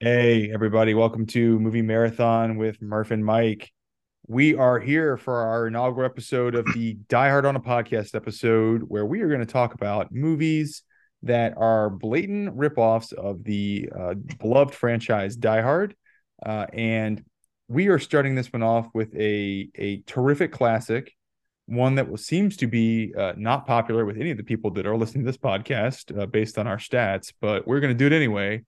[0.00, 3.72] Hey, everybody, welcome to Movie Marathon with Murph and Mike.
[4.28, 8.84] We are here for our inaugural episode of the Die Hard on a Podcast episode,
[8.86, 10.84] where we are going to talk about movies
[11.24, 15.96] that are blatant ripoffs of the uh, beloved franchise Die Hard.
[16.46, 17.24] Uh, and
[17.66, 21.12] we are starting this one off with a, a terrific classic,
[21.66, 24.96] one that seems to be uh, not popular with any of the people that are
[24.96, 28.12] listening to this podcast uh, based on our stats, but we're going to do it
[28.16, 28.62] anyway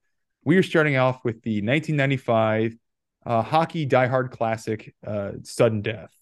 [0.44, 2.76] we are starting off with the 1995
[3.26, 6.12] uh, hockey diehard classic, uh, Sudden Death.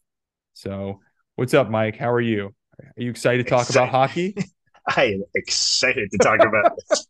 [0.54, 1.00] So,
[1.36, 1.96] what's up, Mike?
[1.96, 2.54] How are you?
[2.80, 3.88] Are you excited to talk excited.
[3.88, 4.36] about hockey?
[4.96, 7.06] I am excited to talk about this.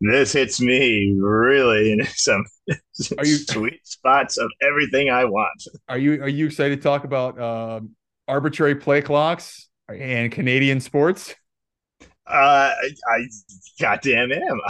[0.00, 2.44] This hits me really in some
[3.18, 5.62] are you, sweet spots of everything I want.
[5.88, 7.80] Are you are you excited to talk about uh,
[8.28, 11.34] arbitrary play clocks and Canadian sports?
[12.30, 12.74] Uh,
[13.08, 13.28] I
[13.80, 14.60] goddamn am.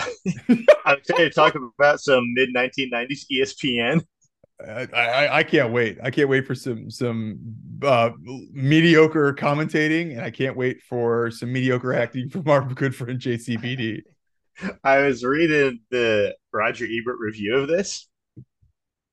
[0.87, 4.03] I'm excited to talk about some mid 1990s ESPN.
[4.67, 5.99] I, I, I can't wait.
[6.03, 7.39] I can't wait for some some
[7.83, 8.11] uh,
[8.53, 14.03] mediocre commentating, and I can't wait for some mediocre acting from our good friend JCVD.
[14.85, 18.09] I was reading the Roger Ebert review of this,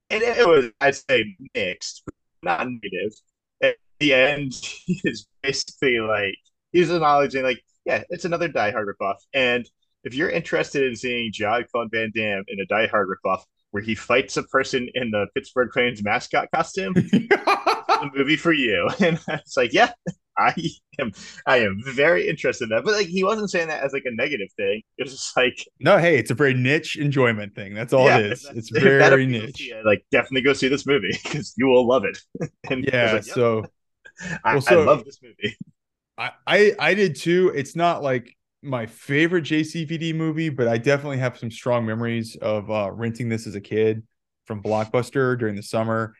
[0.09, 2.03] and it was I'd say mixed,
[2.43, 3.13] not negative.
[3.61, 4.53] At the end,
[4.85, 6.35] he's basically like
[6.71, 9.15] he's acknowledging like yeah, it's another Die Hard ripoff.
[9.33, 9.67] And
[10.03, 13.81] if you're interested in seeing Jean Claude Van Damme in a Die Hard ripoff where
[13.81, 18.89] he fights a person in the Pittsburgh Cranes mascot costume, the movie for you.
[18.99, 19.91] And it's like, yeah,
[20.37, 20.53] I
[20.99, 21.13] am
[21.45, 22.83] I am very interested in that.
[22.83, 24.81] But like he wasn't saying that as like a negative thing.
[24.97, 27.73] It was just like No, hey, it's a very niche enjoyment thing.
[27.73, 28.49] That's all yeah, it is.
[28.53, 29.61] It's very niche.
[29.61, 32.19] You, like definitely go see this movie because you will love it.
[32.69, 33.35] and yeah, like, yep.
[33.35, 33.65] so
[34.43, 35.55] I, well, so I love this movie.
[36.17, 37.51] I, I I did too.
[37.55, 42.69] It's not like my favorite JCVD movie, but I definitely have some strong memories of
[42.71, 44.03] uh, renting this as a kid
[44.45, 46.13] from Blockbuster during the summer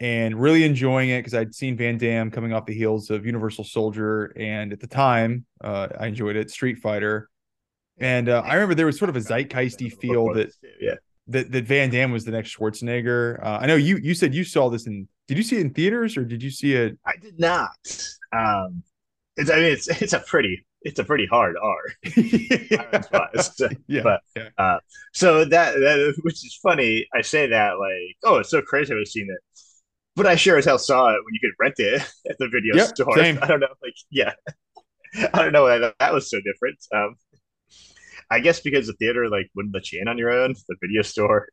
[0.00, 3.64] and really enjoying it because I'd seen Van Damme coming off the heels of Universal
[3.64, 6.50] Soldier, and at the time, uh, I enjoyed it.
[6.50, 7.28] Street Fighter,
[7.98, 10.94] and uh, I remember there was sort of a zeitgeisty feel that yeah.
[11.28, 13.44] that that Van Damme was the next Schwarzenegger.
[13.44, 15.06] Uh, I know you you said you saw this in.
[15.28, 16.98] Did you see it in theaters or did you see it?
[17.06, 17.76] I did not.
[18.32, 18.82] Um,
[19.40, 21.76] it's I mean it's it's a pretty it's a pretty hard R.
[23.86, 24.48] yeah, but yeah.
[24.56, 24.78] Uh,
[25.12, 27.06] so that, that which is funny.
[27.14, 29.40] I say that like, oh, it's so crazy I've seen it,
[30.16, 32.00] but I sure as hell saw it when you could rent it
[32.30, 33.14] at the video yep, store.
[33.14, 33.38] Same.
[33.42, 34.32] I don't know, like, yeah,
[35.34, 36.78] I don't know why that was so different.
[36.94, 37.16] Um,
[38.30, 41.02] I guess because the theater like wouldn't let you in on your own, the video
[41.02, 41.48] store.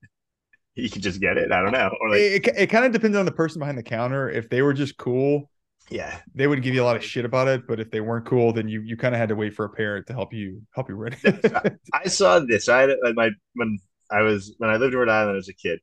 [0.75, 1.51] You can just get it.
[1.51, 1.91] I don't know.
[1.99, 4.29] Or like, it, it, it kind of depends on the person behind the counter.
[4.29, 5.49] If they were just cool,
[5.89, 8.25] yeah they would give you a lot of shit about it but if they weren't
[8.25, 10.61] cool then you you kind of had to wait for a parent to help you
[10.73, 11.79] help you read it.
[11.93, 12.67] I saw this.
[12.67, 13.79] I had my when
[14.11, 15.79] i was when i lived in rhode island as a kid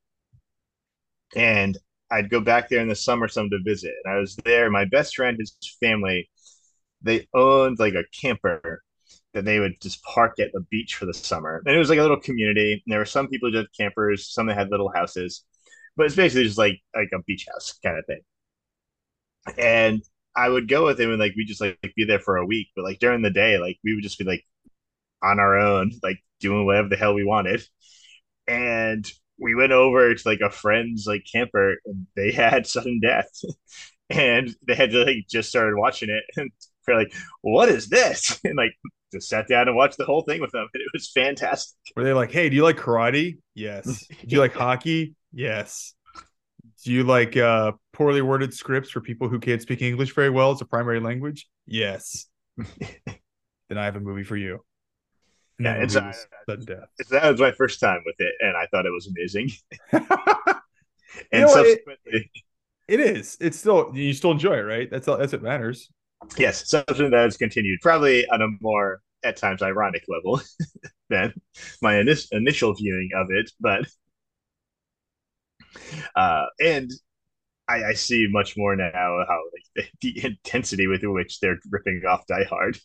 [1.37, 1.79] and
[2.11, 4.85] i'd go back there in the summer some to visit and i was there my
[4.85, 6.29] best friend his family
[7.03, 8.83] they owned like a camper
[9.35, 11.99] that they would just park at the beach for the summer and it was like
[11.99, 14.91] a little community and there were some people who had campers some that had little
[14.95, 15.45] houses
[15.97, 18.21] but it's basically just like like a beach house kind of thing
[19.59, 20.03] and
[20.37, 22.69] I would go with him and like we just like be there for a week.
[22.75, 24.45] But like during the day, like we would just be like
[25.23, 27.63] on our own, like doing whatever the hell we wanted.
[28.47, 33.31] And we went over to like a friend's like camper and they had sudden death.
[34.11, 36.51] and they had to like just started watching it and
[36.87, 38.41] we're like, what is this?
[38.45, 38.73] And like
[39.13, 40.67] just sat down and watched the whole thing with them.
[40.75, 41.77] And it was fantastic.
[41.97, 43.39] Were they like, hey, do you like karate?
[43.55, 44.05] Yes.
[44.27, 45.15] Do you like hockey?
[45.33, 45.95] Yes.
[46.85, 50.51] Do you like uh, poorly worded scripts for people who can't speak English very well
[50.51, 51.49] as a primary language?
[51.67, 52.27] Yes.
[53.69, 54.61] then I have a movie for you.
[55.59, 56.13] And yeah, it's, uh,
[56.67, 56.89] death.
[56.99, 59.53] It's, that was my first time with it, and I thought it was amazing.
[59.93, 60.05] and
[61.33, 62.27] you know, subsequently, it,
[62.89, 63.37] it is.
[63.41, 64.91] It's still you still enjoy it, right?
[64.91, 65.17] That's all.
[65.17, 65.91] That's what matters.
[66.37, 70.41] Yes, something that has continued, probably on a more at times ironic level
[71.09, 71.33] than
[71.81, 73.87] my initial initial viewing of it, but
[76.17, 76.91] uh, and
[77.69, 82.03] I, I, see much more now how like the, the, intensity with which they're ripping
[82.07, 82.79] off Die Hard.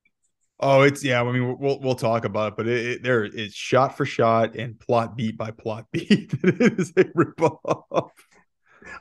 [0.60, 1.20] oh, it's yeah.
[1.20, 4.54] I mean, we'll we'll talk about it, but it, it there it's shot for shot
[4.54, 6.32] and plot beat by plot beat.
[6.42, 8.10] it is a ripoff.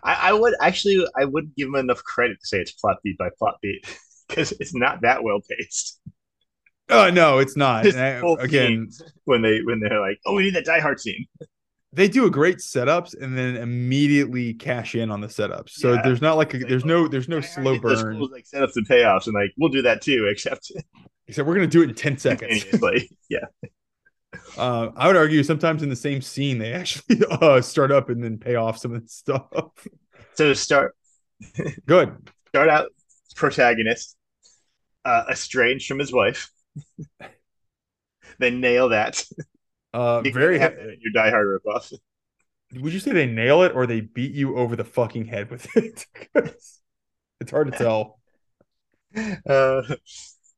[0.03, 3.17] I, I would actually I wouldn't give them enough credit to say it's plot beat
[3.17, 3.85] by plot beat
[4.27, 5.99] because it's not that well paced.
[6.89, 7.85] Oh no, it's not.
[7.85, 8.89] I, again,
[9.25, 11.27] when they when they're like, "Oh, we need that Die Hard scene,"
[11.91, 15.71] they do a great setups and then immediately cash in on the setups.
[15.71, 16.01] So yeah.
[16.03, 18.19] there's not like a, there's no there's no slow burn.
[18.19, 20.71] Like setups and payoffs, and like we'll do that too, except
[21.27, 22.65] except we're gonna do it in ten seconds.
[23.29, 23.45] yeah.
[24.57, 28.23] Uh, I would argue sometimes in the same scene they actually uh, start up and
[28.23, 29.47] then pay off some of the stuff.
[30.35, 30.95] So to start,
[31.87, 32.15] Good.
[32.49, 32.89] start out
[33.35, 34.15] protagonist
[35.05, 36.51] uh, estranged from his wife.
[38.37, 39.23] they nail that.
[39.93, 40.55] Uh, You very.
[40.57, 41.93] in your Die Hard ripoff.
[42.75, 45.67] Would you say they nail it or they beat you over the fucking head with
[45.75, 46.05] it?
[47.41, 48.19] it's hard to tell.
[49.49, 49.81] Uh,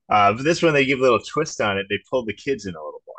[0.10, 1.86] uh, but this one they give a little twist on it.
[1.90, 3.16] They pull the kids in a little more.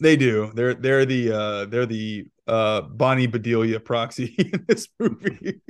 [0.00, 0.50] They do.
[0.54, 5.60] They're they're the uh they're the uh Bonnie Bedelia proxy in this movie.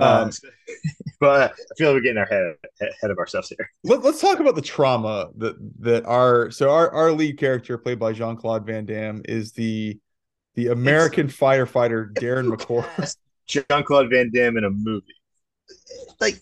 [0.00, 0.30] Uh, Um,
[1.20, 3.70] but I feel like we're getting our head ahead of ourselves here.
[3.84, 7.98] Let, us talk about the trauma that that our so our our lead character played
[7.98, 9.98] by Jean Claude Van Damme is the
[10.54, 13.16] the American firefighter Darren McCord.
[13.46, 15.14] Jean Claude Van Damme in a movie.
[16.20, 16.40] Like,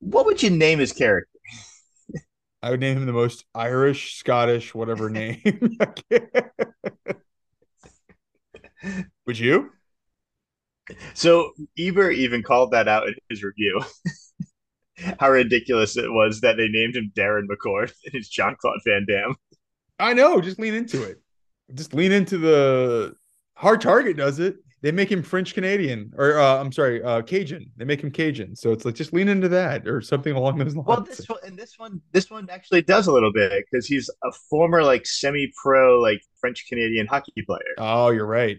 [0.00, 1.38] what would you name his character?
[2.62, 5.40] I would name him the most Irish, Scottish, whatever name.
[9.26, 9.70] would you?
[11.14, 13.80] So Ebert even called that out in his review.
[15.20, 19.06] How ridiculous it was that they named him Darren McCord and it's John Claude Van
[19.06, 19.36] Damme.
[19.98, 20.40] I know.
[20.40, 21.20] Just lean into it.
[21.74, 23.14] Just lean into the
[23.54, 24.16] hard target.
[24.16, 24.56] Does it?
[24.80, 27.68] They make him French Canadian, or uh, I'm sorry, uh, Cajun.
[27.76, 28.54] They make him Cajun.
[28.54, 30.86] So it's like just lean into that, or something along those lines.
[30.86, 34.08] Well, this one and this one, this one actually does a little bit because he's
[34.22, 37.74] a former like semi-pro like French Canadian hockey player.
[37.78, 38.56] oh, you're right.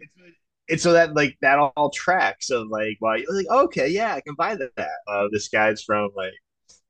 [0.70, 4.36] And so that like that all tracks of like well like okay yeah i can
[4.36, 6.34] buy that uh, this guy's from like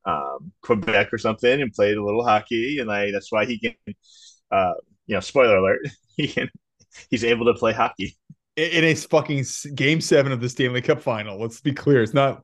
[0.06, 3.74] um quebec or something and played a little hockey and like that's why he can
[4.52, 4.74] uh
[5.08, 5.80] you know spoiler alert
[6.18, 6.50] he can
[7.10, 8.18] he's able to play hockey
[8.56, 9.46] In, in a fucking
[9.76, 11.40] game seven of the Stanley Cup final.
[11.40, 12.02] Let's be clear.
[12.02, 12.44] It's not.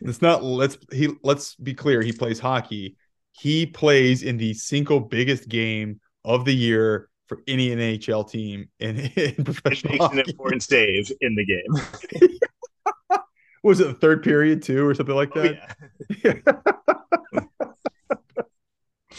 [0.00, 0.44] It's not.
[0.44, 1.08] Let's he.
[1.22, 2.02] Let's be clear.
[2.02, 2.96] He plays hockey.
[3.32, 8.96] He plays in the single biggest game of the year for any NHL team in,
[8.98, 12.28] in it professional makes an important save in the game
[13.62, 15.76] was it the third period too, or something like Oh, that?
[16.24, 16.34] yeah.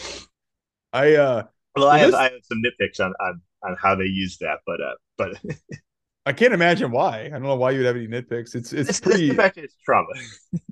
[0.92, 1.42] I uh
[1.74, 4.80] well i have i have some nitpicks on on on how they use that but
[4.80, 5.36] uh but
[6.28, 7.26] I can't imagine why.
[7.26, 8.56] I don't know why you would have any nitpicks.
[8.56, 10.08] It's it's it's, pretty it's fact it's trauma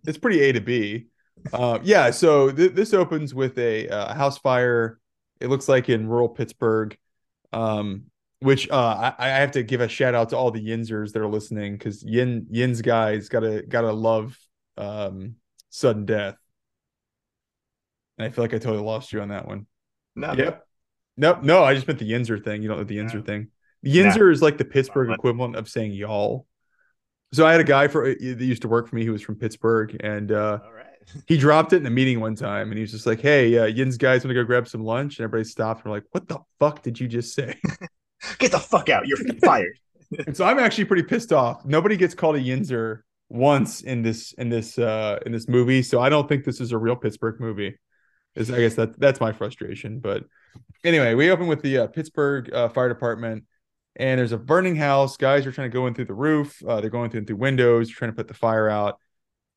[0.04, 1.06] it's pretty A to B.
[1.52, 4.98] Uh, yeah, so th- this opens with a uh, house fire.
[5.40, 6.98] It looks like in rural Pittsburgh,
[7.54, 8.04] um,
[8.40, 11.22] which uh, I, I have to give a shout out to all the Yinzers that
[11.22, 14.38] are listening because Yin Yinz guys gotta gotta love
[14.76, 15.36] um,
[15.70, 16.36] sudden death.
[18.18, 19.66] And I feel like I totally lost you on that one.
[20.14, 20.66] no Yep.
[21.16, 21.42] Nope.
[21.42, 22.62] No, I just meant the Yinzer thing.
[22.62, 23.22] You don't know the Yinzer No.
[23.22, 23.48] thing.
[23.82, 26.46] The Yinzer is like the Pittsburgh equivalent of saying y'all.
[27.32, 29.22] So I had a guy for uh, that used to work for me who was
[29.22, 30.83] from Pittsburgh, and uh, all right
[31.26, 33.66] he dropped it in a meeting one time, and he was just like, "Hey, uh,
[33.66, 36.28] Yinz guys want to go grab some lunch," and everybody stopped and were like, "What
[36.28, 37.58] the fuck did you just say?"
[38.38, 39.78] get the fuck out you're fired
[40.26, 41.64] and so I'm actually pretty pissed off.
[41.64, 46.00] Nobody gets called a Yinzer once in this in this uh in this movie, so
[46.00, 47.78] I don't think this is a real Pittsburgh movie.
[48.34, 50.00] Is I guess that that's my frustration.
[50.00, 50.24] But
[50.82, 53.44] anyway, we open with the uh, Pittsburgh uh, Fire Department,
[53.96, 55.16] and there's a burning house.
[55.16, 56.60] Guys are trying to go in through the roof.
[56.66, 58.98] Uh, they're going through through windows, trying to put the fire out.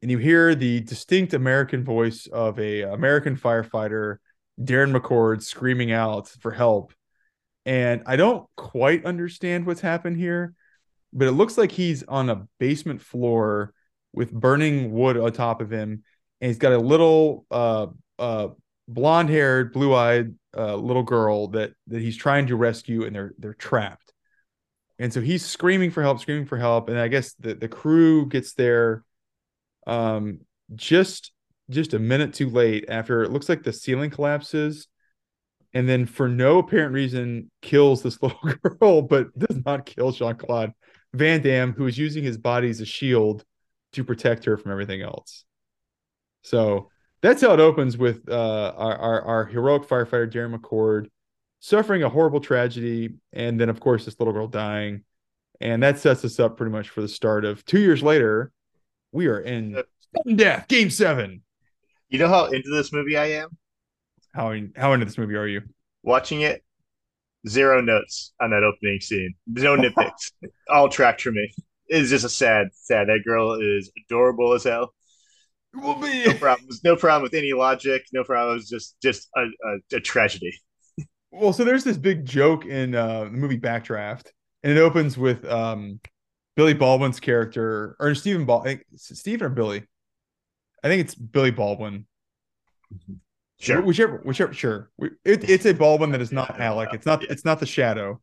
[0.01, 4.17] And you hear the distinct American voice of a American firefighter,
[4.59, 6.93] Darren McCord, screaming out for help.
[7.65, 10.53] And I don't quite understand what's happened here,
[11.11, 13.73] but it looks like he's on a basement floor
[14.13, 16.03] with burning wood on top of him,
[16.41, 17.87] and he's got a little uh
[18.19, 18.49] uh
[18.87, 23.33] blonde haired, blue eyed uh, little girl that that he's trying to rescue, and they're
[23.37, 24.13] they're trapped.
[24.99, 28.27] And so he's screaming for help, screaming for help, and I guess the the crew
[28.27, 29.03] gets there,
[29.87, 30.41] um,
[30.75, 31.31] just
[31.69, 34.87] just a minute too late after it looks like the ceiling collapses,
[35.73, 40.35] and then for no apparent reason kills this little girl, but does not kill Jean
[40.35, 40.73] Claude
[41.13, 43.43] Van Damme, who is using his body as a shield
[43.93, 45.45] to protect her from everything else.
[46.43, 46.89] So
[47.21, 51.07] that's how it opens with uh, our, our, our heroic firefighter Darren McCord
[51.59, 55.03] suffering a horrible tragedy, and then of course this little girl dying,
[55.59, 58.51] and that sets us up pretty much for the start of two years later.
[59.11, 59.81] We are in
[60.15, 61.41] sudden death, game seven.
[62.09, 63.49] you know how into this movie i am
[64.33, 65.61] How in, how into this movie are you?
[66.03, 66.63] watching it,
[67.47, 69.33] zero notes on that opening scene.
[69.47, 70.31] No nitpicks.
[70.69, 71.51] All tracked for me.
[71.87, 73.07] It's just a sad, sad.
[73.07, 74.93] That girl is adorable as hell.
[75.73, 76.81] Will be No problems.
[76.83, 78.05] No problem with any logic.
[78.13, 78.69] No problems.
[78.69, 80.53] Just, just a, a, a tragedy.
[81.31, 84.27] Well, so there's this big joke in uh, the movie Backdraft,
[84.63, 85.99] and it opens with um,
[86.57, 89.83] Billy Baldwin's character or Stephen Bal, I think, Stephen or Billy.
[90.83, 92.07] I think it's Billy Baldwin.
[93.59, 93.81] Sure.
[93.81, 94.53] whichever, whichever.
[94.53, 96.89] Sure, it, it's a Baldwin that is not Alec.
[96.93, 97.23] It's not.
[97.23, 98.21] It's not the Shadow,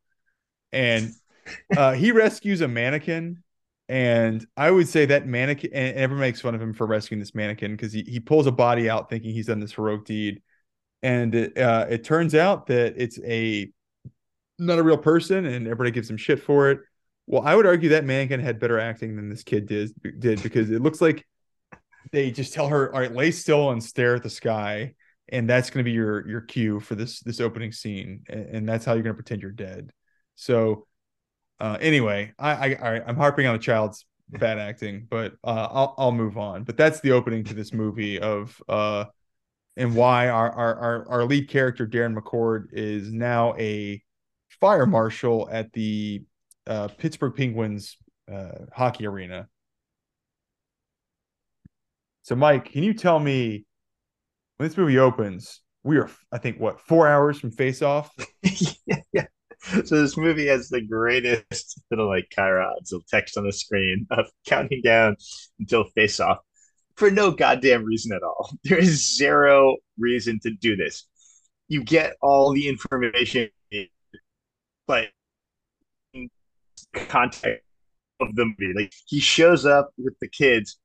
[0.72, 1.12] and
[1.76, 3.42] uh, he rescues a mannequin.
[3.88, 7.34] And I would say that mannequin, and everyone makes fun of him for rescuing this
[7.34, 10.42] mannequin because he, he pulls a body out thinking he's done this heroic deed.
[11.02, 13.70] And it, uh, it turns out that it's a
[14.58, 16.80] not a real person, and everybody gives him shit for it.
[17.26, 20.70] Well, I would argue that mannequin had better acting than this kid did, did because
[20.70, 21.26] it looks like
[22.12, 24.94] they just tell her, "All right, lay still and stare at the sky,"
[25.28, 28.68] and that's going to be your your cue for this this opening scene, and, and
[28.68, 29.90] that's how you're going to pretend you're dead.
[30.34, 30.86] So,
[31.60, 36.12] uh, anyway, I, I I'm harping on the child's bad acting, but uh, I'll I'll
[36.12, 36.64] move on.
[36.64, 39.06] But that's the opening to this movie of uh,
[39.76, 44.02] and why our our our, our lead character Darren McCord is now a
[44.60, 46.22] fire marshal at the
[46.66, 47.96] uh, Pittsburgh Penguins
[48.32, 49.48] uh, hockey arena.
[52.22, 53.66] So, Mike, can you tell me
[54.56, 55.60] when this movie opens?
[55.82, 58.10] We are, I think, what four hours from face off.
[58.42, 59.26] yeah.
[59.84, 64.26] So this movie has the greatest little like chyrons of text on the screen of
[64.46, 65.16] counting down
[65.58, 66.38] until face off
[66.96, 68.50] for no goddamn reason at all.
[68.64, 71.06] There is zero reason to do this.
[71.68, 73.48] You get all the information,
[74.86, 75.13] like
[76.94, 77.64] context
[78.20, 78.72] of the movie.
[78.74, 80.78] Like he shows up with the kids.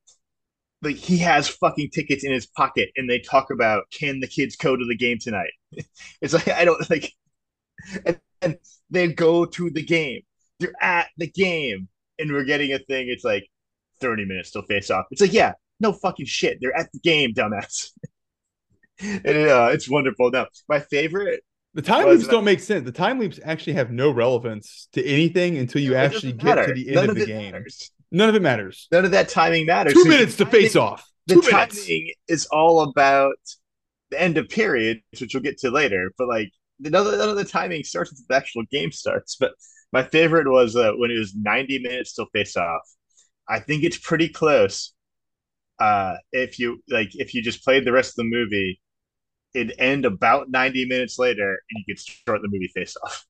[0.81, 4.55] Like he has fucking tickets in his pocket, and they talk about can the kids
[4.55, 5.51] go to the game tonight?
[6.21, 7.13] It's like I don't like,
[8.05, 8.57] and, and
[8.89, 10.21] they go to the game.
[10.59, 13.07] They're at the game, and we're getting a thing.
[13.09, 13.47] It's like
[14.01, 15.05] thirty minutes till face off.
[15.11, 16.59] It's like yeah, no fucking shit.
[16.61, 17.91] They're at the game, dumbass.
[18.99, 20.31] and uh, it's wonderful.
[20.31, 22.85] Now, my favorite the time leaps don't make sense.
[22.85, 26.67] The time leaps actually have no relevance to anything until you actually get matter.
[26.67, 27.51] to the end None of, the game.
[27.51, 27.91] Matters.
[28.11, 28.87] None of it matters.
[28.91, 29.93] None of that timing matters.
[29.93, 31.07] Two minutes to face off.
[31.27, 31.85] Two the minutes.
[31.85, 33.37] timing is all about
[34.09, 36.11] the end of period, which we'll get to later.
[36.17, 39.35] But like none of, none of the timing starts until the actual game starts.
[39.39, 39.51] But
[39.91, 42.81] my favorite was uh, when it was 90 minutes till face off.
[43.47, 44.93] I think it's pretty close.
[45.79, 48.81] Uh, if you like, if you just played the rest of the movie,
[49.53, 53.25] it'd end about 90 minutes later and you could start the movie face off.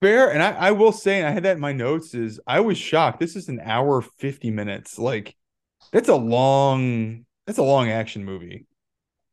[0.00, 0.32] Fair.
[0.32, 2.76] And I, I will say, and I had that in my notes, is I was
[2.76, 3.20] shocked.
[3.20, 4.98] This is an hour 50 minutes.
[4.98, 5.36] Like
[5.92, 8.66] that's a long, that's a long action movie.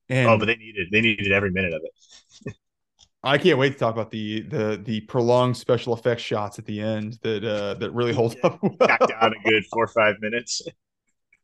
[0.09, 2.55] And oh, but they needed they needed every minute of it.
[3.23, 6.81] I can't wait to talk about the the the prolonged special effects shots at the
[6.81, 8.59] end that uh that really hold yeah, up.
[8.61, 8.77] Well.
[9.07, 10.61] down a good four or five minutes.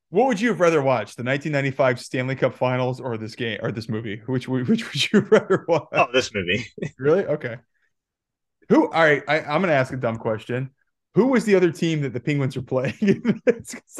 [0.09, 3.71] What would you have rather watched, the 1995 Stanley Cup Finals or this game or
[3.71, 4.21] this movie?
[4.25, 5.89] Which which would you rather watch?
[5.91, 6.65] Oh, this movie.
[6.99, 7.25] really?
[7.25, 7.57] Okay.
[8.69, 8.89] Who?
[8.89, 9.23] All right.
[9.27, 10.71] I, I'm going to ask a dumb question.
[11.15, 12.93] Who was the other team that the Penguins were playing?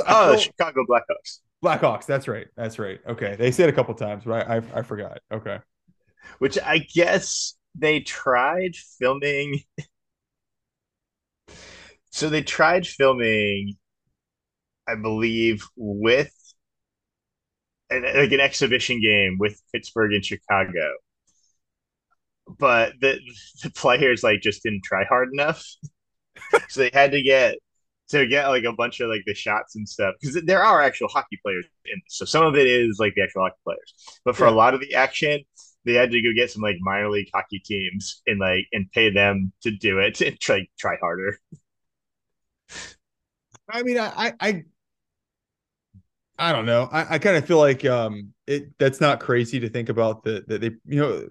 [0.07, 1.39] oh, the Chicago Blackhawks.
[1.63, 2.05] Blackhawks.
[2.05, 2.47] That's right.
[2.55, 2.99] That's right.
[3.07, 3.35] Okay.
[3.37, 5.19] They said a couple times, but I, I, I forgot.
[5.31, 5.59] Okay.
[6.39, 9.61] Which I guess they tried filming.
[12.11, 13.77] so they tried filming
[14.88, 16.34] I believe, with
[17.89, 20.94] an, like an exhibition game with Pittsburgh and Chicago.
[22.60, 23.20] But the
[23.63, 25.65] the players like just didn't try hard enough,
[26.70, 27.58] so they had to get
[28.10, 31.10] to get like a bunch of like the shots and stuff because there are actual
[31.10, 32.17] hockey players in this.
[32.17, 34.53] So some of it is like the actual hockey players, but for yeah.
[34.53, 35.41] a lot of the action,
[35.86, 39.10] they had to go get some like minor league hockey teams and like and pay
[39.10, 41.38] them to do it and try try harder.
[43.70, 44.63] I mean, I I
[46.38, 46.88] I don't know.
[46.91, 50.48] I, I kind of feel like um it that's not crazy to think about that
[50.48, 51.27] that they you know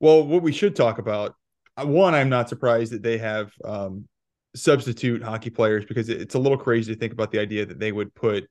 [0.00, 1.34] well what we should talk about
[1.76, 4.06] uh, one I'm not surprised that they have um
[4.54, 7.92] substitute hockey players because it's a little crazy to think about the idea that they
[7.92, 8.48] would put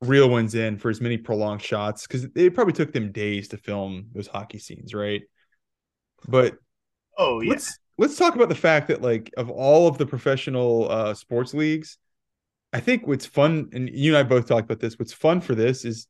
[0.00, 3.56] real ones in for as many prolonged shots because it probably took them days to
[3.56, 5.22] film those hockey scenes, right?
[6.28, 6.56] But
[7.18, 7.50] oh yeah.
[7.50, 11.54] Let's let's talk about the fact that like of all of the professional uh sports
[11.54, 11.98] leagues,
[12.74, 14.98] I think what's fun, and you and I both talked about this.
[14.98, 16.08] What's fun for this is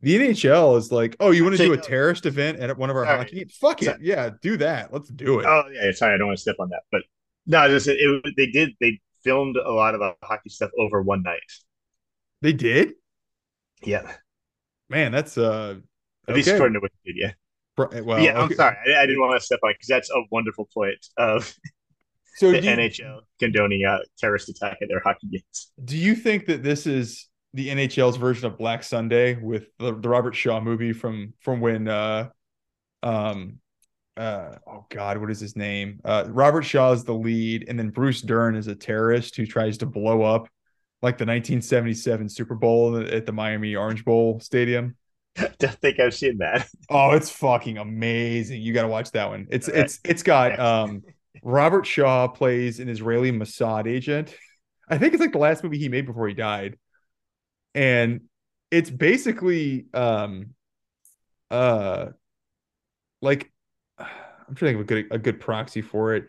[0.00, 2.96] the NHL is like, oh, you want to do a terrorist event at one of
[2.96, 3.18] our sorry.
[3.18, 3.54] hockey games?
[3.60, 4.94] Fuck it, yeah, do that.
[4.94, 5.46] Let's do it.
[5.46, 7.02] Oh yeah, sorry, I don't want to step on that, but
[7.46, 8.70] no, just, it, it, they did.
[8.80, 11.40] They filmed a lot of the hockey stuff over one night.
[12.40, 12.94] They did.
[13.82, 14.10] Yeah,
[14.88, 15.76] man, that's uh,
[16.26, 16.34] at okay.
[16.34, 17.34] least according to Wikipedia.
[18.06, 20.66] Well, yeah, I'm sorry, I, I, didn't want to step on because that's a wonderful
[20.72, 21.54] point of
[22.36, 25.72] so the NHL condoning a terrorist attack at their hockey games.
[25.84, 30.08] Do you think that this is the NHL's version of Black Sunday with the, the
[30.08, 32.28] Robert Shaw movie from from when uh
[33.02, 33.58] um
[34.16, 37.90] uh oh god what is his name uh Robert Shaw is the lead and then
[37.90, 40.48] Bruce Dern is a terrorist who tries to blow up
[41.02, 44.96] like the 1977 Super Bowl at the Miami Orange Bowl stadium.
[45.38, 46.68] I don't think I've seen that.
[46.88, 48.62] Oh, it's fucking amazing.
[48.62, 49.46] You got to watch that one.
[49.50, 51.02] It's it's it's got um
[51.42, 54.34] Robert Shaw plays an Israeli Mossad agent.
[54.88, 56.78] I think it's like the last movie he made before he died.
[57.74, 58.22] And
[58.70, 60.54] it's basically um
[61.50, 62.06] uh
[63.22, 63.50] like
[63.98, 66.28] I'm trying to think of a good a good proxy for it.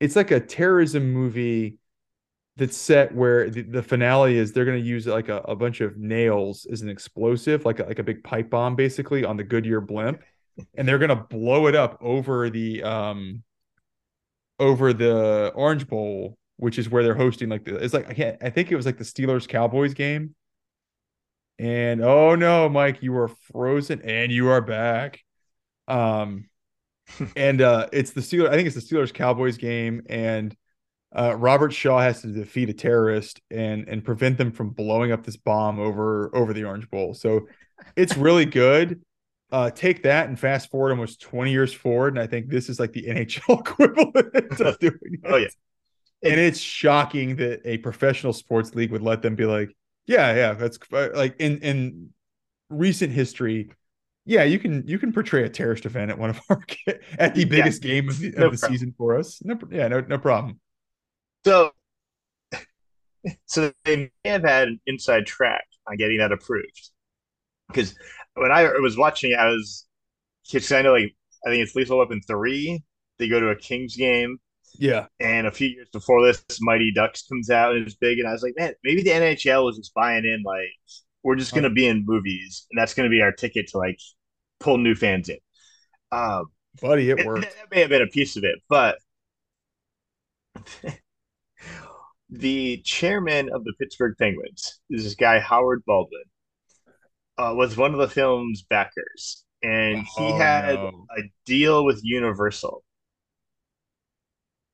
[0.00, 1.78] It's like a terrorism movie
[2.56, 5.80] that's set where the, the finale is they're going to use like a, a bunch
[5.80, 9.44] of nails as an explosive, like a, like a big pipe bomb, basically on the
[9.44, 10.22] Goodyear blimp,
[10.74, 13.42] and they're going to blow it up over the um
[14.58, 18.38] over the Orange Bowl, which is where they're hosting like the, it's like I can't
[18.42, 20.34] I think it was like the Steelers Cowboys game.
[21.58, 25.20] And oh no, Mike, you are frozen and you are back.
[25.88, 26.48] Um
[27.36, 30.56] and uh it's the Steelers I think it's the Steelers Cowboys game and
[31.14, 35.24] uh, Robert Shaw has to defeat a terrorist and and prevent them from blowing up
[35.24, 37.14] this bomb over over the Orange Bowl.
[37.14, 37.48] So
[37.96, 39.02] it's really good.
[39.52, 42.80] Uh, take that and fast forward almost 20 years forward, and I think this is
[42.80, 45.20] like the NHL equivalent of doing it.
[45.24, 45.48] Oh yeah,
[46.22, 50.52] and it's shocking that a professional sports league would let them be like, yeah, yeah,
[50.54, 52.10] that's uh, like in in
[52.70, 53.70] recent history.
[54.24, 56.64] Yeah, you can you can portray a terrorist event at one of our
[57.18, 59.42] at the biggest yeah, game of the, of no the season for us.
[59.44, 60.60] No, yeah, no, no problem.
[61.44, 61.72] So,
[63.46, 66.90] so they may have had an inside track on getting that approved.
[67.68, 67.94] Because
[68.34, 69.86] when I was watching I was,
[70.50, 71.14] because I know, like,
[71.46, 72.82] I think it's Lethal Weapon 3.
[73.18, 74.38] They go to a Kings game.
[74.78, 75.06] Yeah.
[75.20, 78.18] And a few years before this, Mighty Ducks comes out and it's big.
[78.18, 80.70] And I was like, man, maybe the NHL was just buying in, like,
[81.22, 82.66] we're just going to be in movies.
[82.70, 83.98] And that's going to be our ticket to, like,
[84.60, 85.38] pull new fans in.
[86.10, 86.46] Um,
[86.80, 87.42] Buddy, it worked.
[87.42, 88.58] That may have been a piece of it.
[88.68, 88.98] But
[92.30, 96.22] the chairman of the Pittsburgh Penguins, is this guy Howard Baldwin,
[97.38, 101.06] uh, was one of the film's backers, and he oh, had no.
[101.16, 102.82] a deal with Universal,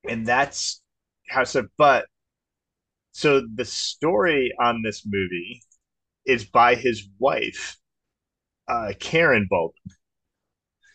[0.07, 0.81] and that's
[1.29, 1.67] how so.
[1.77, 2.05] But
[3.11, 5.61] so the story on this movie
[6.25, 7.77] is by his wife,
[8.67, 9.73] uh, Karen Baldwin.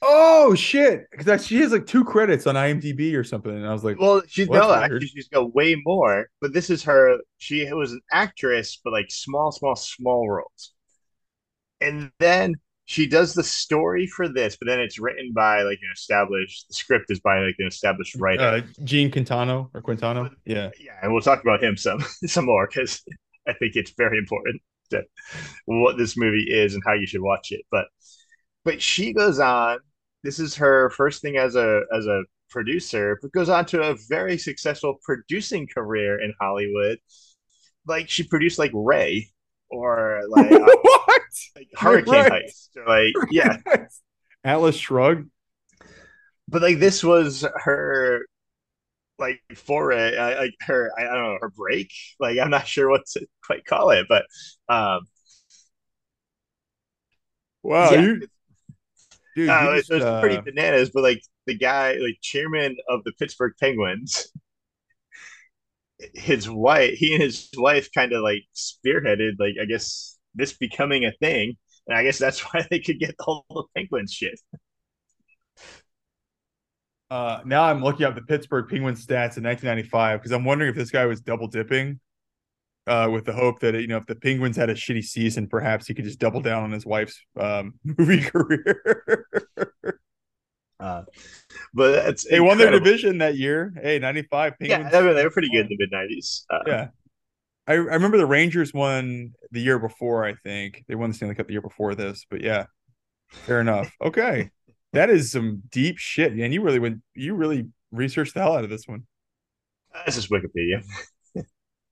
[0.07, 1.07] Oh shit!
[1.11, 4.23] Because she has like two credits on IMDb or something, and I was like, "Well,
[4.29, 7.17] she's no, actually, she's got way more." But this is her.
[7.39, 10.75] She was an actress, but like small, small, small roles.
[11.81, 12.55] And then
[12.87, 16.67] she does the story for this, but then it's written by like an established.
[16.69, 20.31] The script is by like an established writer, uh, Gene Quintano or Quintano.
[20.45, 23.03] Yeah, yeah, and we'll talk about him some some more because
[23.49, 24.61] I think it's very important
[24.91, 25.03] to
[25.67, 27.63] what this movie is and how you should watch it.
[27.71, 27.87] But
[28.65, 29.79] but she goes on
[30.23, 33.97] this is her first thing as a as a producer, but goes on to a
[34.09, 36.99] very successful producing career in Hollywood.
[37.87, 39.29] Like she produced like Ray
[39.71, 41.23] or like, uh, what?
[41.57, 42.45] like Hurricane right.
[42.45, 43.59] Heist or like yeah,
[44.45, 45.31] Atlas Shrugged.
[46.49, 48.27] But like this was her
[49.19, 51.91] like foray, like her I don't know her break.
[52.21, 54.27] Like I'm not sure what to quite call it, but
[54.69, 55.07] um,
[57.63, 58.29] wow, yeah, you
[59.35, 60.21] Dude, uh, just, uh...
[60.21, 60.91] pretty bananas.
[60.95, 64.29] But like the guy, like chairman of the Pittsburgh Penguins,
[66.15, 71.05] his wife, he and his wife kind of like spearheaded, like I guess this becoming
[71.05, 74.39] a thing, and I guess that's why they could get the whole Penguins shit.
[77.11, 80.77] Uh, now I'm looking up the Pittsburgh Penguins stats in 1995 because I'm wondering if
[80.77, 82.01] this guy was double dipping
[82.87, 85.87] uh, with the hope that you know if the Penguins had a shitty season, perhaps
[85.87, 89.27] he could just double down on his wife's um, movie career.
[90.81, 91.03] uh,
[91.75, 92.47] but it's they incredible.
[92.47, 93.75] won their division that year.
[93.83, 94.91] Hey, ninety five Penguins.
[94.93, 96.47] Yeah, they were pretty good in the mid nineties.
[96.49, 96.89] Uh, yeah,
[97.67, 100.25] I, I remember the Rangers won the year before.
[100.25, 102.25] I think they won the Stanley Cup the year before this.
[102.31, 102.67] But yeah,
[103.29, 103.93] fair enough.
[104.01, 104.51] Okay,
[104.93, 106.53] that is some deep shit, man.
[106.53, 107.03] You really went.
[107.15, 109.07] You really researched the hell out of this one.
[110.07, 110.85] This is Wikipedia.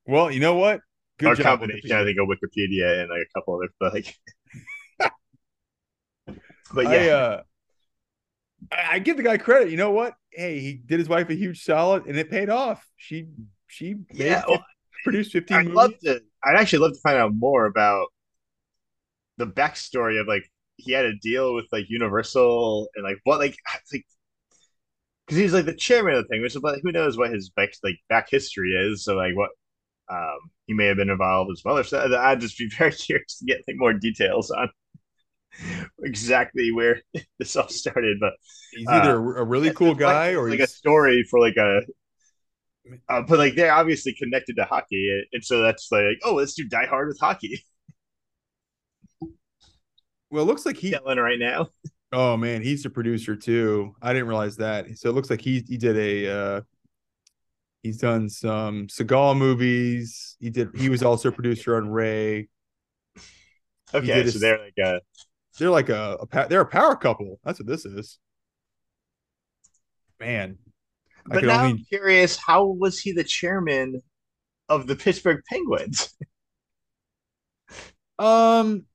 [0.05, 0.81] Well, you know what?
[1.19, 2.01] Good Our job, combination, Wikipedia.
[2.01, 4.17] I think, of Wikipedia and like a couple other, but like,
[6.75, 6.91] but yeah.
[6.91, 7.43] I, uh,
[8.71, 9.71] I give the guy credit.
[9.71, 10.15] You know what?
[10.31, 12.87] Hey, he did his wife a huge solid, and it paid off.
[12.97, 13.27] She
[13.67, 14.65] she yeah well,
[15.05, 15.57] produced fifteen.
[15.57, 16.21] I'd love to.
[16.45, 18.09] I'd actually love to find out more about
[19.39, 20.45] the backstory of like
[20.77, 23.57] he had a deal with like Universal and like what like
[23.93, 24.05] like
[25.27, 27.51] because he's like the chairman of the thing, which is like who knows what his
[27.51, 29.05] back like back history is.
[29.05, 29.51] So like what
[30.11, 31.83] um, he may have been involved as well.
[31.85, 34.69] So I'd just be very curious to get like, more details on
[36.03, 37.01] exactly where
[37.39, 38.19] this all started.
[38.21, 38.33] But
[38.73, 41.81] he's either uh, a really cool guy like, or like a story for like a.
[43.09, 46.69] Uh, but like they're obviously connected to hockey, and so that's like, oh, let's do
[46.69, 47.65] Die Hard with hockey.
[50.31, 51.69] Well, it looks like he's Yelling right now.
[52.11, 53.95] Oh man, he's a producer too.
[54.01, 54.87] I didn't realize that.
[54.99, 56.29] So it looks like he he did a.
[56.31, 56.61] uh
[57.83, 60.37] He's done some Seagal movies.
[60.41, 60.71] He did.
[60.75, 62.49] He was also a producer on Ray.
[63.93, 65.01] Okay, so a- they're like uh
[65.59, 67.39] They're like a, a pa- they're a power couple.
[67.45, 68.19] That's what this is.
[70.19, 70.59] Man,
[71.31, 74.03] I But now only I'm curious, how was he the chairman
[74.69, 76.15] of the Pittsburgh Penguins?
[78.19, 78.87] um,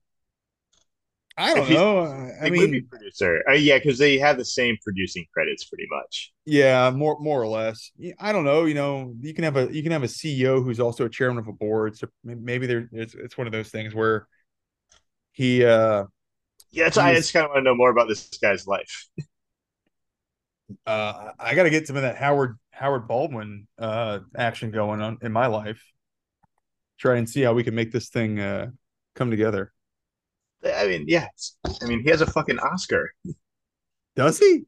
[1.36, 2.30] I don't know.
[2.42, 3.44] I mean, producer.
[3.48, 6.32] Uh, yeah, because they have the same producing credits pretty much.
[6.44, 7.92] Yeah, more more or less.
[8.18, 8.64] I don't know.
[8.64, 11.38] You know, you can have a you can have a CEO who's also a chairman
[11.38, 11.96] of a board.
[11.96, 14.26] So maybe there it's it's one of those things where
[15.30, 16.04] he uh
[16.70, 19.08] Yeah, that's I just kind of want to know more about this guy's life.
[20.86, 25.18] uh I got to get some of that Howard Howard Baldwin uh action going on
[25.22, 25.82] in my life.
[26.98, 28.70] Try and see how we can make this thing uh
[29.14, 29.72] come together.
[30.64, 31.28] I mean, yeah,
[31.80, 33.12] I mean, he has a fucking Oscar.
[34.16, 34.64] Does he?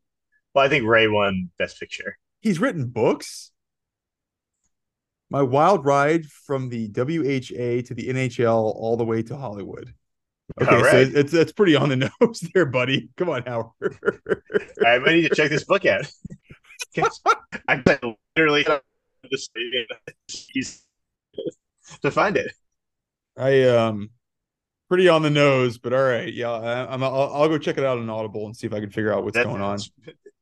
[0.55, 2.17] Well, I think Ray won Best Picture.
[2.41, 3.51] He's written books.
[5.31, 9.95] My wild ride from the WHA to the NHL all the way to Hollywood.
[10.61, 13.09] Okay, All so it's, it's it's pretty on the nose there, buddy.
[13.17, 13.97] Come on, Howard.
[14.85, 16.11] I might need to check this book out.
[17.69, 17.83] I
[18.37, 18.65] literally
[22.03, 22.53] to find it.
[23.37, 24.11] I um
[24.89, 26.51] pretty on the nose, but all right, yeah.
[26.51, 28.91] I, I'm I'll, I'll go check it out on Audible and see if I can
[28.91, 29.79] figure out what's That going on.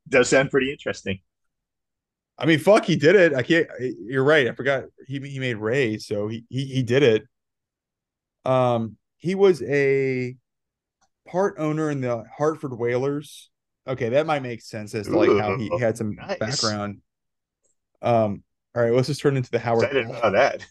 [0.09, 1.21] Does sound pretty interesting.
[2.38, 3.35] I mean, fuck, he did it.
[3.35, 3.66] I can't.
[4.07, 4.49] You're right.
[4.49, 7.25] I forgot he he made Ray, so he he he did it.
[8.44, 10.37] Um, he was a
[11.26, 13.50] part owner in the Hartford Whalers.
[13.87, 16.38] Okay, that might make sense as to like how he had some nice.
[16.38, 17.00] background.
[18.02, 18.42] Um,
[18.74, 19.87] all right, let's just turn into the Howard.
[19.87, 20.64] I didn't know that.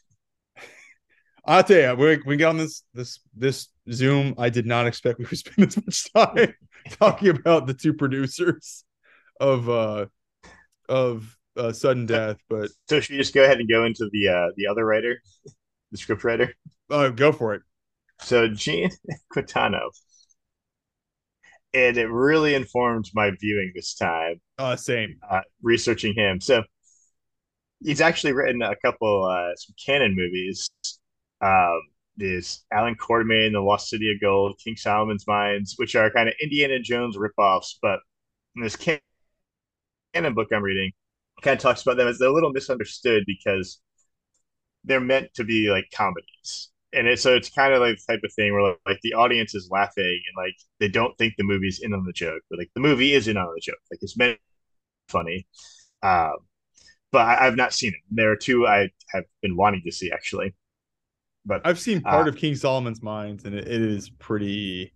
[1.45, 4.35] I'll tell you, we we get on this this this Zoom.
[4.37, 6.53] I did not expect we would spend this much time
[6.99, 8.83] talking about the two producers
[9.39, 10.05] of uh
[10.89, 14.27] of uh, sudden death, but So should we just go ahead and go into the
[14.29, 15.21] uh, the other writer,
[15.91, 16.53] the script writer?
[16.89, 17.61] uh, go for it.
[18.19, 18.91] So Gene
[19.33, 19.89] Quintano,
[21.73, 25.19] and it really informed my viewing this time, Uh, same.
[25.29, 26.39] uh, researching him.
[26.41, 26.63] So
[27.83, 30.69] he's actually written a couple uh, some Cannon movies.
[31.41, 31.79] Um,
[32.15, 36.33] there's Allan Quatermain, The Lost City of Gold, King Solomon's Mines, which are kind of
[36.41, 37.75] Indiana Jones ripoffs.
[37.81, 37.99] But
[38.55, 38.99] in this can-
[40.13, 40.91] Cannon book I'm reading,
[41.41, 43.79] kind of talks about them as they're a little misunderstood because
[44.83, 46.69] they're meant to be like comedies.
[46.97, 49.55] And it's so it's kind of like the type of thing where like the audience
[49.55, 52.71] is laughing and like they don't think the movie's in on the joke, but like
[52.75, 53.79] the movie is in on the joke.
[53.91, 54.39] Like it's meant
[55.09, 55.47] funny.
[56.03, 56.35] Um,
[57.11, 58.01] but I, I've not seen it.
[58.11, 60.55] There are two I have been wanting to see actually.
[61.45, 64.93] But I've seen part Uh, of King Solomon's Mines, and it, it is pretty,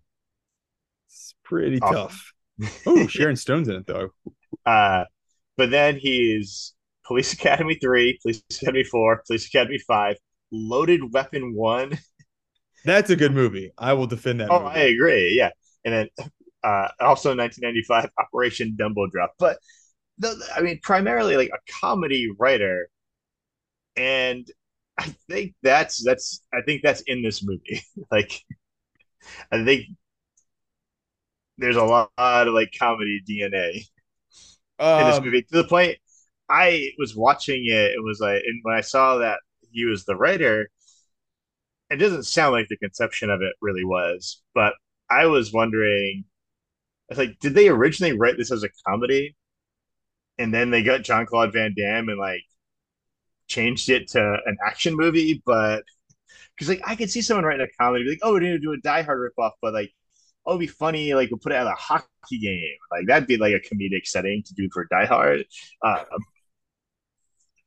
[1.08, 2.22] it's pretty Awesome.
[2.22, 2.34] tough.
[2.86, 4.12] Oh, Sharon Stone's in it though.
[4.66, 5.06] uh,
[5.58, 6.74] but then he's
[7.06, 10.18] Police Academy three, Police Academy four, Police Academy five,
[10.52, 11.98] Loaded Weapon one.
[12.86, 13.72] That's a good movie.
[13.78, 14.50] I will defend that.
[14.50, 14.76] Oh, movie.
[14.76, 15.34] I agree.
[15.36, 15.52] Yeah,
[15.86, 16.10] and then
[16.64, 19.34] uh, also 1995, Operation Dumbo Drop.
[19.40, 19.60] But
[20.20, 22.90] the, I mean, primarily like a comedy writer,
[23.96, 24.48] and
[24.98, 27.82] I think that's that's I think that's in this movie.
[28.12, 28.42] like,
[29.52, 29.86] I think
[31.58, 33.86] there's a lot of like comedy DNA
[34.96, 35.98] in this Um, movie to the point
[36.50, 37.92] I was watching it.
[37.94, 39.40] It was like, and when I saw that
[39.72, 40.70] he was the writer,
[41.90, 44.42] it doesn't sound like the conception of it really was.
[44.54, 44.74] But
[45.10, 46.26] I was wondering,
[47.10, 49.36] I was like, did they originally write this as a comedy,
[50.38, 52.44] and then they got John Claude Van Damme and like
[53.48, 55.42] changed it to an action movie?
[55.46, 55.84] But
[56.56, 58.78] because like I could see someone writing a comedy, like, oh, we're gonna do a
[58.78, 59.92] Die Hard ripoff, but like.
[60.44, 62.76] Oh, it'd be funny, like we'll put it at a hockey game.
[62.92, 65.46] Like that'd be like a comedic setting to do for Die Hard.
[65.84, 66.04] Uh,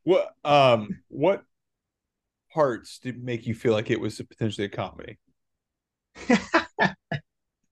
[0.05, 1.43] what um what
[2.55, 5.19] parts to make you feel like it was potentially a comedy?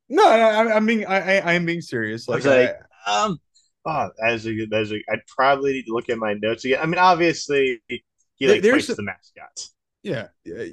[0.08, 2.28] no, I, I, I mean I, I I am being serious.
[2.30, 2.72] I Like, was like,
[3.06, 3.38] um,
[3.84, 4.70] oh, that's a good.
[4.70, 4.96] That's a.
[5.10, 6.80] I'd probably need to look at my notes again.
[6.82, 9.68] I mean, obviously, he like there's fights a- the mascot.
[10.02, 10.64] yeah, yeah,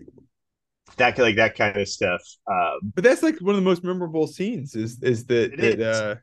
[0.97, 2.21] That like that kind of stuff.
[2.45, 4.75] Um, but that's like one of the most memorable scenes.
[4.75, 5.79] Is is that It that is.
[5.79, 6.15] uh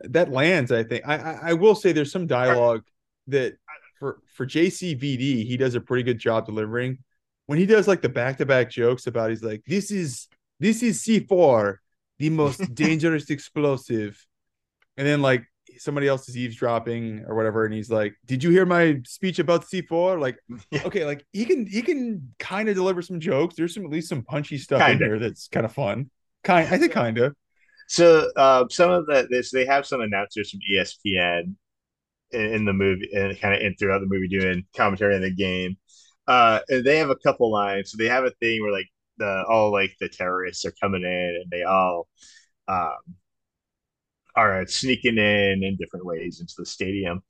[0.00, 0.70] that lands?
[0.72, 2.82] I think I, I I will say there's some dialogue
[3.28, 3.54] that
[3.98, 6.98] for for JCVD he does a pretty good job delivering.
[7.46, 10.28] When he does like the back to back jokes about he's like this is
[10.60, 11.76] this is C4
[12.18, 14.24] the most dangerous explosive,
[14.96, 15.44] and then like
[15.78, 19.64] somebody else is eavesdropping or whatever, and he's like, "Did you hear my speech about
[19.64, 20.38] C4?" Like,
[20.70, 20.82] Yeah.
[20.86, 23.54] okay, like he can he can kind of deliver some jokes.
[23.54, 25.04] There's some at least some punchy stuff Kinda.
[25.04, 26.10] in there that's kind of fun.
[26.44, 27.34] Kind, I think kind of.
[27.88, 31.54] So uh, some of the this they have some announcers from ESPN
[32.32, 35.30] in, in the movie and kind of in throughout the movie doing commentary on the
[35.30, 35.76] game.
[36.26, 37.90] Uh, and they have a couple lines.
[37.90, 41.40] So they have a thing where like the all like the terrorists are coming in
[41.42, 42.08] and they all
[42.68, 42.96] um,
[44.36, 47.22] are sneaking in in different ways into the stadium.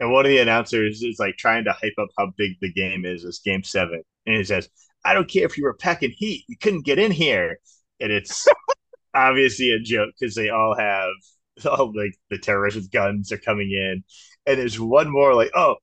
[0.00, 3.04] And one of the announcers is like trying to hype up how big the game
[3.04, 3.24] is.
[3.24, 4.02] It's game seven.
[4.26, 4.68] And he says,
[5.04, 7.58] I don't care if you were packing heat, you couldn't get in here.
[8.00, 8.46] And it's
[9.14, 11.10] obviously a joke because they all have
[11.66, 14.04] all like the terrorists with guns are coming in.
[14.46, 15.76] And there's one more like, oh,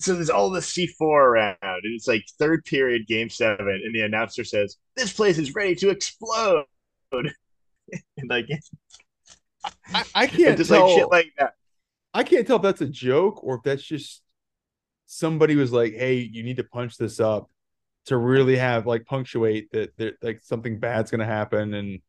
[0.00, 4.02] so there's all the C4 around, and it's like third period, game seven, and the
[4.02, 6.64] announcer says, This place is ready to explode.
[7.12, 8.48] and like
[9.92, 10.86] I, I can't just tell.
[10.86, 11.54] like shit like that.
[12.12, 14.22] I can't tell if that's a joke or if that's just
[15.06, 17.50] somebody was like, "Hey, you need to punch this up
[18.06, 22.00] to really have like punctuate that that like something bad's going to happen," and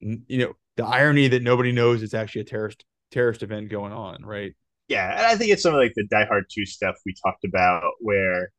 [0.00, 4.24] you know the irony that nobody knows it's actually a terrorist terrorist event going on,
[4.24, 4.54] right?
[4.92, 7.44] Yeah, and I think it's some of like the Die Hard two stuff we talked
[7.44, 8.50] about where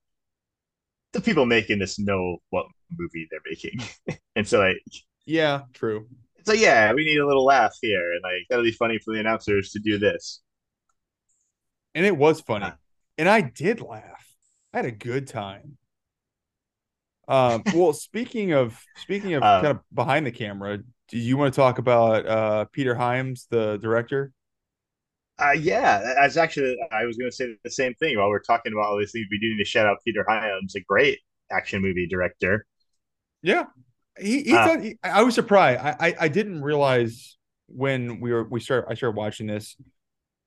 [1.13, 2.65] the people making this know what
[2.97, 3.79] movie they're making,
[4.35, 4.77] and so like
[5.25, 6.07] Yeah, true.
[6.45, 9.19] so yeah, we need a little laugh here, and like that'll be funny for the
[9.19, 10.41] announcers to do this.
[11.95, 12.67] And it was funny.
[12.67, 12.75] Uh,
[13.17, 14.35] and I did laugh.
[14.73, 15.77] I had a good time.
[17.27, 21.53] Um, well, speaking of speaking of Um, kind of behind the camera, do you want
[21.53, 24.33] to talk about uh Peter Hyams, the director?
[25.39, 28.71] Uh, yeah, that's actually I was going to say the same thing while we're talking
[28.71, 29.27] about all these things.
[29.31, 31.19] We do need to shout out Peter Hyams, a great
[31.51, 32.65] action movie director.
[33.41, 33.65] Yeah.
[34.19, 35.81] He he's Uh, done, he, I was surprised.
[35.81, 39.75] I, I I didn't realize when we were we started I started watching this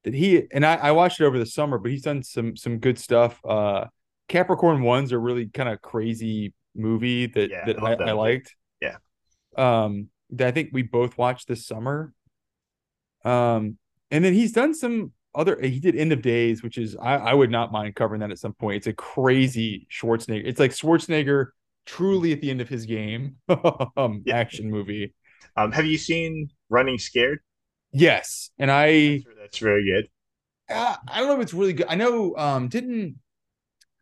[0.05, 2.79] that he and I, I watched it over the summer, but he's done some some
[2.79, 3.41] good stuff.
[3.47, 3.87] Uh
[4.29, 8.55] Capricorn One's a really kind of crazy movie that Yeah, that I I liked.
[8.81, 8.99] Yeah.
[9.57, 12.13] Um that I think we both watched this summer.
[13.25, 13.79] Um
[14.11, 17.35] and then he's done some other he did End of Days, which is I, I
[17.35, 18.77] would not mind covering that at some point.
[18.79, 20.43] It's a crazy Schwarzenegger.
[20.47, 21.49] It's like Schwarzenegger
[21.85, 23.37] truly at the end of his game
[23.97, 24.37] um Yeah.
[24.37, 25.15] action movie.
[25.57, 27.41] Um, have you seen Running Scared?
[27.93, 28.51] Yes.
[28.59, 30.09] And I That's, that's very good.
[30.75, 31.87] uh, I don't know if it's really good.
[31.89, 33.17] I know um didn't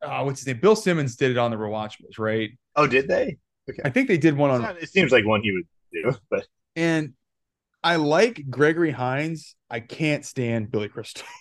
[0.03, 0.61] uh what's his name?
[0.61, 2.51] Bill Simmons did it on the rewatchables, right?
[2.77, 3.37] Oh, did they?
[3.71, 3.81] Okay.
[3.85, 6.17] I think they did one It's on not- it seems like one he would do,
[6.31, 7.12] but and
[7.85, 9.55] I like Gregory Hines.
[9.70, 11.25] I can't stand Billy Crystal.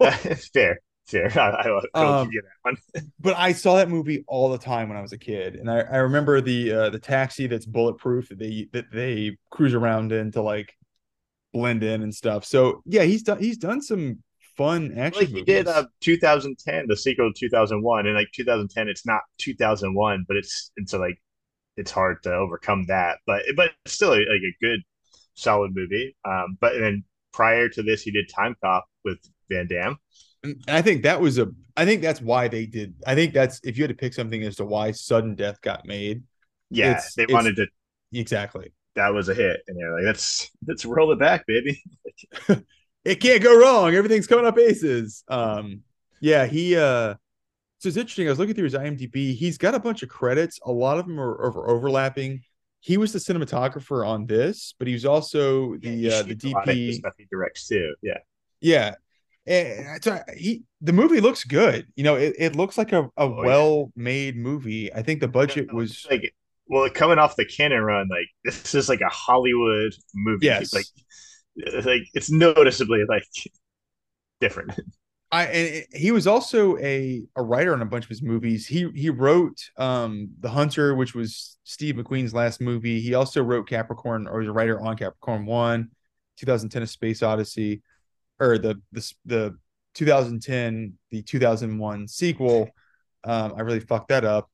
[0.52, 1.30] fair, fair.
[1.38, 2.76] I, I will Um, give you that one.
[3.20, 5.80] but I saw that movie all the time when I was a kid, and I,
[5.80, 10.32] I remember the uh, the taxi that's bulletproof that they that they cruise around in
[10.32, 10.74] to like
[11.54, 12.44] blend in and stuff.
[12.44, 14.22] So yeah, he's done he's done some
[14.56, 15.28] fun action.
[15.28, 15.46] Like he movies.
[15.46, 20.72] did uh, 2010, the sequel to 2001, and like 2010, it's not 2001, but it's
[20.76, 21.18] it's so like
[21.76, 24.80] it's hard to overcome that, but but it's still like a good,
[25.34, 26.16] solid movie.
[26.24, 29.18] Um, but then prior to this, he did Timecop with
[29.50, 29.96] Van Damme.
[30.42, 32.94] And I think that was a I think that's why they did.
[33.06, 35.86] I think that's if you had to pick something as to why Sudden Death got
[35.86, 36.22] made.
[36.70, 37.66] Yeah, It's- they it's- wanted to.
[38.12, 38.72] Exactly.
[38.94, 41.82] That was a hit, and they're like, "Let's let's roll it back, baby."
[43.04, 43.92] it can't go wrong.
[43.92, 45.24] Everything's coming up aces.
[45.26, 45.80] Um,
[46.20, 47.14] yeah, he uh
[47.78, 48.28] so it's interesting.
[48.28, 49.34] I was looking through his IMDb.
[49.34, 50.60] He's got a bunch of credits.
[50.64, 52.42] A lot of them are over overlapping.
[52.84, 56.94] He was the cinematographer on this, but he was also the Yeah, uh, the DP.
[56.96, 57.94] stuff he directs too.
[58.02, 58.18] Yeah,
[58.60, 58.94] Yeah.
[59.46, 61.86] And so he the movie looks good.
[61.96, 64.92] You know, it, it looks like a, a Oh, well-made movie.
[64.92, 66.34] I think the budget was like
[66.66, 70.44] well, coming off the Cannon run, like this is like a Hollywood movie.
[70.44, 70.74] Yes.
[70.74, 70.86] like
[71.86, 73.24] like it's noticeably like
[74.40, 74.78] different.
[75.34, 78.68] I and he was also a a writer on a bunch of his movies.
[78.68, 83.00] He he wrote um The Hunter, which was Steve McQueen's last movie.
[83.00, 85.90] He also wrote Capricorn, or was a writer on Capricorn One,
[86.36, 87.82] 2010: A Space Odyssey,
[88.38, 89.58] or the the the
[89.94, 92.70] 2010 the 2001 sequel.
[93.24, 94.48] Um, I really fucked that up.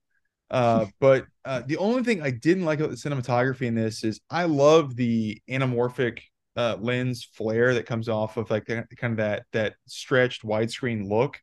[0.50, 4.18] Uh, but uh, the only thing I didn't like about the cinematography in this is
[4.30, 6.20] I love the anamorphic
[6.60, 11.40] uh, lens flare that comes off of like kind of that that stretched widescreen look,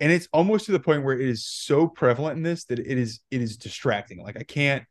[0.00, 2.98] and it's almost to the point where it is so prevalent in this that it
[2.98, 4.22] is it is distracting.
[4.22, 4.84] Like I can't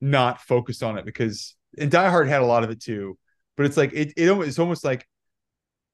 [0.00, 3.18] not focus on it because and Die Hard had a lot of it too,
[3.56, 5.06] but it's like it it almost it's almost like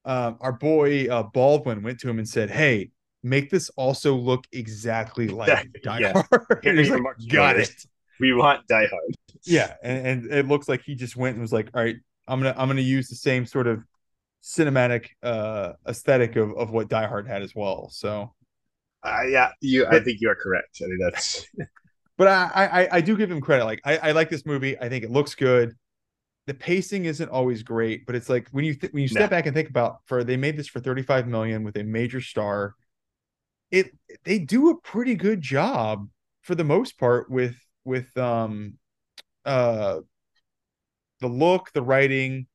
[0.04, 2.90] um, our boy uh, Baldwin went to him and said, "Hey."
[3.24, 6.12] Make this also look exactly like Die yeah.
[6.12, 6.46] Hard.
[6.62, 7.74] Here- And he's here like, Got it.
[8.20, 9.14] We want Die Hard.
[9.44, 11.96] Yeah, and, and it looks like he just went and was like, "All right,
[12.28, 13.82] I'm gonna I'm gonna use the same sort of
[14.42, 18.34] cinematic uh aesthetic of of what Die Hard had as well." So,
[19.04, 19.86] Uh, yeah, you.
[19.86, 20.80] I think you are correct.
[20.82, 21.46] I think that's
[22.18, 23.64] but I I I do give him credit.
[23.64, 24.78] Like I I like this movie.
[24.78, 25.74] I think it looks good.
[26.48, 29.32] the pacing isn't always great, but it's like when you th- when you step No.
[29.32, 32.74] back and think about for they made this for 35 million with a major star,
[33.70, 33.92] it
[34.24, 36.08] they do a pretty good job
[36.42, 38.78] for the most part with with um
[39.46, 40.00] uh
[41.20, 42.46] the look, the writing,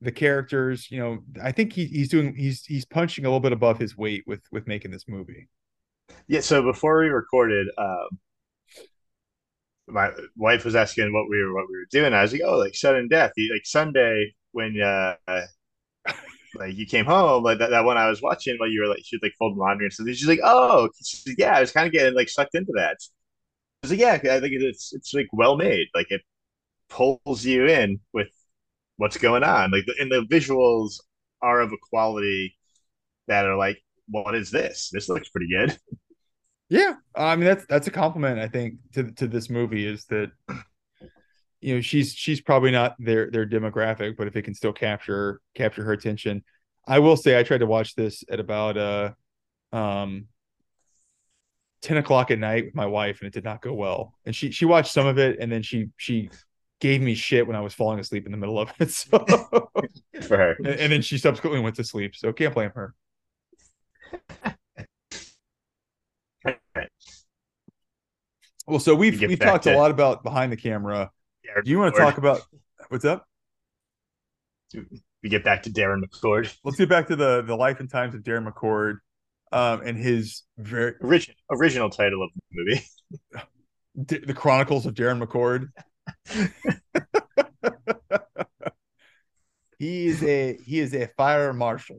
[0.00, 0.90] the characters.
[0.90, 3.96] You know, I think he, he's doing he's he's punching a little bit above his
[3.96, 5.48] weight with with making this movie.
[6.26, 8.18] Yeah, so before we recorded, um,
[9.88, 12.14] my wife was asking what we were what we were doing.
[12.14, 15.14] I was like, "Oh, like sudden death." You, like Sunday when uh,
[16.54, 19.02] like you came home, like that, that one I was watching while you were like
[19.04, 20.06] she was like folding laundry and stuff.
[20.08, 22.96] She's like, "Oh, she's like, yeah." I was kind of getting like sucked into that.
[23.82, 25.88] I was like, "Yeah, I think it's it's like well made.
[25.94, 26.22] Like it
[26.92, 28.28] pulls you in with
[28.96, 29.70] what's going on.
[29.70, 31.00] Like the, and the visuals
[31.40, 32.56] are of a quality
[33.28, 33.78] that are like,
[34.08, 34.90] what is this?
[34.92, 35.76] This looks pretty good."
[36.68, 40.30] Yeah, I mean that's that's a compliment I think to to this movie is that
[41.60, 45.40] you know she's she's probably not their their demographic, but if it can still capture
[45.54, 46.42] capture her attention,
[46.86, 49.10] I will say I tried to watch this at about uh
[49.76, 50.28] um
[51.82, 54.50] 10 o'clock at night with my wife and it did not go well and she
[54.52, 56.30] she watched some of it and then she she
[56.82, 59.18] gave me shit when i was falling asleep in the middle of it so
[60.12, 60.52] Good for her.
[60.58, 62.94] and, and then she subsequently went to sleep so can't blame her
[68.66, 71.10] well so we've we've talked to- a lot about behind the camera
[71.44, 72.40] Yeah, do you want to talk about
[72.88, 73.26] what's up
[75.22, 76.52] We get back to Darren McCord.
[76.64, 78.96] let's get back to the the life and times of darren mccord
[79.52, 82.82] um and his very Original original title of the movie.
[84.06, 85.68] D- the Chronicles of Darren McCord.
[89.78, 91.98] he is a he is a fire marshal.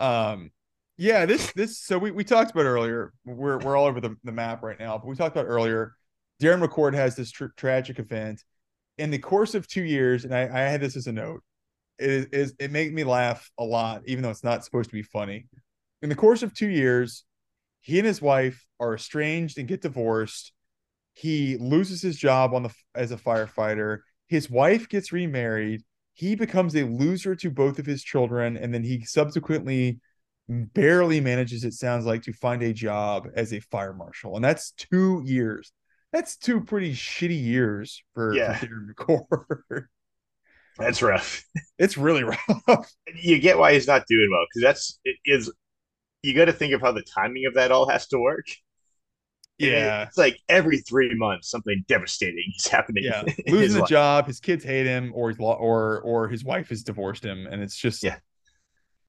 [0.00, 0.50] Um,
[0.96, 3.12] yeah, this this so we, we talked about earlier.
[3.24, 5.94] We're we're all over the, the map right now, but we talked about earlier.
[6.42, 8.42] Darren McCord has this tr- tragic event
[8.98, 11.42] in the course of two years, and I, I had this as a note.
[11.98, 15.02] It is it made me laugh a lot, even though it's not supposed to be
[15.02, 15.46] funny.
[16.02, 17.24] In the course of two years,
[17.80, 20.52] he and his wife are estranged and get divorced
[21.14, 23.98] he loses his job on the as a firefighter
[24.28, 28.82] his wife gets remarried he becomes a loser to both of his children and then
[28.84, 29.98] he subsequently
[30.48, 34.72] barely manages it sounds like to find a job as a fire marshal and that's
[34.72, 35.72] two years
[36.12, 38.56] that's two pretty shitty years for, Yeah.
[38.56, 39.84] for Darren McCord.
[40.78, 41.44] That's rough.
[41.78, 42.40] it's really rough
[43.16, 45.52] You get why he's not doing well because that's it is.
[46.22, 48.46] You got to think of how the timing of that all has to work.
[49.58, 53.04] Yeah it's like every three months something devastating is happening.
[53.04, 53.88] yeah losing the life.
[53.88, 57.46] job his kids hate him or he's lo- or or his wife has divorced him
[57.50, 58.16] and it's just Yeah.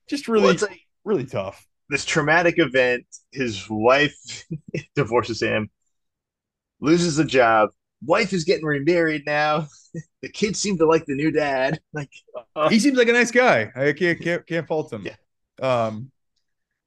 [0.08, 3.06] just really it's like really tough this traumatic event.
[3.32, 4.16] His wife
[4.96, 5.70] divorces him,
[6.80, 7.70] loses the job.
[8.04, 9.68] Wife is getting remarried now.
[10.22, 11.80] the kids seem to like the new dad.
[11.94, 12.10] Like,
[12.56, 13.72] uh, he seems like a nice guy.
[13.76, 15.06] I can't can't, can't fault him.
[15.06, 15.16] Yeah.
[15.62, 16.12] Um,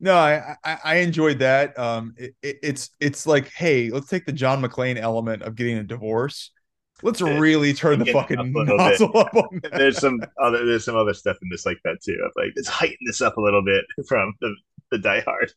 [0.01, 1.79] no, I, I I enjoyed that.
[1.79, 5.79] Um, it, it, it's it's like, hey, let's take the John McClane element of getting
[5.79, 6.51] a divorce.
[7.03, 8.81] Let's really turn the fucking a little
[9.17, 9.73] up on that.
[9.73, 12.19] there's some other there's some other stuff in this like that too.
[12.25, 14.55] Of like let's heighten this up a little bit from the
[14.91, 15.53] the Die Hard.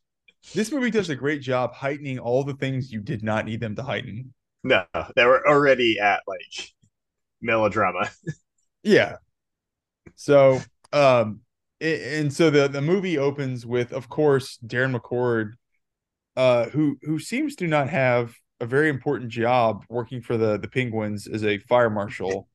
[0.54, 3.76] This movie does a great job heightening all the things you did not need them
[3.76, 4.34] to heighten.
[4.64, 6.72] No, they were already at like
[7.42, 8.10] melodrama.
[8.84, 9.18] Yeah.
[10.16, 10.60] So,
[10.92, 11.42] um,
[11.82, 15.54] and so the the movie opens with, of course, Darren McCord,
[16.36, 20.68] uh, who who seems to not have a very important job working for the the
[20.68, 22.48] Penguins as a fire marshal.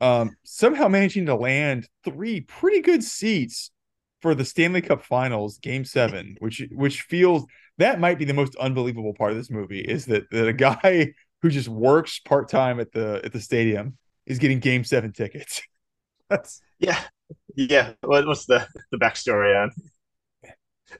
[0.00, 3.70] Um, somehow managing to land three pretty good seats
[4.20, 7.44] for the Stanley Cup Finals, Game Seven, which which feels
[7.78, 11.12] that might be the most unbelievable part of this movie is that, that a guy
[11.42, 15.62] who just works part time at the at the stadium is getting Game Seven tickets.
[16.30, 16.98] That's Yeah,
[17.56, 17.92] yeah.
[18.02, 19.70] What, what's the the backstory on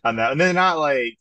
[0.04, 0.32] on that?
[0.32, 1.18] And they're not like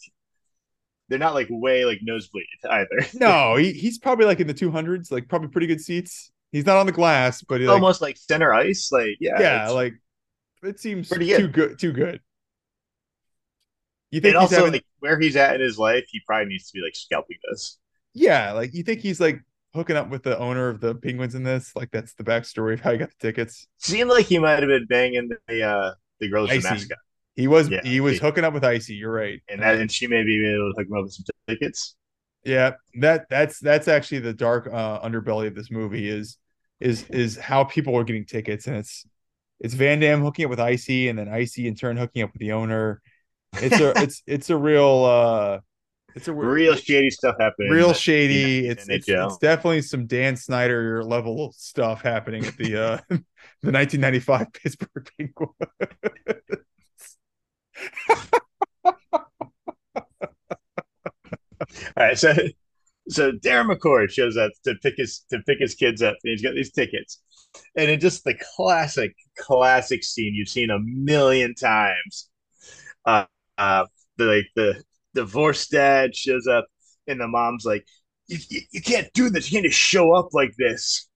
[1.10, 3.08] they're not like way like nosebleed either.
[3.16, 6.32] no, he, he's probably like in the two hundreds, like probably pretty good seats.
[6.52, 8.92] He's not on the glass, but he, like, Almost like center ice.
[8.92, 9.94] Like yeah, yeah, it's- like
[10.64, 11.38] it seems Pretty good.
[11.38, 12.22] too good, too good.
[14.12, 16.74] You think also having, like where he's at in his life, he probably needs to
[16.78, 17.80] be like scalping this.
[18.14, 19.42] yeah, like you think he's like
[19.74, 21.76] hooking up with the owner of the Penguins in this?
[21.76, 23.68] Like that's the backstory of how he got the tickets.
[23.80, 26.98] Seemed like he might have been banging the uh the girl that's mascot,
[27.36, 28.96] He was Yeah, he was he- hooking up with Icy.
[28.96, 31.26] You're right, and that and she may be able to hook him up with some
[31.48, 31.96] tickets.
[32.46, 36.38] Yeah, that that's that's actually the dark uh, underbelly of this movie is
[36.80, 39.06] is is how people are getting tickets, and it's
[39.60, 42.42] it's Van Damme hooking up with Icy, and then Icy in turn hooking up with
[42.42, 43.02] the owner.
[43.54, 45.60] It's a it's it's a real uh
[46.16, 47.72] It's a real shady stuff happening.
[47.72, 48.68] Real the, shady.
[48.68, 52.98] It's, it's, it's definitely some Dan Snyder level stuff happening at the uh
[53.62, 55.54] the 1995 Pittsburgh Penguins.
[61.96, 62.34] All right, so
[63.10, 66.42] so Darren McCord shows up to pick his to pick his kids up, and he's
[66.42, 67.22] got these tickets,
[67.76, 72.30] and in just the classic classic scene you've seen a million times.
[73.06, 73.26] Uh,
[73.58, 73.86] uh,
[74.18, 74.84] the like the
[75.16, 76.66] divorced dad shows up,
[77.08, 77.86] and the mom's like,
[78.28, 79.52] "You, you, you can't do this.
[79.52, 81.08] You can't just show up like this."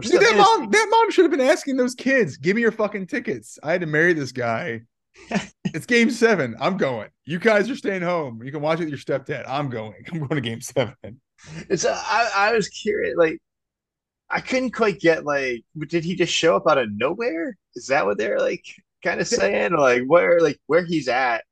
[0.00, 3.06] Dude, that mom, that mom should have been asking those kids, "Give me your fucking
[3.06, 3.58] tickets.
[3.62, 4.82] I had to marry this guy.
[5.64, 6.56] it's game seven.
[6.60, 7.08] I'm going.
[7.24, 8.42] You guys are staying home.
[8.42, 9.44] You can watch it with your stepdad.
[9.48, 10.04] I'm going.
[10.12, 11.20] I'm going to game seven.
[11.68, 13.38] It's uh, I, I was curious, like
[14.28, 17.56] I couldn't quite get like did he just show up out of nowhere?
[17.74, 18.64] Is that what they're like
[19.02, 19.72] kind of saying?
[19.72, 21.44] like where like where he's at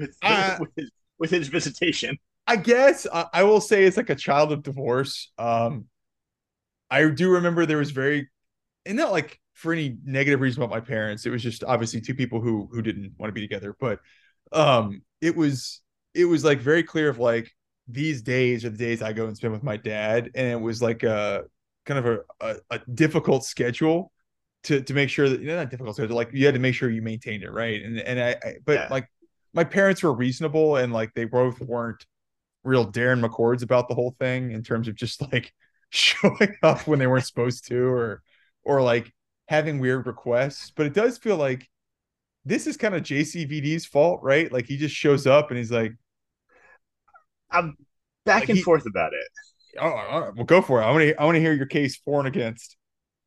[0.00, 2.18] with, uh, with, his, with his visitation?
[2.46, 5.30] I guess I, I will say it's like a child of divorce.
[5.38, 5.86] Um
[6.90, 8.28] I do remember there was very
[8.84, 11.26] and not like for any negative reason about my parents.
[11.26, 13.76] It was just obviously two people who who didn't want to be together.
[13.78, 14.00] But
[14.52, 15.80] um it was
[16.14, 17.52] it was like very clear of like
[17.86, 20.30] these days are the days I go and spend with my dad.
[20.34, 21.44] And it was like a
[21.86, 24.12] kind of a, a, a difficult schedule
[24.64, 26.74] to to make sure that you know not difficult schedule, like you had to make
[26.74, 27.82] sure you maintained it, right?
[27.82, 28.88] And and I, I but yeah.
[28.90, 29.08] like
[29.52, 32.04] my parents were reasonable and like they both weren't
[32.64, 35.52] real Darren McCords about the whole thing in terms of just like
[35.90, 38.22] showing up when they weren't supposed to or
[38.64, 39.12] or like
[39.48, 40.70] having weird requests.
[40.70, 41.68] But it does feel like
[42.44, 44.50] this is kind of JCVD's fault, right?
[44.50, 45.92] Like he just shows up and he's like,
[47.50, 47.76] I'm
[48.24, 49.28] back like and he, forth about it.
[49.80, 50.84] Oh, all right, well, go for it.
[50.84, 51.20] I want to.
[51.20, 52.76] I want to hear your case for and against.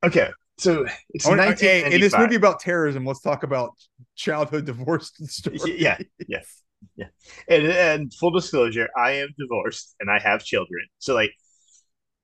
[0.03, 3.05] Okay, so it's wanna, okay, in this movie about terrorism.
[3.05, 3.71] Let's talk about
[4.15, 5.79] childhood divorce story.
[5.79, 5.97] Yeah,
[6.27, 6.61] yes,
[6.95, 7.07] yeah.
[7.47, 10.85] And, and full disclosure, I am divorced and I have children.
[10.99, 11.31] So like,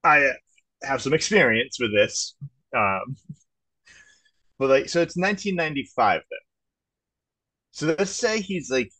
[0.03, 0.31] I
[0.83, 2.35] have some experience with this.
[2.75, 3.15] Um,
[4.59, 6.39] but like, so it's 1995 then.
[7.71, 8.91] So let's say he's like,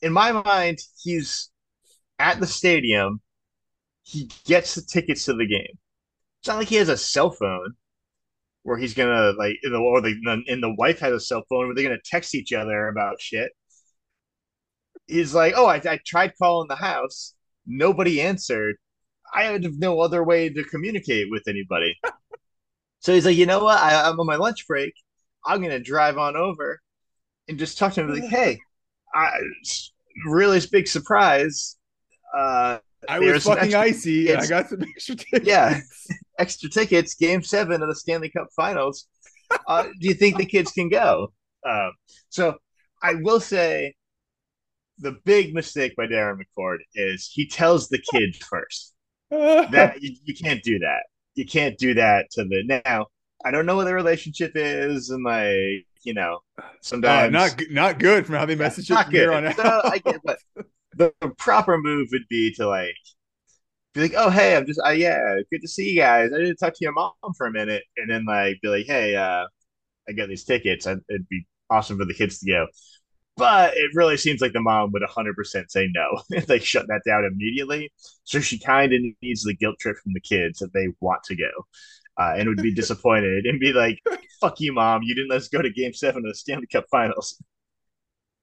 [0.00, 1.50] in my mind, he's
[2.18, 3.20] at the stadium.
[4.02, 5.78] He gets the tickets to the game.
[6.40, 7.74] It's not like he has a cell phone
[8.68, 10.14] where he's gonna like, or the
[10.46, 13.50] and the wife has a cell phone where they're gonna text each other about shit.
[15.06, 17.34] He's like, oh, I, I tried calling the house,
[17.66, 18.76] nobody answered.
[19.34, 21.96] I have no other way to communicate with anybody.
[23.00, 23.78] so he's like, you know what?
[23.78, 24.92] I, I'm on my lunch break.
[25.46, 26.78] I'm gonna drive on over
[27.48, 28.12] and just talk to him.
[28.12, 28.60] Like, hey,
[29.14, 29.30] I
[30.26, 31.78] really big surprise.
[32.36, 34.34] Uh, I was fucking icy.
[34.34, 35.46] I got some extra tickets.
[35.46, 35.80] Yeah,
[36.38, 37.14] extra tickets.
[37.14, 39.06] Game seven of the Stanley Cup Finals.
[39.66, 41.32] Uh, do you think the kids can go?
[41.66, 41.90] Uh,
[42.28, 42.56] so
[43.02, 43.94] I will say
[44.98, 48.94] the big mistake by Darren McCord is he tells the kid first
[49.30, 51.04] that you, you, can't do that.
[51.34, 53.06] You can't do that to the now.
[53.44, 56.40] I don't know what the relationship is, and like you know,
[56.80, 59.56] sometimes uh, not not good from how they message it here on out.
[59.56, 60.38] So I get, but
[60.98, 62.94] the proper move would be to like
[63.94, 66.30] be like, oh hey, I'm just uh, yeah, good to see you guys.
[66.32, 69.16] I didn't talk to your mom for a minute, and then like be like, hey,
[69.16, 69.46] uh,
[70.08, 70.86] I got these tickets.
[70.86, 72.66] I, it'd be awesome for the kids to go.
[73.36, 76.20] But it really seems like the mom would 100% say no.
[76.48, 77.92] they shut that down immediately.
[78.24, 81.36] So she kind of needs the guilt trip from the kids that they want to
[81.36, 81.50] go.
[82.20, 84.00] Uh, and would be disappointed and be like,
[84.40, 85.02] fuck you, mom.
[85.04, 87.40] You didn't let us go to game seven of the Stanley Cup finals.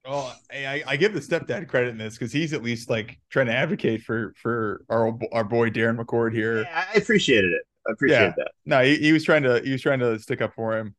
[0.08, 3.47] Oh, I, I give the stepdad credit in this because he's at least like trying
[3.47, 6.62] to advocate for for our our boy Darren McCord here.
[6.62, 7.64] Yeah, I appreciated it.
[7.88, 8.34] I appreciate yeah.
[8.38, 8.51] that.
[8.66, 10.95] No, he, he was trying to he was trying to stick up for him.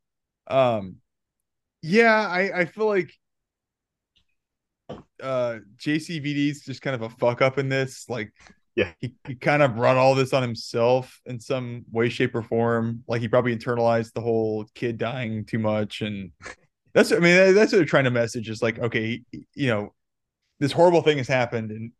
[0.48, 0.96] Um,
[1.82, 3.12] yeah, I I feel like
[5.22, 8.08] uh JCVD's just kind of a fuck up in this.
[8.08, 8.32] Like,
[8.74, 12.42] yeah, he, he kind of brought all this on himself in some way, shape, or
[12.42, 13.04] form.
[13.06, 16.32] Like he probably internalized the whole kid dying too much and
[16.96, 19.20] that's I mean that's what they're trying to message is like okay
[19.54, 19.92] you know
[20.60, 21.92] this horrible thing has happened and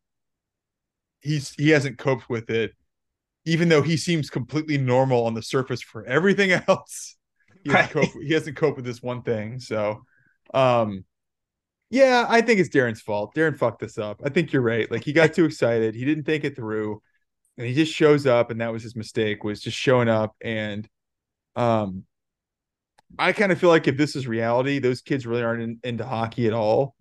[1.21, 2.73] he's he hasn't coped with it
[3.45, 7.15] even though he seems completely normal on the surface for everything else.
[7.63, 7.85] He, right.
[7.85, 9.61] hasn't, coped, he hasn't coped with this one thing.
[9.61, 10.03] So
[10.55, 11.05] um
[11.91, 13.35] yeah I think it's Darren's fault.
[13.35, 14.23] Darren fucked this up.
[14.25, 14.91] I think you're right.
[14.91, 15.95] Like he got too excited.
[15.95, 17.03] He didn't think it through.
[17.59, 20.89] And he just shows up and that was his mistake was just showing up and
[21.55, 22.05] um
[23.19, 26.05] I kind of feel like if this is reality, those kids really aren't in, into
[26.05, 26.95] hockey at all.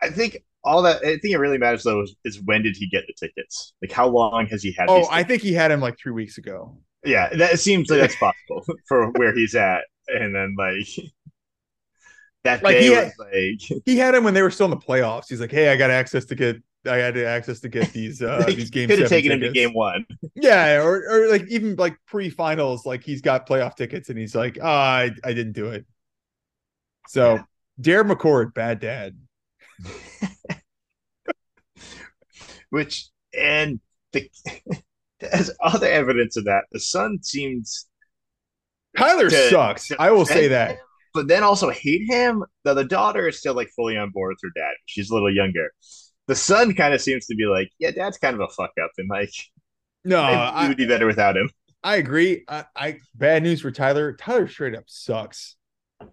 [0.00, 2.88] I think all that I think it really matters though is, is, when did he
[2.88, 3.74] get the tickets?
[3.82, 4.86] Like how long has he had?
[4.88, 6.76] Oh, I think he had him like three weeks ago.
[7.04, 10.86] Yeah, that seems like that's possible for where he's at, and then like
[12.44, 14.76] that like day he had, like he had him when they were still in the
[14.76, 15.26] playoffs.
[15.28, 16.56] He's like, "Hey, I got access to get
[16.86, 19.72] I had access to get these uh these game Could have taken him to game
[19.72, 20.04] one.
[20.34, 24.58] Yeah, or or like even like pre-finals, like he's got playoff tickets and he's like,
[24.60, 25.84] oh, I I didn't do it.
[27.08, 27.42] So Yeah.
[27.80, 29.16] Darren McCord, bad dad.
[32.70, 33.08] Which
[33.38, 33.80] and
[34.12, 34.30] the
[35.20, 37.86] as other evidence of that, the son seems
[38.96, 39.88] Tyler To- sucks.
[39.88, 40.78] to I will say that.
[41.14, 42.44] but then also hate him.
[42.64, 44.72] Now the daughter is still like fully on board with her dad.
[44.86, 45.70] She's a little younger.
[46.28, 48.90] The son kind of seems to be like, yeah, dad's kind of a fuck up,
[48.98, 49.32] and like
[50.04, 51.50] No, I, would be better without him.
[51.82, 52.44] I agree.
[52.48, 54.12] I, I bad news for Tyler.
[54.14, 55.56] Tyler straight up sucks.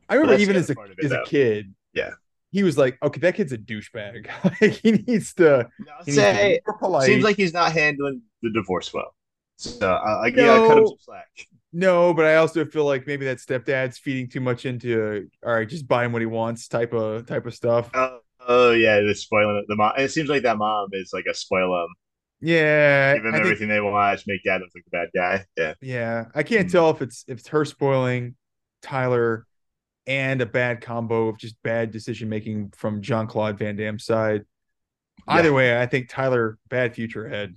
[0.07, 2.11] I remember that's even as a other part of it, as a kid, Yeah.
[2.51, 4.27] he was like, okay, that kid's a douchebag.
[4.61, 5.57] Like, he needs to.
[5.59, 7.05] I'll He needs to say more polite.
[7.05, 9.13] seems like he's not handling the divorce well.
[9.57, 10.89] So uh, I gotta cut him No.
[10.89, 11.27] some slack.
[11.71, 15.69] No, but I also feel like maybe that stepdad's feeding too much into all right,
[15.69, 17.89] just buy him what he wants type of type of stuff.
[17.93, 19.65] Oh, oh yeah, they're spoiling it.
[19.67, 19.93] The mom.
[19.97, 21.87] It seems like that mom is like a spoil 'em,
[22.41, 25.45] Yeah, give him I think- everything they want, make dad look like a bad guy.
[25.57, 26.25] Yeah, yeah.
[26.35, 26.71] I can't Hmm.
[26.71, 28.35] tell if it's if it's her spoiling
[28.81, 29.45] Tyler
[30.07, 34.45] and a bad combo of just bad decision making from Jean Claude Van Damme's side.
[35.27, 37.55] Either way, I think Tyler bad future ahead.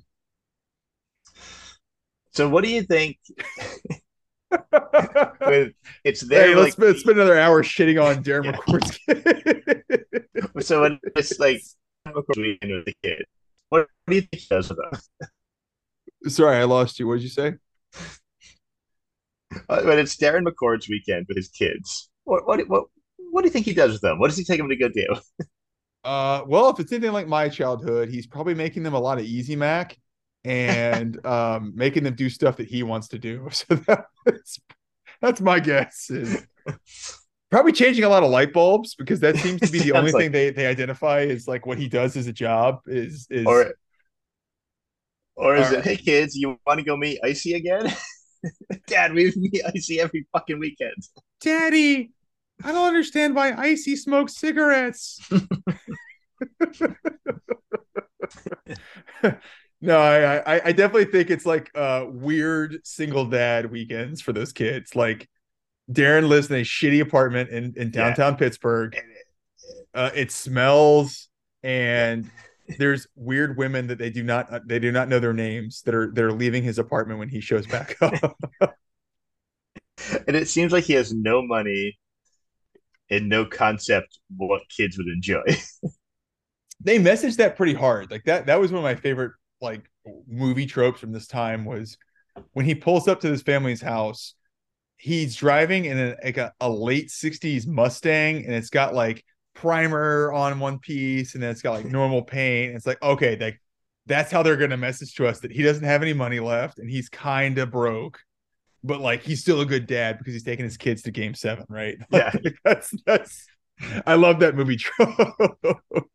[2.33, 3.19] So what do you think?
[6.05, 8.53] It's there, hey, like let's, spend, another hour shitting on Darren Yeah.
[8.53, 10.65] McCord's kid.
[10.65, 11.63] so when it's like
[12.09, 13.25] the kid.
[13.69, 15.01] What, do you think he does with them?
[16.29, 17.07] Sorry, I lost you.
[17.07, 17.55] What did you say?
[19.69, 22.85] Uh, When it's Darren McCord's weekend with his kids, what what what
[23.31, 24.19] what do you think he does with them?
[24.19, 25.07] What does he take them to go do?
[26.05, 29.25] Uh, well, if it's anything like my childhood, he's probably making them a lot of
[29.25, 29.97] Easy Mac
[30.45, 33.49] and um, making them do stuff that he wants to do.
[33.53, 33.79] So
[34.27, 34.59] that's
[35.21, 36.11] that's my guess.
[36.11, 36.47] Is
[37.51, 40.21] probably changing a lot of light bulbs because that seems to be the only like-
[40.23, 43.73] thing they they identify is like what he does as a job is is Or
[45.37, 47.91] or is it, hey kids, you want to go meet Icy again?
[48.87, 50.97] Dad, we meet Icy every fucking weekend.
[51.41, 52.11] Daddy.
[52.65, 55.19] I don't understand why Icy smokes cigarettes.
[59.83, 64.53] No, I, I I definitely think it's like uh weird single dad weekends for those
[64.53, 64.97] kids.
[64.97, 65.29] Like
[65.91, 68.15] Darren lives in a shitty apartment in, in Yeah.
[68.15, 68.95] downtown Pittsburgh.
[68.97, 69.05] It-
[69.95, 71.29] Uh it smells
[71.63, 72.31] and
[72.79, 75.95] there's weird women that they do not uh, they do not know their names that
[75.95, 78.37] are that are leaving his apartment when he shows back up.
[80.27, 81.99] and it seems like he has no money
[83.11, 85.43] and no concept what kids would enjoy.
[86.81, 88.11] they messaged that pretty hard.
[88.11, 89.83] Like that that was one of my favorite like
[90.29, 91.97] movie tropes from this time was
[92.53, 94.35] when he pulls up to this family's house,
[94.97, 100.33] he's driving in a, like a, a late 60s Mustang and it's got like primer
[100.33, 102.75] on one piece and then it's got like normal paint.
[102.75, 103.61] It's like, okay, like
[104.07, 106.91] that's how they're gonna message to us that he doesn't have any money left and
[106.91, 108.19] he's kind of broke.
[108.85, 111.67] But like he's still a good dad because he's taking his kids to game seven,
[111.69, 111.99] right?
[112.11, 112.31] Yeah.
[112.43, 113.47] Like, that's that's
[114.07, 115.57] I love that movie trope.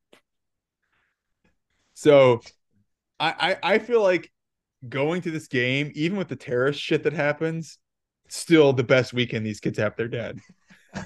[1.94, 2.42] so
[3.20, 4.32] I, I I feel like
[4.88, 7.80] going to this game, even with the terrorist shit that happens,
[8.30, 10.40] still the best weekend these kids have their dad.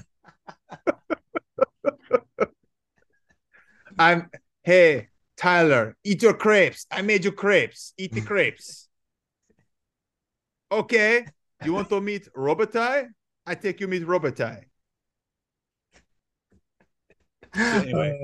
[3.98, 4.30] I'm
[4.62, 6.86] hey Tyler, eat your crepes.
[6.90, 7.94] I made you crepes.
[7.98, 8.88] Eat the crepes.
[10.72, 11.26] Okay.
[11.66, 13.08] You want to meet Robotai?
[13.46, 14.64] I take you meet Robotai.
[17.56, 18.18] Anyway.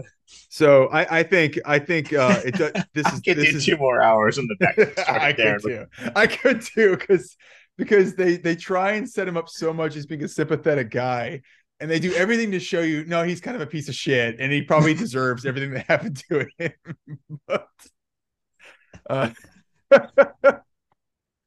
[0.49, 3.77] So I, I think I think uh it does this is this do is two
[3.77, 4.79] more hours in the back.
[5.09, 5.87] I could too.
[6.15, 7.37] I could too because
[7.77, 11.43] because they they try and set him up so much as being a sympathetic guy,
[11.81, 14.37] and they do everything to show you no, he's kind of a piece of shit,
[14.39, 16.73] and he probably deserves everything that happened to him.
[17.47, 17.69] but,
[19.09, 19.31] uh,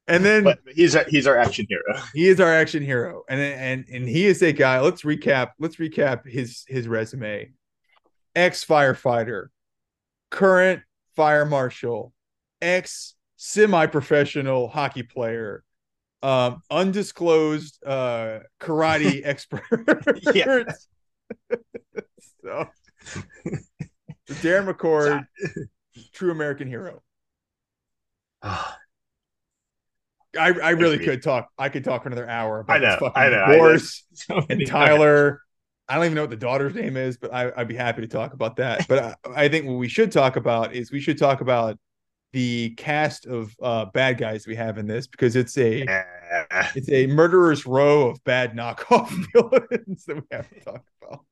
[0.08, 2.02] and then But he's our, he's our action hero.
[2.14, 4.80] he is our action hero, and and and he is a guy.
[4.80, 5.52] Let's recap.
[5.60, 7.52] Let's recap his his resume.
[8.36, 9.48] Ex firefighter,
[10.30, 10.82] current
[11.16, 12.14] fire marshal,
[12.62, 15.64] ex semi professional hockey player,
[16.24, 19.64] um, undisclosed uh, karate expert.
[20.34, 20.64] Yeah.
[22.44, 22.68] so,
[24.30, 25.26] Darren McCord,
[26.14, 27.02] true American hero.
[30.40, 31.50] I, I really could talk.
[31.58, 34.04] I could talk for another hour about I know, this fucking I know, I divorce
[34.14, 35.42] So and Tyler.
[35.92, 38.08] I don't even know what the daughter's name is, but I, I'd be happy to
[38.08, 38.88] talk about that.
[38.88, 41.78] But I, I think what we should talk about is we should talk about
[42.32, 46.70] the cast of uh, bad guys we have in this because it's a Yeah.
[46.76, 51.26] it's a murderer's row of bad knockoff villains that we have to talk about.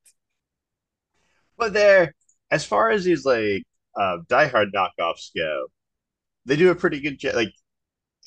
[1.57, 2.13] But they're
[2.51, 3.63] as far as these like
[3.97, 5.67] uh, Die Hard knockoffs go,
[6.45, 7.35] they do a pretty good job.
[7.35, 7.53] Like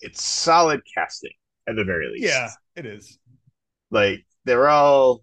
[0.00, 1.32] it's solid casting
[1.68, 2.24] at the very least.
[2.24, 3.18] Yeah, it is.
[3.90, 5.22] Like they're all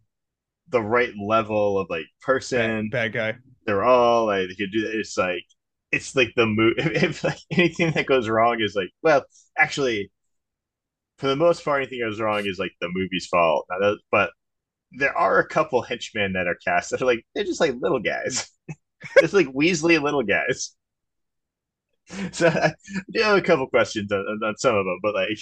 [0.70, 2.89] the right level of like person.
[2.89, 3.39] Bad, bad guy.
[3.65, 4.88] They're all like they could do.
[4.88, 5.43] It's like
[5.91, 6.76] it's like the move.
[6.78, 9.24] If, if like anything that goes wrong is like, well,
[9.57, 10.11] actually,
[11.17, 13.65] for the most part, anything that goes wrong is like the movie's fault.
[13.70, 14.32] That, but
[14.91, 17.99] there are a couple henchmen that are cast that are like they're just like little
[17.99, 18.49] guys.
[19.17, 20.76] it's like Weasley little guys.
[22.32, 22.74] So I
[23.11, 25.38] do have a couple questions on, on some of them, but like,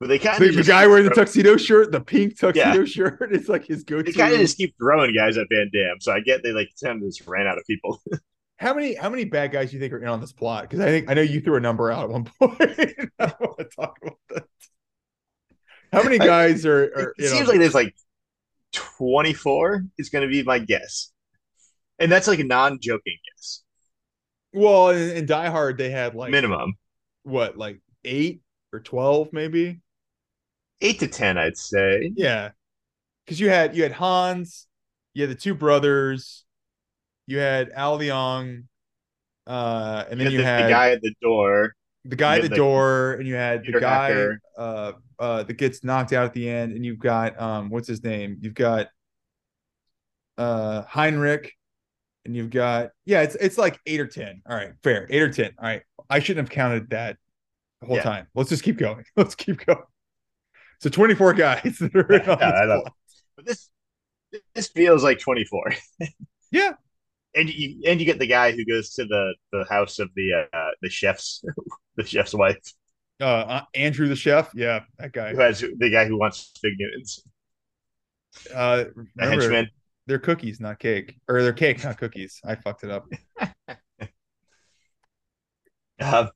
[0.00, 2.84] but they kind The, of the guy wearing the tuxedo shirt, the pink tuxedo Yeah.
[2.84, 4.12] shirt, it's like his They go-to.
[4.12, 7.02] kind of just keep throwing guys at Van Damme, so I get they like kind
[7.02, 8.00] of just ran out of people.
[8.58, 10.64] How many how many bad guys do you think are in on this plot?
[10.64, 12.60] Because I think I know you threw a number out at one point.
[13.18, 14.44] I want to talk about that.
[15.90, 16.82] How many guys are?
[16.84, 17.94] are it in seems on- like there's like
[18.72, 21.10] 24 is going to be my guess,
[21.98, 23.62] and that's like a non-joking guess,
[24.52, 26.74] well, in, in Die Hard they had like minimum
[27.22, 28.42] what, like eight
[28.74, 29.80] or twelve, maybe.
[30.80, 32.12] Eight to ten, I'd say.
[32.16, 32.50] Yeah,
[33.24, 34.66] because you had you had Hans,
[35.14, 36.44] you had the two brothers,
[37.26, 38.64] you had Al Leong,
[39.46, 41.74] uh, and then You you, had the, had the guy at the door.
[42.04, 44.40] the guy at the the door, and you had the guy hacker.
[44.58, 48.02] uh uh that gets knocked out at the end, and you've got um what's his
[48.02, 48.38] name?
[48.40, 48.88] You've got
[50.38, 51.52] uh Heinrich,
[52.24, 54.42] and you've got yeah, it's it's like eight or ten.
[54.48, 55.52] All right, fair, eight or ten.
[55.58, 57.16] All right, I shouldn't have counted that
[57.80, 58.02] the whole Yeah.
[58.02, 58.26] time.
[58.34, 59.04] Let's just keep going.
[59.16, 59.78] Let's keep going.
[60.80, 62.06] So twenty four guys that are
[62.40, 62.92] Yeah, I plot.
[63.36, 63.70] But this
[64.54, 65.74] this feels like 24.
[66.52, 66.72] Yeah.
[67.36, 70.48] And you and you get the guy who goes to the the house of the
[70.52, 71.44] uh the chef's
[71.96, 72.58] the chef's wife
[73.20, 75.32] Uh, uh, Andrew the chef, yeah, that guy.
[75.32, 77.22] who has the guy who wants Fig Newtons
[78.54, 79.70] Uh, remember, henchman
[80.06, 82.40] they're cookies, not cake, or they're cake, not cookies.
[82.44, 83.06] I fucked it up.
[86.00, 86.30] Um,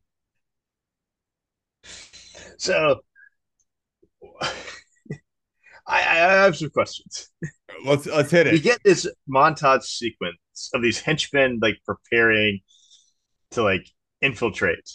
[2.58, 3.00] so
[5.86, 7.30] I have some questions.
[7.84, 8.52] Let's let's hit it.
[8.52, 10.38] We get this montage sequence
[10.72, 12.60] of these henchmen like preparing
[13.50, 13.84] to like
[14.22, 14.88] infiltrate,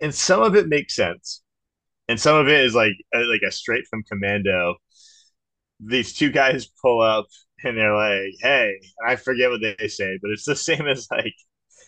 [0.00, 1.42] and some of it makes sense,
[2.08, 4.74] and some of it is like uh, like a straight from Commando.
[5.80, 7.26] These two guys pull up
[7.64, 11.34] and they're like, "Hey," I forget what they say, but it's the same as like,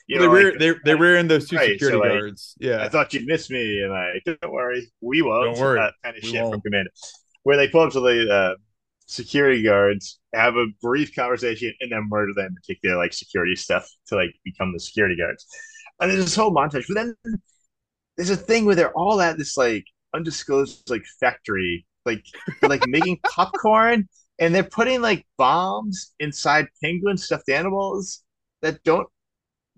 [0.06, 2.54] you know, rear like, they they rear in those two Right, security so, like, guards.
[2.60, 5.56] Yeah, I thought you'd miss me, and like, don't worry, we won't.
[5.56, 6.62] Don't worry, That kind of we shit from won't.
[6.62, 6.90] Commando,
[7.42, 8.54] where they pull up to the uh,
[9.06, 13.56] security guards, have a brief conversation, and then murder them and take their like security
[13.56, 15.46] stuff to like become the security guards.
[16.00, 17.14] And there's this whole montage, but then
[18.16, 19.84] there's a thing where they're all at this like
[20.14, 22.24] undisclosed like factory, like
[22.62, 24.08] like making popcorn,
[24.38, 28.22] and they're putting like bombs inside penguin stuffed animals
[28.62, 29.08] that don't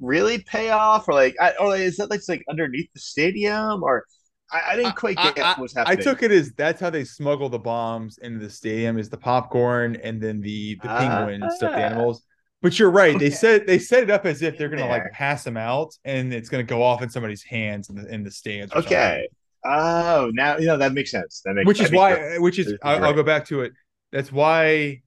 [0.00, 4.04] really pay off, or like, I, or is that like, like underneath the stadium, or
[4.52, 5.98] I, I didn't quite get I- what's I happening.
[5.98, 9.16] I took it as that's how they smuggle the bombs into the stadium is the
[9.16, 11.78] popcorn and then the the penguin stuffed Ah.
[11.78, 12.22] animals.
[12.62, 13.18] But you're right.
[13.18, 16.32] They said they set it up as if they're gonna like pass them out and
[16.34, 18.72] it's gonna go off in somebody's hands in the in the stands.
[18.72, 18.92] or something.
[18.96, 19.28] Okay.
[19.64, 21.42] Oh, now you know that makes sense.
[21.44, 23.72] That makes which is why perfect- which is I'll, I'll go back to it
[24.12, 25.00] that's why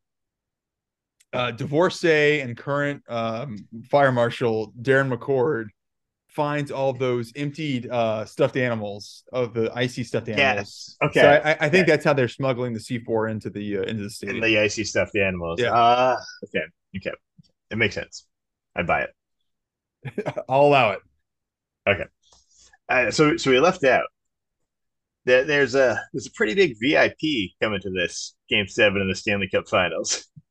[1.34, 5.66] uh divorcee and current um fire marshal darren mccord
[6.36, 11.10] finds all those emptied uh stuffed animals of the icy stuffed animals Yes.
[11.10, 11.22] Okay.
[11.22, 11.92] so i, I think Okay.
[11.92, 14.84] that's how they're smuggling the c4 into the uh, into the and stadium the icy
[14.84, 15.60] stuffed animals.
[15.62, 15.72] Yeah.
[15.74, 16.66] Ah, okay.
[16.98, 17.16] Okay.
[17.72, 18.26] It makes sense.
[18.76, 19.10] I buy it.
[20.50, 21.00] i'll allow it
[21.88, 22.06] Okay.
[22.90, 24.06] Uh, so so we left out.
[25.26, 29.16] There, there's a there's a pretty big VIP coming to this game seven in the
[29.16, 30.28] Stanley Cup Finals.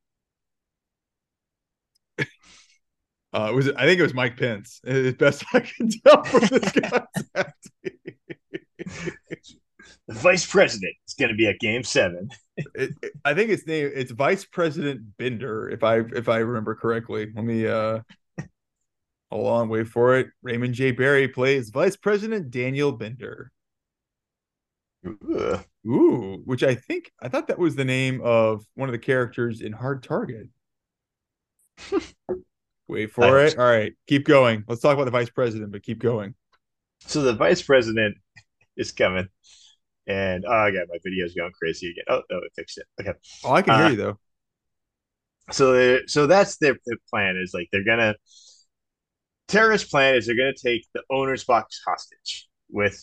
[3.33, 6.41] uh was it, i think it was mike pence as best i can tell from
[6.49, 6.73] this
[7.35, 7.99] acting.
[10.09, 12.29] The vice president is going to be at game seven.
[12.57, 16.75] it, it- I think its name it's Vice President Bender, if I if I remember
[16.75, 17.31] correctly.
[17.35, 18.01] Let me uh
[19.31, 20.29] hold on, wait for it.
[20.43, 20.93] Raymond J.
[20.93, 23.51] Barry plays Vice President Daniel Bender.
[25.87, 29.61] Ooh, which I think I thought that was the name of one of the characters
[29.61, 30.49] in Hard Target.
[32.93, 33.59] wait for it.
[33.59, 34.65] All right, keep going.
[34.69, 36.35] Let's talk about the vice president, but keep going.
[37.07, 38.17] So the vice president
[38.77, 39.29] is coming,
[40.07, 42.05] and oh, I got my video's going crazy again.
[42.09, 42.87] Oh no, it fixed it.
[43.01, 43.19] Okay.
[43.45, 44.19] Oh, I can Uh, hear you though.
[45.51, 48.15] so so that's their, their plan is like they're gonna
[49.49, 52.99] terrorist plan is they're gonna take the owner's box hostage with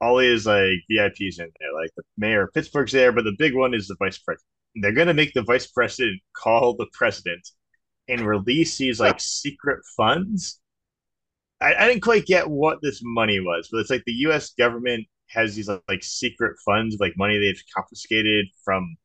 [0.00, 3.54] all his like VIPs in there, like the mayor of Pittsburgh's there, but the big
[3.54, 4.46] one is the vice president.
[4.76, 7.48] They're gonna make the vice president call the president
[8.08, 10.60] and release these like secret funds
[11.60, 14.50] I, I didn't quite get what this money was, but it's like the U.S.
[14.50, 18.96] government has these like secret funds of like money they've confiscated from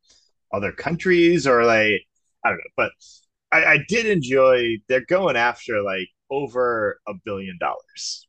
[0.53, 2.01] other countries or like
[2.43, 2.91] I don't know, but
[3.51, 4.77] I, I did enjoy.
[4.87, 8.27] They're going after like over a billion dollars.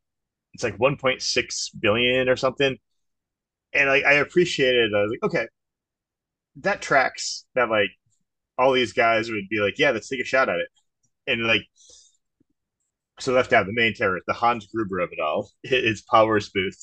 [0.55, 2.77] It's like 1.6 billion or something,
[3.75, 4.95] and like I appreciated.
[4.95, 5.47] I was like, okay,
[6.57, 7.45] that tracks.
[7.55, 7.91] That like
[8.61, 10.68] all these guys would be like, yeah, let's take a shot at it,
[11.26, 11.62] and like
[13.18, 16.74] so left out the main terrorist, the Hans Gruber of it all, is Powers Boothe,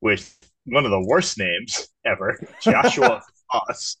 [0.00, 3.96] with one of the worst names ever, Joshua Foss.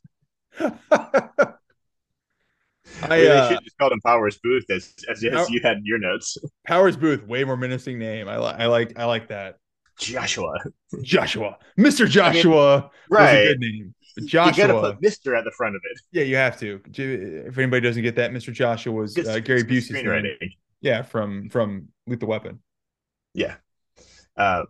[3.02, 5.98] I uh, should just called him Powers Boothe, as, as, as you had in your
[5.98, 6.36] notes.
[6.66, 8.28] Powers Boothe, way more menacing name.
[8.28, 9.56] I like I like I like that.
[9.98, 10.52] Joshua.
[11.02, 11.58] Joshua.
[11.78, 12.08] Mr.
[12.08, 13.48] Joshua right.
[13.48, 13.94] good name.
[14.26, 14.66] Joshua.
[14.66, 15.36] You gotta put Mr.
[15.36, 16.00] at the front of it.
[16.12, 16.80] Yeah, you have to.
[16.94, 18.52] If anybody doesn't get that, Mr.
[18.52, 20.26] Joshua was uh, Gary Busey's name.
[20.80, 22.60] Yeah, from from Lethal Weapon.
[23.34, 23.56] Yeah.
[24.36, 24.64] Uh,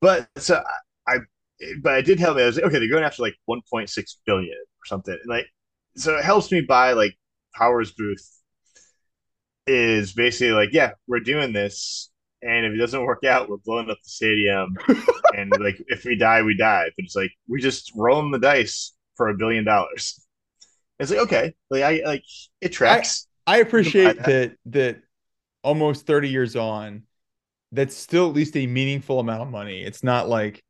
[0.00, 0.62] but so
[1.06, 1.18] I,
[1.82, 2.42] but I did help me.
[2.42, 5.14] I was like, okay, they're going after like 1.6 billion or something.
[5.14, 5.46] And like,
[5.96, 7.16] so it helps me buy like
[7.54, 8.18] Powers Boothe
[9.66, 12.10] is basically like, yeah, we're doing this,
[12.44, 14.76] and if it doesn't work out, we're blowing up the stadium,
[15.36, 16.90] and like if we die, we die.
[16.96, 20.20] But it's like we just rolling the dice for a billion dollars.
[20.98, 22.24] It's like okay, like I like
[22.60, 23.26] it tracks.
[23.46, 24.26] I, I appreciate that.
[24.26, 24.96] that that
[25.62, 27.04] almost 30 years on,
[27.72, 29.82] that's still at least a meaningful amount of money.
[29.82, 30.62] It's not like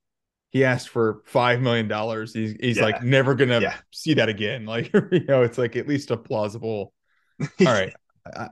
[0.50, 2.32] he asked for five million dollars.
[2.32, 2.84] He's he's yeah.
[2.84, 3.74] like never gonna yeah.
[3.90, 4.64] see that again.
[4.74, 6.94] Like you know, it's like at least a plausible.
[7.42, 7.92] All right,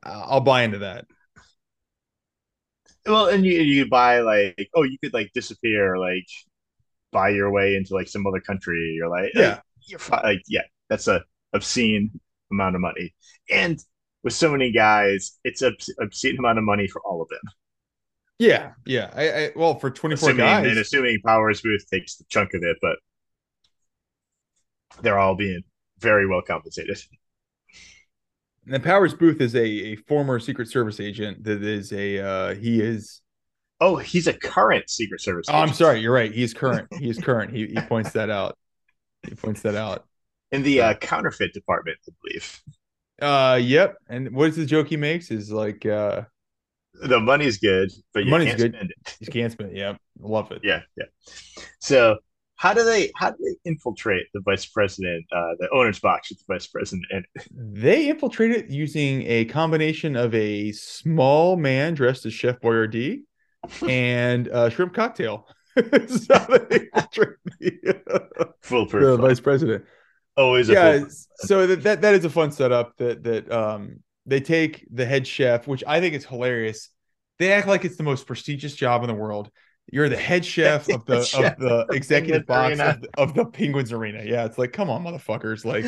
[0.04, 1.06] I, will buy into that.
[3.06, 6.26] Well, and you you buy like oh you could like disappear like
[7.10, 8.94] buy your way into like some other country.
[8.96, 10.22] You're like yeah you're fine.
[10.22, 11.22] like yeah that's a
[11.52, 12.10] obscene
[12.50, 13.14] amount of money
[13.50, 13.82] and
[14.22, 17.40] with so many guys it's a obscene amount of money for all of them.
[18.38, 19.10] Yeah, yeah.
[19.14, 22.62] I, I well for twenty four guys, and assuming Powers Boothe takes the chunk of
[22.64, 22.96] it, but
[25.00, 25.62] they're all being
[26.00, 26.98] very well compensated.
[28.70, 31.44] And Powers Boothe is a, a former Secret Service agent.
[31.44, 33.20] That is a uh, he is.
[33.80, 35.46] Oh, he's a current Secret Service.
[35.48, 36.00] Oh, I'm sorry.
[36.00, 36.32] You're right.
[36.32, 36.86] He's current.
[37.00, 37.52] He's current.
[37.52, 38.56] He he points that out.
[39.28, 40.04] He points that out
[40.52, 42.62] in the uh, counterfeit department, I believe.
[43.20, 43.96] Uh, yep.
[44.08, 45.30] And what is the joke he makes?
[45.30, 46.22] Is like, uh,
[46.94, 48.74] the money's good, but you money's can't good.
[48.74, 49.16] spend it.
[49.20, 49.76] You can't spend it.
[49.76, 50.60] Yeah, love it.
[50.64, 51.06] Yeah, yeah.
[51.80, 52.18] So
[52.62, 56.38] how do they how do they infiltrate the vice president, uh, the owner's box with
[56.38, 57.04] the vice president?
[57.10, 63.22] And they infiltrate it using a combination of a small man dressed as Chef Boyardee
[63.88, 65.48] and a shrimp cocktail.
[65.76, 66.88] so they
[68.62, 69.02] Full proof.
[69.02, 69.84] The vice president.
[70.36, 70.68] Always.
[70.68, 71.04] yeah.
[71.38, 72.96] so that, that that is a fun setup.
[72.98, 76.90] That that um they take the head chef, which I think is hilarious.
[77.40, 79.50] They act like it's the most prestigious job in the world.
[79.90, 83.92] You're the head chef of the of the executive box of the, of the, Penguins
[83.92, 84.22] arena.
[84.24, 85.64] Yeah, it's like, come on, motherfuckers!
[85.64, 85.84] Like,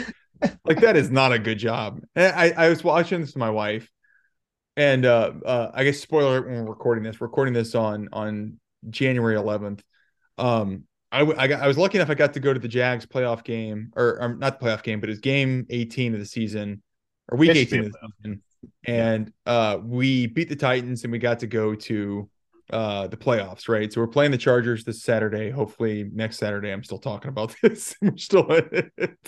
[0.65, 2.01] like that is not a good job.
[2.15, 3.91] And I I was watching this with my wife,
[4.77, 8.59] and uh, uh I guess spoiler when we're recording this, recording this on on
[8.91, 9.81] January 11th.
[10.37, 13.07] Um, I, I, got, I was lucky enough I got to go to the Jags
[13.07, 16.27] playoff game, or, or not the playoff game, but it was game 18 of the
[16.27, 16.83] season
[17.31, 18.43] or week 18 season,
[18.85, 22.29] and uh, we beat the Titans and we got to go to
[22.71, 23.93] uh, the playoffs, right?
[23.93, 25.51] So we're playing the Chargers this Saturday.
[25.51, 26.71] Hopefully next Saturday.
[26.71, 27.95] I'm still talking about this.
[28.03, 29.19] we're still in it.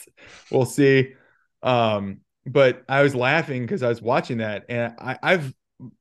[0.51, 1.15] We'll see.
[1.63, 5.55] Um, but I was laughing because I was watching that, and I, I've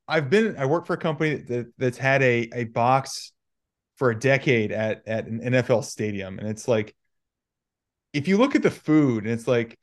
[0.08, 3.32] I've been I work for a company that, that's had a a box
[3.98, 6.96] for a decade at at an NFL stadium, and it's like
[8.14, 9.78] if you look at the food, and it's like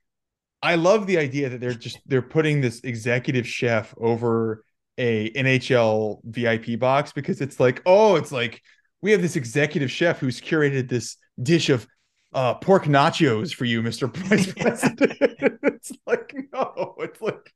[0.62, 4.64] I love the idea that they're just they're putting this executive chef over
[4.98, 8.62] a NHL VIP box because it's like, oh, it's like
[9.00, 11.86] we have this executive chef who's curated this dish of
[12.34, 14.14] uh, pork nachos for you, Mr.
[14.14, 15.16] Vice President.
[15.62, 17.52] it's like, no, it's like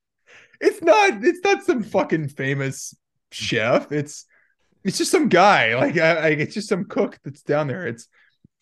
[0.60, 2.94] it's not it's not some fucking famous
[3.30, 3.92] chef.
[3.92, 4.26] It's
[4.84, 5.74] it's just some guy.
[5.76, 7.86] Like I, I it's just some cook that's down there.
[7.86, 8.08] It's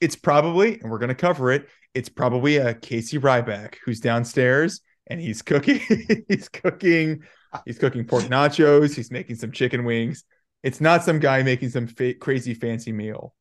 [0.00, 5.20] it's probably, and we're gonna cover it, it's probably a Casey Ryback who's downstairs and
[5.20, 5.80] he's cooking.
[6.28, 7.22] he's cooking.
[7.64, 8.94] He's cooking pork nachos.
[8.94, 10.24] He's making some chicken wings.
[10.62, 13.34] It's not some guy making some fa- crazy fancy meal.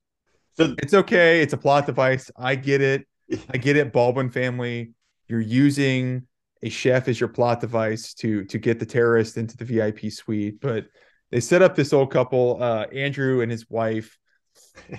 [0.55, 1.41] So it's okay.
[1.41, 2.30] It's a plot device.
[2.36, 3.07] I get it.
[3.49, 3.91] I get it.
[3.91, 4.91] Baldwin family.
[5.28, 6.28] You're using
[6.61, 10.61] a chef as your plot device to to get the terrorist into the VIP suite,
[10.61, 10.86] but
[11.32, 14.18] they set up this old couple, uh, Andrew and his wife.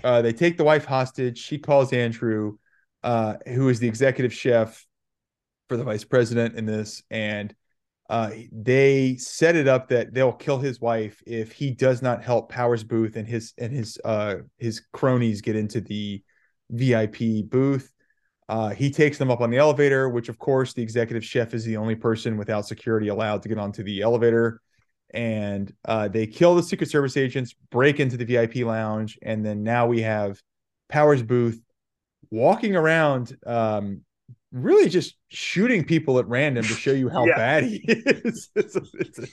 [0.02, 1.38] Uh, they take the wife hostage.
[1.38, 2.58] She calls Andrew
[3.04, 4.84] uh, who is the executive chef
[5.68, 7.54] for the vice president in this, and
[8.10, 12.50] uh, they set it up that they'll kill his wife if he does not help
[12.50, 16.22] Powers Boothe and his and his uh his cronies get into the
[16.70, 17.90] VIP booth.
[18.46, 21.64] Uh, he takes them up on the elevator, which of course the executive chef is
[21.64, 24.60] the only person without security allowed to get onto the elevator.
[25.14, 29.62] And uh, they kill the Secret Service agents, break into the VIP lounge, and then
[29.62, 30.42] now we have
[30.90, 31.58] Powers Boothe
[32.30, 34.02] walking around um,
[34.54, 37.36] really just shooting people at random to show you how yeah.
[37.36, 38.48] bad he is.
[38.56, 39.26] it's a, it's a,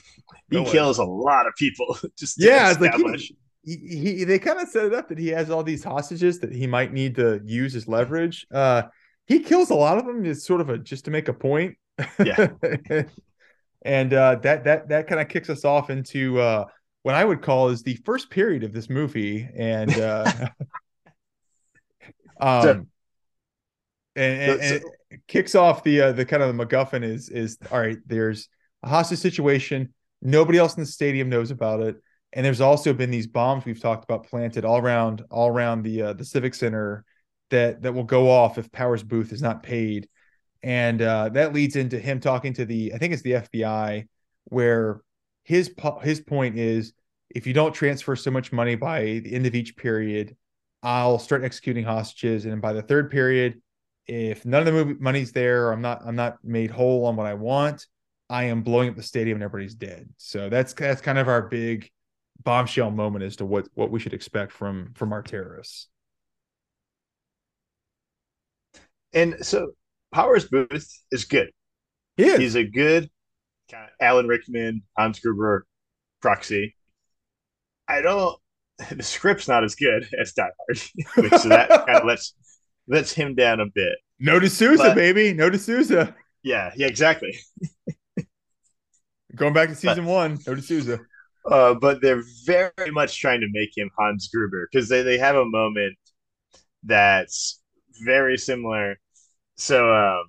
[0.50, 1.04] he no kills way.
[1.04, 1.96] a lot of people.
[2.18, 5.48] Just yeah, like he, he, he, they kind of set it up that he has
[5.50, 8.46] all these hostages that he might need to use as leverage.
[8.52, 8.82] Uh,
[9.26, 11.76] he kills a lot of them is sort of a just to make a point.
[12.22, 12.48] Yeah.
[13.82, 16.64] and uh, that that that kind of kicks us off into uh,
[17.02, 20.32] what I would call is the first period of this movie, and uh,
[22.40, 22.86] um, so,
[24.16, 24.90] and, and, so,
[25.26, 27.98] kicks off the uh, the kind of the MacGuffin is is all right.
[28.06, 28.48] There's
[28.82, 29.92] a hostage situation.
[30.20, 31.96] Nobody else in the stadium knows about it,
[32.32, 36.02] and there's also been these bombs we've talked about planted all around all around the
[36.02, 37.04] uh, the civic center
[37.50, 40.08] that that will go off if Powers Boothe is not paid,
[40.62, 44.08] and uh, that leads into him talking to the I think it's the FBI
[44.44, 45.00] where
[45.44, 46.92] his his point is
[47.30, 50.36] if you don't transfer so much money by the end of each period,
[50.82, 53.61] I'll start executing hostages, and by the third period
[54.06, 57.34] if none of the money's there, I'm not I'm not made whole on what I
[57.34, 57.86] want.
[58.28, 60.08] I am blowing up the stadium and everybody's dead.
[60.16, 61.90] So that's that's kind of our big
[62.42, 65.88] bombshell moment as to what what we should expect from from our terrorists.
[69.12, 69.72] And so
[70.12, 71.50] Powers Boothe is good.
[72.16, 72.38] He is.
[72.38, 73.10] He's a good
[73.70, 75.66] kind of Alan Rickman, Hans Gruber
[76.20, 76.76] proxy.
[77.88, 78.38] I don't.
[78.90, 80.82] The script's not as good as Die Hard,
[81.30, 82.34] which so that kind of lets
[82.88, 83.94] lets him down a bit.
[84.18, 85.32] No D'Souza, but, baby.
[85.32, 86.14] No D'Souza.
[86.42, 87.38] Yeah, yeah, exactly.
[89.36, 91.00] Going back to season but, one, no D'Souza.
[91.44, 95.34] Uh, but they're very much trying to make him Hans Gruber because they, they have
[95.34, 95.96] a moment
[96.84, 97.60] that's
[98.04, 98.96] very similar.
[99.56, 100.24] So um,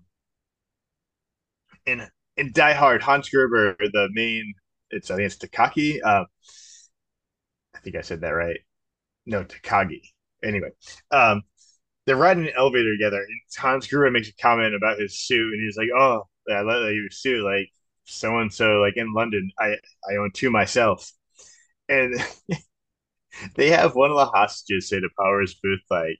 [1.86, 4.54] in in Die Hard, Hans Gruber, the main
[4.90, 6.04] it's I think it's Takaki.
[6.04, 6.26] Um,
[7.76, 8.60] I think I said that right.
[9.26, 10.02] No, Takagi.
[10.44, 10.70] Anyway,
[11.12, 11.44] um,
[12.06, 15.62] they're riding an elevator together, and Hans Gruber makes a comment about his suit, and
[15.64, 17.44] he's like, "Oh, I love your suit.
[17.44, 17.70] Like
[18.06, 19.78] so and so, like in London, I
[20.10, 21.12] I own two myself."
[21.90, 22.16] And
[23.56, 26.20] they have one of the hostages say to Powers Boothe, like,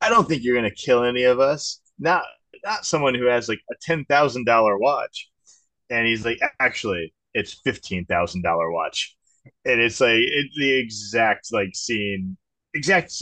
[0.00, 1.80] "I don't think you're gonna kill any of us.
[1.98, 2.24] Not
[2.64, 5.30] not someone who has like a ten thousand dollar watch."
[5.90, 9.16] And he's like, "Actually, it's fifteen thousand dollar watch."
[9.64, 12.36] And it's like it's the exact like scene,
[12.74, 13.12] exact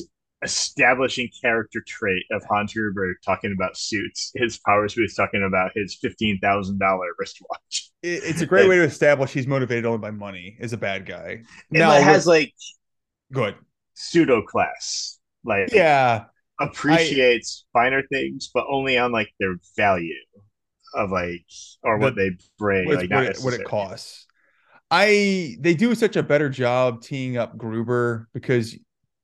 [0.42, 4.32] establishing character trait of Hans Gruber talking about suits.
[4.34, 7.90] His Powers Boothe talking about his fifteen thousand dollar wristwatch.
[8.02, 10.56] It's a great and, way to establish he's motivated only by money.
[10.60, 11.42] Is a bad guy.
[11.70, 12.52] Now has like
[13.32, 13.54] good
[13.94, 15.18] pseudo class.
[15.44, 16.24] Like yeah,
[16.60, 20.14] appreciates I, finer things, but only on like their value
[20.94, 21.46] of like
[21.82, 24.26] or the, what they bring, like what, it, what it costs.
[24.90, 28.76] I they do such a better job teeing up Gruber because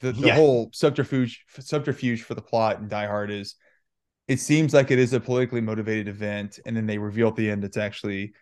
[0.02, 0.34] the, the yeah.
[0.34, 3.54] whole subterfuge subterfuge for the plot in Die Hard is
[4.28, 7.50] it seems like it is a politically motivated event, and then they reveal at the
[7.50, 8.34] end it's actually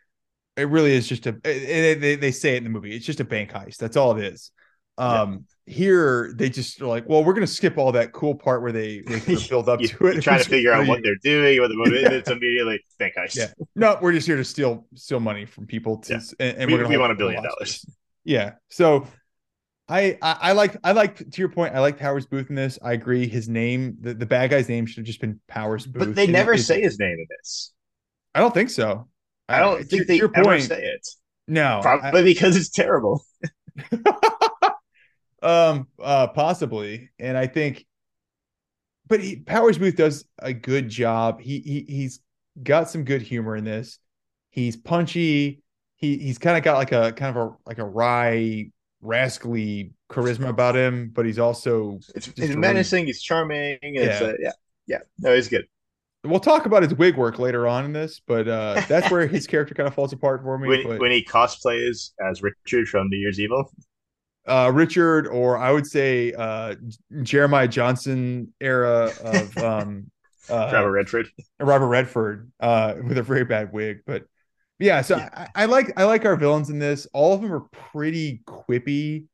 [0.57, 3.21] it really is just a it, they, they say it in the movie it's just
[3.21, 4.51] a bank heist that's all it is
[4.99, 5.75] um yeah.
[5.75, 9.01] here they just are like well we're gonna skip all that cool part where they
[9.01, 11.77] they build up you, to it trying to figure out what they're doing what the
[11.77, 12.11] motive yeah.
[12.11, 15.99] it's immediately bank heist yeah no we're just here to steal steal money from people
[15.99, 16.21] to yeah.
[16.41, 17.85] and, and, we, we want a billion dollars
[18.25, 19.07] yeah so
[19.91, 21.75] I, I, I like I like to your point.
[21.75, 22.79] I like Powers Boothe in this.
[22.81, 23.27] I agree.
[23.27, 26.07] His name, the, the bad guy's name, should have just been Powers Boothe.
[26.07, 27.73] But they never say his name in this.
[28.33, 29.09] I don't think so.
[29.49, 31.09] I don't I, think to, they your ever point, say it.
[31.49, 33.25] No, probably I, because it's terrible.
[35.43, 37.85] um, uh, possibly, and I think,
[39.09, 41.41] but he, Powers Boothe does a good job.
[41.41, 42.21] He he he's
[42.63, 43.99] got some good humor in this.
[44.51, 45.63] He's punchy.
[45.97, 48.71] He he's kind of got like a kind of a like a wry
[49.03, 53.07] rascally charisma about him, but he's also it's, it's menacing.
[53.07, 53.79] He's charming.
[53.83, 54.27] It's, yeah.
[54.27, 54.53] Uh, yeah,
[54.87, 54.99] yeah.
[55.19, 55.67] No, he's good.
[56.23, 59.47] We'll talk about his wig work later on in this, but uh, that's where his
[59.49, 60.69] character kind of falls apart for me.
[60.69, 63.73] When, but, when he cosplays as Richard from New Year's Evil,
[64.47, 66.75] uh, Richard, or I would say uh,
[67.23, 70.11] Jeremiah Johnson era of um,
[70.51, 71.29] uh, Robert Redford,
[71.59, 74.25] Robert Redford, uh, with a very bad wig, but
[74.81, 75.29] yeah, so yeah.
[75.55, 77.07] I, I, like I like our villains in this.
[77.13, 79.27] All of them are pretty quippy.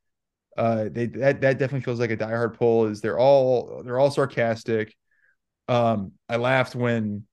[0.57, 2.87] Uh, they that that definitely feels like a Die Hard pull.
[2.87, 4.95] Is they're all they're all sarcastic.
[5.69, 7.25] Um, I laughed when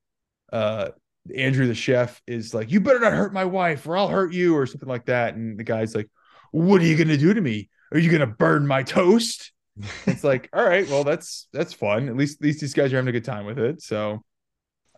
[0.52, 0.90] uh
[1.36, 4.56] Andrew the chef is like, "You better not hurt my wife, or I'll hurt you,"
[4.56, 5.36] or something like that.
[5.36, 6.10] And the guy's like,
[6.52, 7.70] "What are you gonna do to me?
[7.92, 9.52] Are you gonna burn my toast?"
[10.06, 12.08] it's like, all right, well, that's that's fun.
[12.08, 13.82] At least at least these guys are having a good time with it.
[13.82, 14.24] So,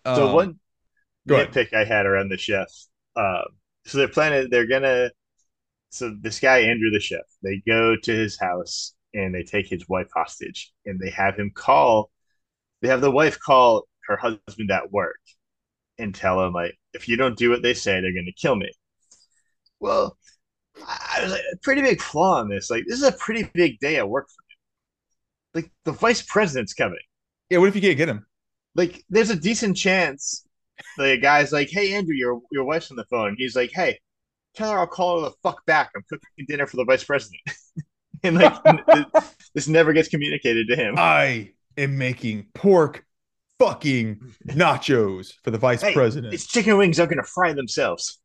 [0.06, 0.60] so um, one
[1.28, 1.52] go ahead.
[1.52, 2.68] nitpick I had around the chef.
[3.16, 3.46] Um,
[3.86, 4.50] so they're planning.
[4.50, 5.12] They're gonna.
[5.90, 9.88] So this guy Andrew the chef, they go to his house and they take his
[9.88, 12.12] wife hostage, and they have him call.
[12.82, 15.20] They have the wife call her husband at work
[15.98, 18.72] and tell him like, if you don't do what they say, they're gonna kill me.
[19.80, 20.18] Well,
[20.82, 22.70] I was like, a pretty big flaw in this.
[22.70, 25.62] Like, this is a pretty big day at work for me.
[25.62, 27.00] Like, the vice president's coming.
[27.50, 28.26] yeah, what if you can't get him?
[28.76, 30.46] Like, there's a decent chance
[30.98, 34.00] the guy's like, "Hey, Andrew, your your wife's on the phone." He's like, "Hey,
[34.56, 35.92] tell her I'll call her the fuck back.
[35.96, 37.42] I'm cooking dinner for the vice president."
[38.24, 38.56] and like,
[39.54, 40.96] this never gets communicated to him.
[40.98, 43.06] I am making pork
[43.60, 46.32] fucking nachos for the vice Hey, president.
[46.32, 48.20] These chicken wings are gonna fry themselves.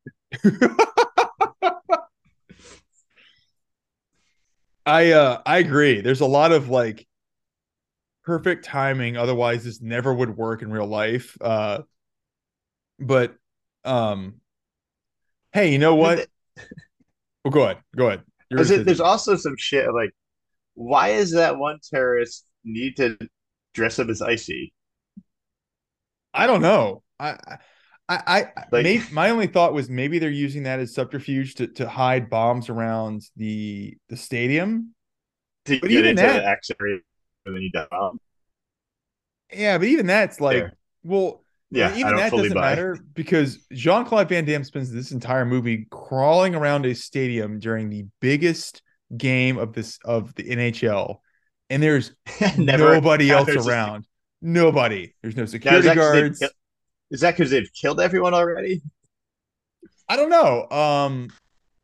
[4.86, 6.01] I uh I agree.
[6.01, 7.07] There's a lot of like
[8.24, 11.36] perfect timing, otherwise this never would work in real life.
[11.40, 11.82] Uh
[13.01, 13.34] but
[13.84, 14.34] um
[15.53, 16.26] hey, you know what?
[17.42, 17.78] Well, go ahead.
[17.96, 18.22] Go ahead.
[18.51, 20.11] You're There's, there's also some shit like,
[20.74, 23.16] why is that one terrorist need to
[23.72, 24.74] dress up as icy?
[26.34, 27.03] I don't know.
[27.18, 27.38] I
[28.11, 31.66] I I Like- may, my only thought was maybe they're using that as subterfuge to,
[31.68, 34.94] to hide bombs around the the stadium.
[35.64, 36.76] To But get into that- the action
[37.46, 37.86] and then you die.
[39.53, 40.76] Yeah, but even that's like, Fair.
[41.05, 41.42] well,
[41.72, 42.60] Yeah, even I don't that doesn't buy.
[42.70, 47.90] matter because Jean Claude Van Damme spends this entire movie crawling around a stadium during
[47.90, 48.82] the biggest
[49.16, 51.18] game of this of the NHL,
[51.68, 52.12] and there's
[52.58, 54.04] Never nobody else around.
[54.42, 55.14] Nobody.
[55.22, 56.42] There's no Now, is security they've guards.
[57.12, 58.82] Is that because they've killed everyone already?
[60.08, 60.68] I don't know.
[60.76, 61.28] Um,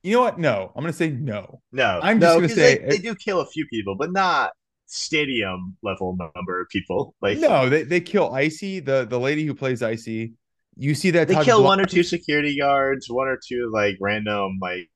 [0.03, 0.39] you know what?
[0.39, 1.61] No, I'm gonna say no.
[1.73, 4.11] No, I'm just no, gonna 'cause say- they, they do kill a few people, but
[4.13, 4.51] not
[4.87, 7.15] stadium level number of people.
[7.21, 10.33] Like No, they, they kill Icy, the the lady who plays Icy.
[10.77, 14.59] You see that they kill one or two security guards, one or two like random
[14.61, 14.89] like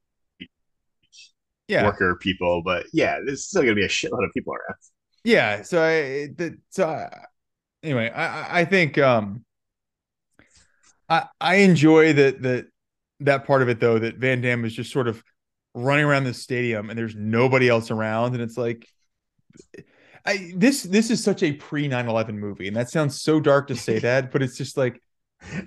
[1.68, 4.76] yeah, worker people, but yeah, there's still gonna be a shitload of people around.
[5.24, 5.62] yeah.
[5.62, 7.26] So I the so I,
[7.82, 9.44] anyway, I I- think um
[11.08, 12.66] I I enjoy that that
[13.20, 15.22] that part of it though that Van Damme is just sort of
[15.74, 18.88] running around the stadium and there's nobody else around and it's like
[20.26, 23.76] I this this is such a pre 9/11 movie and that sounds so dark to
[23.76, 25.00] say that but it's just like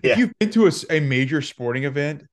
[0.03, 0.11] Yeah.
[0.13, 2.23] if you've been to a major sporting event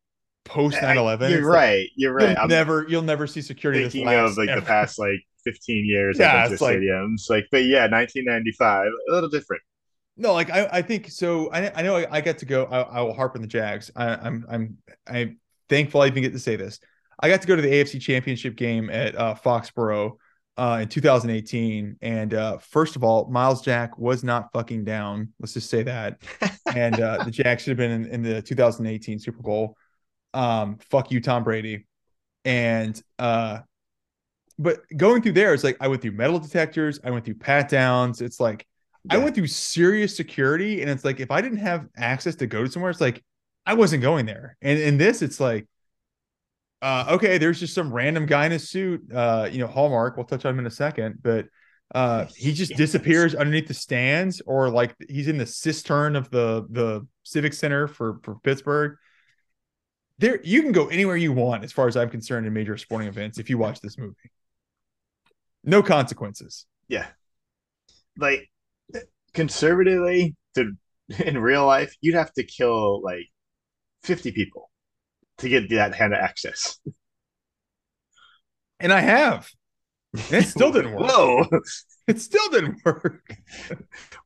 [0.45, 1.87] post 9/11 You're it's like, right.
[1.97, 2.29] You're right.
[2.31, 4.61] You'll I'm never you'll never see security thinking of like ever.
[4.61, 7.31] the past like 15 years Yeah, at like- stadiums.
[7.31, 9.63] Like, but yeah, 1995, a little different.
[10.19, 11.51] No, like I, I think so.
[11.51, 12.65] I, I know I, I got to go.
[12.67, 13.91] I, I will harp on the Jags.
[13.97, 14.77] I, I'm, I'm,
[15.07, 15.41] I'm
[15.71, 16.79] thankful I even get to say this.
[17.19, 20.17] I got to go to the AFC Championship game at uh, Foxborough
[20.61, 25.33] uh, in 2018, and uh, first of all, Myles Jack was not fucking down.
[25.41, 26.21] Let's just say that.
[26.75, 29.75] and uh, the Jags should have been in, in the 2018 Super Bowl.
[30.35, 31.87] Um, fuck you, Tom Brady.
[32.45, 33.61] And uh,
[34.59, 37.01] but going through there, it's like I went through metal detectors.
[37.03, 38.21] I went through pat downs.
[38.21, 38.67] It's like.
[39.09, 42.65] I went through serious security, and it's like if I didn't have access to go
[42.65, 43.25] to somewhere, it's like
[43.65, 44.59] I wasn't going there.
[44.61, 45.67] And in this, it's like,
[46.83, 50.17] uh, okay, there's just some random guy in a suit, uh, you know, Hallmark.
[50.17, 51.47] We'll touch on him in a second, but
[51.95, 52.79] uh, he just Yes.
[52.79, 57.87] disappears underneath the stands, or like he's in the cistern of the the Civic Center
[57.89, 58.97] for for Pittsburgh.
[60.19, 63.09] There, you can go anywhere you want, as far as I'm concerned, in major sporting
[63.09, 63.39] events.
[63.39, 64.31] If you watch this movie,
[65.65, 66.67] no consequences.
[66.89, 67.07] Yeah.
[68.17, 68.51] Like
[69.35, 70.73] conservatively to
[71.25, 73.27] in real life, you'd have to kill like
[74.03, 74.70] 50 people
[75.41, 76.79] to get that kind of access.
[78.79, 79.51] And I have.
[80.15, 81.11] It still didn't work.
[81.11, 81.47] Whoa.
[82.09, 83.23] It still didn't work.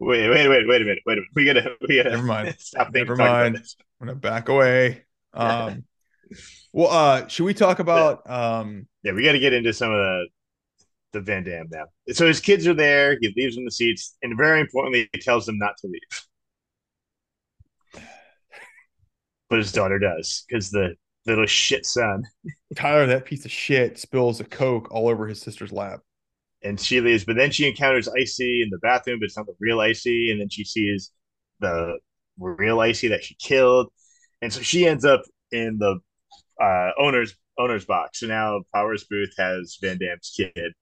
[0.01, 1.03] Wait, wait, wait, wait a minute.
[1.05, 1.29] Wait a minute.
[1.35, 2.57] We gotta we gotta Never mind.
[2.59, 3.57] stop thinking Never mind.
[4.01, 5.05] I'm gonna back away.
[5.35, 5.85] Um
[6.73, 10.27] well uh should we talk about um Yeah, we gotta get into some of the
[11.13, 11.85] the Van Damme now.
[12.13, 15.47] So his kids are there, he leaves them the seats, and very importantly, he tells
[15.47, 18.03] them not to leave.
[19.51, 20.97] But his daughter does, because the
[21.27, 22.25] little shit son
[22.77, 26.01] Tyler, that piece of shit, spills a Coke all over his sister's lap.
[26.63, 27.25] and she leaves.
[27.25, 30.31] But then she encounters Icy in the bathroom, but it's not the real Icy.
[30.31, 31.13] And then she sees
[31.61, 31.99] the
[32.39, 33.89] real Icy that she killed,
[34.43, 35.23] and so she ends up
[35.53, 36.01] in the
[36.63, 38.21] uh, owner's owner's box.
[38.21, 40.73] So now Powers Boothe has Van Damme's kid,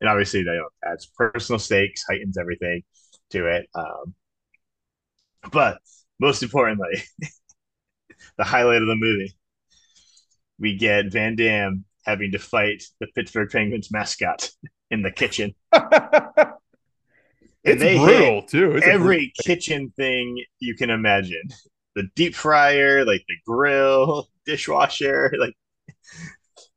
[0.00, 2.82] and obviously that adds personal stakes, heightens everything
[3.30, 3.68] to it.
[3.74, 4.14] Um,
[5.52, 5.78] but
[6.18, 7.02] most importantly,
[8.38, 9.34] the highlight of the movie.
[10.60, 14.50] We get Van Damme having to fight the Pittsburgh Penguins mascot
[14.90, 15.54] in the kitchen.
[17.64, 18.76] it's brutal too.
[18.76, 21.48] It's every kitchen thing you can imagine.
[21.96, 25.54] The deep fryer, like the grill, dishwasher, like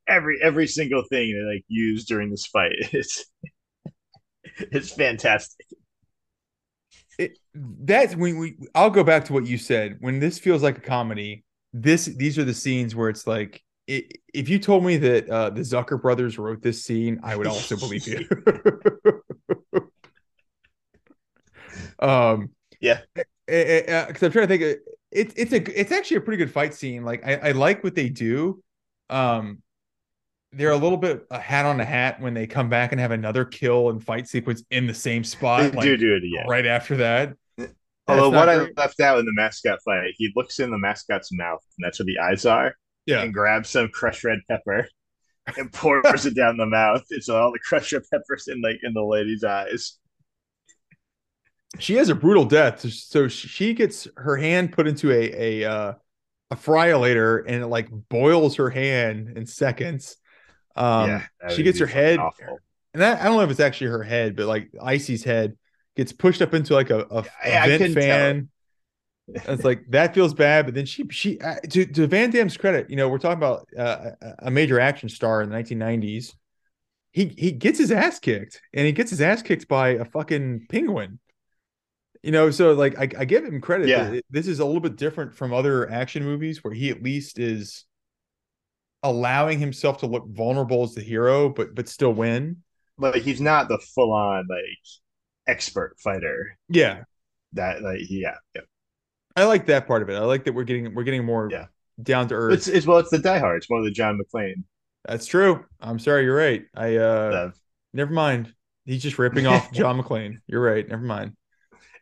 [0.07, 2.73] every every single thing they like used during this fight.
[2.91, 3.25] It's
[4.59, 5.65] it's fantastic.
[7.19, 9.97] It, that's when we I'll go back to what you said.
[9.99, 14.49] When this feels like a comedy, this these are the scenes where it's like if
[14.49, 18.07] you told me that uh, the Zucker brothers wrote this scene, I would also believe
[18.07, 18.27] you.
[21.99, 23.01] um, yeah,
[23.45, 24.79] because uh, I'm trying to think.
[25.11, 27.03] It's it's a it's actually a pretty good fight scene.
[27.03, 28.63] Like I, I like what they do.
[29.09, 29.61] Um,
[30.53, 33.11] they're a little bit a hat on a hat when they come back and have
[33.11, 35.61] another kill and fight sequence in the same spot.
[35.61, 37.33] They like, do do it again right after that.
[38.07, 38.73] Although what great.
[38.77, 41.99] I left out in the mascot fight, he looks in the mascot's mouth, and that's
[41.99, 42.75] where the eyes are.
[43.05, 44.87] Yeah, and grabs some crushed red pepper
[45.57, 47.03] and pours it down the mouth.
[47.09, 49.97] It's all the crushed red peppers in like in the lady's eyes.
[51.79, 52.87] She has a brutal death.
[52.89, 55.93] So she gets her hand put into a a uh,
[56.51, 60.17] a fryolator and it like boils her hand in seconds
[60.75, 62.59] um, yeah, she gets her head, awful.
[62.93, 65.57] and that, I don't know if it's actually her head, but like Icy's head
[65.95, 68.49] gets pushed up into like a, a, yeah, a vent fan.
[69.27, 72.89] It's like that feels bad, but then she she uh, to to Van Damme's credit,
[72.89, 76.33] you know, we're talking about uh, a major action star in the 1990s.
[77.11, 80.67] He he gets his ass kicked, and he gets his ass kicked by a fucking
[80.69, 81.19] penguin.
[82.21, 83.87] You know, so like I, I give him credit.
[83.87, 84.19] Yeah.
[84.29, 87.85] This is a little bit different from other action movies where he at least is
[89.03, 92.63] allowing himself to look vulnerable as the hero, but but still win.
[92.97, 94.63] But he's not the full on like
[95.47, 96.57] expert fighter.
[96.69, 97.03] Yeah.
[97.53, 98.61] That like yeah, yeah.
[99.35, 100.15] I like that part of it.
[100.15, 101.65] I like that we're getting we're getting more yeah.
[102.01, 102.53] down to earth.
[102.53, 103.57] It's, it's well, it's the Die Hard.
[103.57, 104.63] It's one of the John McClane.
[105.05, 105.65] That's true.
[105.81, 106.63] I'm sorry, you're right.
[106.75, 107.51] I uh
[107.93, 108.53] never mind.
[108.85, 110.37] He's just ripping off John McClane.
[110.47, 110.87] You're right.
[110.87, 111.35] Never mind.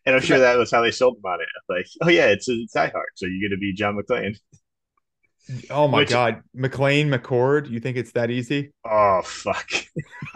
[0.06, 1.48] And I'm sure that was how they sold him on it.
[1.70, 4.38] Like, oh yeah, it's a Die Hard, so you're gonna be John McClane.
[5.70, 7.70] Oh my Which, god, McClane McCord.
[7.70, 8.72] You think it's that easy?
[8.86, 9.70] Oh fuck.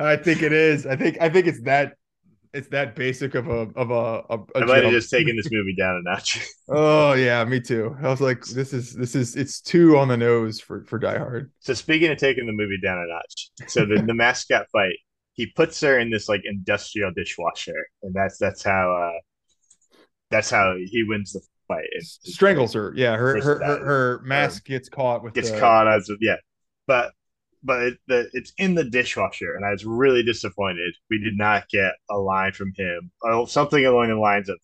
[0.00, 0.86] I think it is.
[0.86, 1.94] I think I think it's that
[2.54, 4.22] it's that basic of a of a.
[4.30, 6.40] a, a I might have just taken this movie down a notch.
[6.68, 7.96] oh yeah, me too.
[8.00, 11.18] I was like, this is this is it's too on the nose for for Die
[11.18, 11.50] Hard.
[11.60, 14.96] So speaking of taking the movie down a notch, so the, the mascot fight,
[15.32, 19.18] he puts her in this like industrial dishwasher, and that's that's how uh
[20.30, 21.88] that's how he wins the fight.
[21.90, 22.92] It, Strangles her.
[22.96, 25.58] Yeah, her her, her, her mask gets caught with gets the...
[25.58, 26.36] caught as yeah,
[26.86, 27.12] but
[27.64, 30.94] but it, the, it's in the dishwasher, and I was really disappointed.
[31.10, 34.58] We did not get a line from him, or something along the lines of,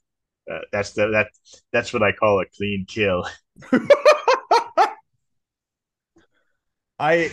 [0.51, 1.29] uh, "That's the that
[1.73, 3.25] that's what I call a clean kill."
[6.99, 7.31] I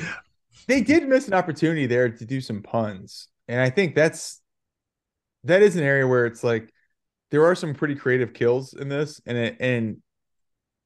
[0.68, 4.42] they did miss an opportunity there to do some puns, and I think that's
[5.44, 6.72] that is an area where it's like
[7.32, 10.02] there are some pretty creative kills in this, and it, and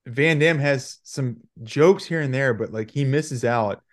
[0.07, 3.83] Van Damme has some jokes here and there, but like he misses out.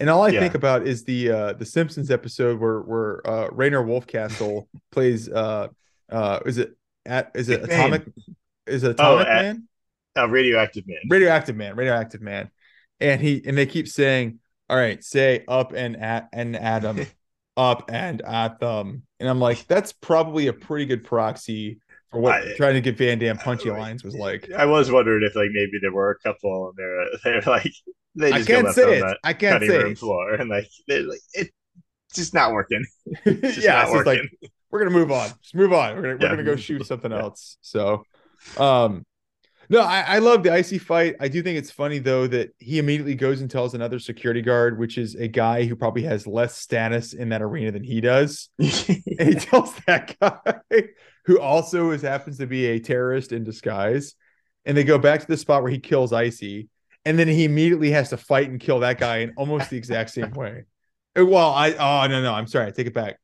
[0.00, 0.40] And all I yeah.
[0.40, 5.68] think about is the uh the Simpsons episode where where uh Rainier Wolfcastle plays uh
[6.10, 6.76] uh is it
[7.06, 8.06] at is it Atomic
[8.66, 9.68] is it oh, Atomic oh, Man?
[10.18, 10.98] Uh, radioactive man.
[11.08, 12.50] Radioactive man, radioactive man.
[12.98, 17.06] And he and they keep saying, All right, say up and at and Adam.
[17.56, 19.02] up and at them.
[19.18, 21.80] And I'm like, that's probably a pretty good proxy
[22.10, 24.50] for what I, trying to get Van Damme punchy lines was like.
[24.56, 27.72] I was wondering if like maybe there were a couple and they're they're like
[28.14, 29.16] they I can't say it.
[29.22, 31.50] I can't say room floor and like they're like it's
[32.14, 32.84] just not working.
[33.24, 34.28] Just yeah, not working.
[34.42, 35.30] like we're gonna move on.
[35.42, 35.94] Just move on.
[35.94, 37.20] We're gonna we're gonna go shoot something yeah.
[37.20, 37.56] else.
[37.60, 38.04] So
[38.58, 39.04] um
[39.70, 41.14] no, I, I love the icy fight.
[41.20, 44.76] I do think it's funny though that he immediately goes and tells another security guard,
[44.76, 48.48] which is a guy who probably has less status in that arena than he does.
[48.58, 48.68] and
[49.28, 50.88] he tells that guy,
[51.26, 54.16] who also is happens to be a terrorist in disguise,
[54.64, 56.68] and they go back to the spot where he kills Icy,
[57.04, 60.10] and then he immediately has to fight and kill that guy in almost the exact
[60.10, 60.64] same way.
[61.18, 63.18] Uh, well, I oh no no, I'm sorry, I take it back.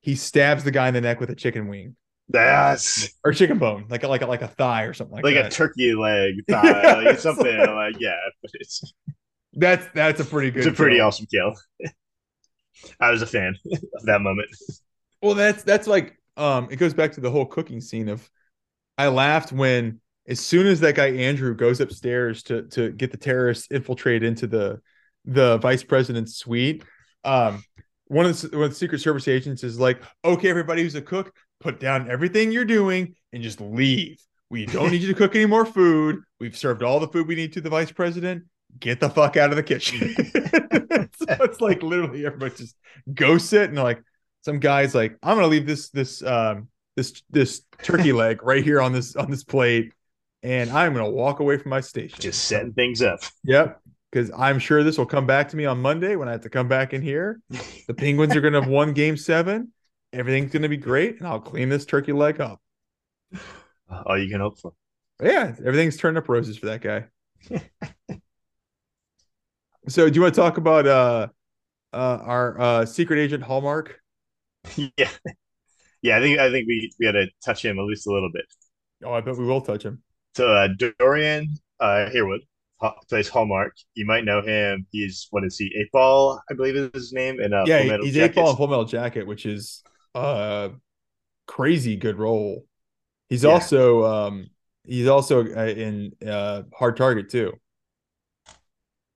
[0.00, 1.96] He stabs the guy in the neck with a chicken wing.
[2.32, 3.10] Yes.
[3.24, 5.46] Or chicken bone, like a, like a, like a thigh or something like, like that.
[5.46, 8.14] a turkey leg thigh, like something like yeah.
[8.40, 8.92] But it's
[9.54, 10.60] that's that's a pretty good.
[10.60, 11.06] It's a pretty kill.
[11.06, 11.54] awesome kill.
[13.00, 14.48] I was a fan of that moment.
[15.22, 18.28] Well, that's that's like um, it goes back to the whole cooking scene of.
[18.96, 23.16] I laughed when as soon as that guy Andrew goes upstairs to to get the
[23.16, 24.80] terrorists infiltrated into the
[25.24, 26.84] the vice president's suite.
[27.24, 27.62] Um,
[28.06, 31.02] one of the, one of the Secret Service agents is like, "Okay, everybody who's a
[31.02, 34.18] cook, put down everything you're doing and just leave.
[34.50, 36.22] We don't need you to cook any more food.
[36.40, 38.44] We've served all the food we need to the vice president.
[38.80, 40.14] Get the fuck out of the kitchen.
[40.16, 42.76] so it's like literally everybody just
[43.12, 44.02] go sit and like
[44.42, 48.80] some guys like I'm gonna leave this this um this this turkey leg right here
[48.80, 49.92] on this on this plate,
[50.42, 52.18] and I'm gonna walk away from my station.
[52.20, 53.20] Just setting things up.
[53.44, 53.80] Yep.
[54.10, 56.50] Because I'm sure this will come back to me on Monday when I have to
[56.50, 57.40] come back in here.
[57.86, 59.72] The Penguins are gonna have won game seven.
[60.12, 62.60] Everything's gonna be great, and I'll clean this turkey leg up.
[64.06, 64.72] All you can hope for.
[65.22, 67.06] Yeah, everything's turned up roses for that guy.
[69.88, 71.28] so do you want to talk about uh
[71.92, 74.00] uh our uh secret agent Hallmark?
[74.96, 75.08] Yeah.
[76.02, 78.46] Yeah, I think I think we, we gotta touch him at least a little bit.
[79.04, 80.02] Oh, I bet we will touch him.
[80.36, 82.42] So uh, Dorian uh, Harewood
[83.08, 83.74] plays Hallmark.
[83.94, 84.86] You might know him.
[84.90, 85.72] He's what is he?
[85.78, 87.40] Eight Ball, I believe is his name.
[87.40, 89.82] And uh, yeah, he's Eight Ball in Full Metal Jacket, which is
[90.14, 90.70] a
[91.46, 92.64] crazy good role.
[93.28, 93.50] He's yeah.
[93.50, 94.50] also um
[94.84, 97.52] he's also uh, in uh Hard Target too.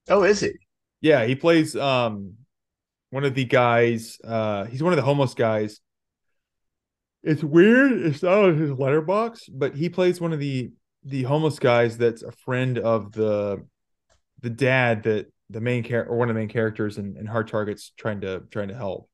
[0.08, 0.52] Oh, is he?
[1.00, 2.34] Yeah, he plays um
[3.10, 4.18] one of the guys.
[4.22, 5.80] Uh, he's one of the homeless guys
[7.24, 7.92] it's weird.
[7.92, 10.70] It's not his Letterboxd, but he plays one of the
[11.04, 13.64] the homeless guys that's a friend of the
[14.40, 17.48] the dad that the main character or one of the main characters in, in Hard
[17.48, 19.08] Targets trying to trying to help.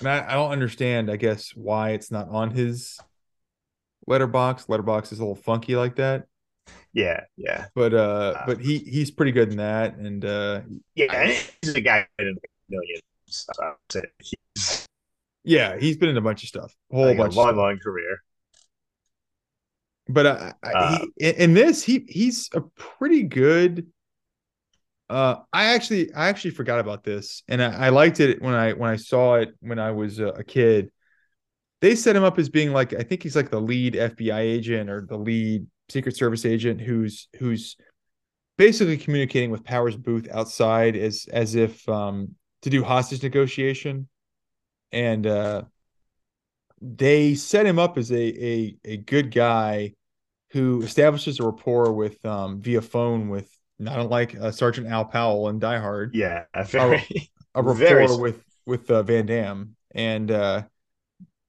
[0.00, 3.00] And I, I don't understand, I guess, why it's not on his
[4.08, 6.26] Letterboxd Letterboxd is a little funky like that.
[6.92, 7.66] Yeah, yeah.
[7.74, 10.62] But uh, uh but he he's pretty good in that, and uh,
[10.94, 12.36] yeah, I, he's a guy in
[12.68, 13.02] millions.
[13.26, 14.86] So he's
[15.44, 17.78] yeah, he's been in a bunch of stuff, a whole like bunch, a long, long
[17.78, 18.22] career.
[20.08, 23.86] But uh, uh, he, in this, he he's a pretty good.
[25.08, 28.72] Uh, I actually I actually forgot about this, and I, I liked it when I
[28.72, 30.90] when I saw it when I was a, a kid.
[31.80, 34.90] They set him up as being like I think he's like the lead FBI agent
[34.90, 37.76] or the lead Secret Service agent who's who's
[38.58, 44.08] basically communicating with Powers Boothe outside as as if um, to do hostage negotiation
[44.92, 45.62] and uh,
[46.80, 49.94] they set him up as a a a good guy
[50.50, 55.48] who establishes a rapport with um, via phone with not unlike uh, Sergeant Al Powell
[55.48, 56.14] in Die Hard.
[56.14, 57.04] Yeah, very,
[57.54, 58.16] a, a rapport very...
[58.16, 60.62] with with uh, Van Damme, and uh,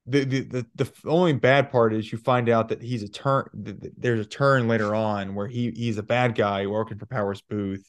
[0.06, 3.48] the, the the the only bad part is you find out that he's a turn.
[3.54, 7.86] There's a turn later on where he he's a bad guy working for Powers Boothe,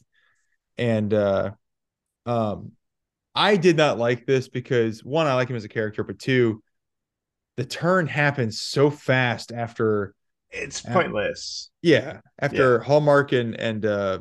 [0.77, 1.53] and uh,
[2.27, 2.73] um,
[3.35, 6.63] I did not like this because one, I like him as a character, but two,
[7.59, 10.15] the turn happens so fast after
[10.51, 11.71] it's pointless.
[11.83, 12.85] yeah, after yeah.
[12.85, 14.21] Hallmark and and uh,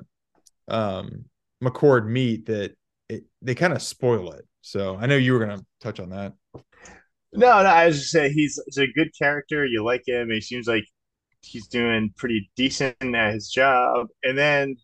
[0.67, 1.25] um,
[1.63, 2.75] McCord meet, that
[3.07, 4.43] it, they kind of spoil it.
[4.61, 6.33] So I know you were gonna touch on that.
[7.31, 9.67] No, no, I was just saying he's, he's a good character.
[9.67, 10.31] You like him.
[10.31, 10.85] He seems like
[11.41, 14.77] he's doing pretty decent at his job, and then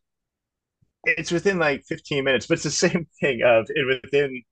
[1.05, 4.43] it's within like 15 minutes, but it's the same thing of it within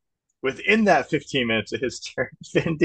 [0.41, 2.77] within that 15 minutes of his turn, Van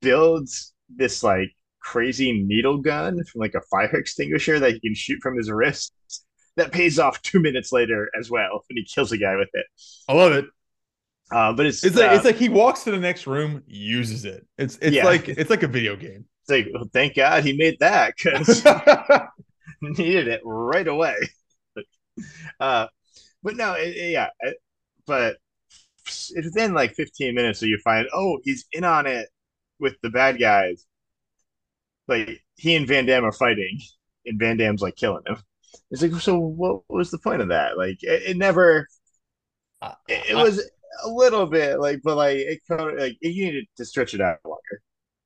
[0.00, 1.50] builds this like
[1.80, 5.92] crazy needle gun from like a fire extinguisher that he can shoot from his wrist.
[6.56, 9.66] That pays off two minutes later as well when he kills a guy with it.
[10.08, 10.44] I love it.
[11.30, 14.26] Uh, but it's it's like uh, it's like he walks to the next room, uses
[14.26, 14.46] it.
[14.58, 15.04] It's it's yeah.
[15.04, 16.26] like it's like a video game.
[16.42, 18.62] It's like well, thank God he made that because
[19.80, 21.16] needed it right away.
[22.60, 22.86] uh,
[23.42, 24.56] but no, it, it, yeah, it,
[25.06, 25.36] but
[26.06, 29.28] it's within like 15 minutes, so you find, oh, he's in on it
[29.82, 30.86] with the bad guys.
[32.08, 33.78] Like he and Van Damme are fighting,
[34.24, 35.36] and Van Damme's like killing him.
[35.90, 37.76] It's like, so what was the point of that?
[37.76, 38.86] Like, it, it never.
[39.82, 40.62] Uh, it, it, was
[41.04, 44.20] a little bit like, but like it kind of like you needed to stretch it
[44.20, 44.82] out longer.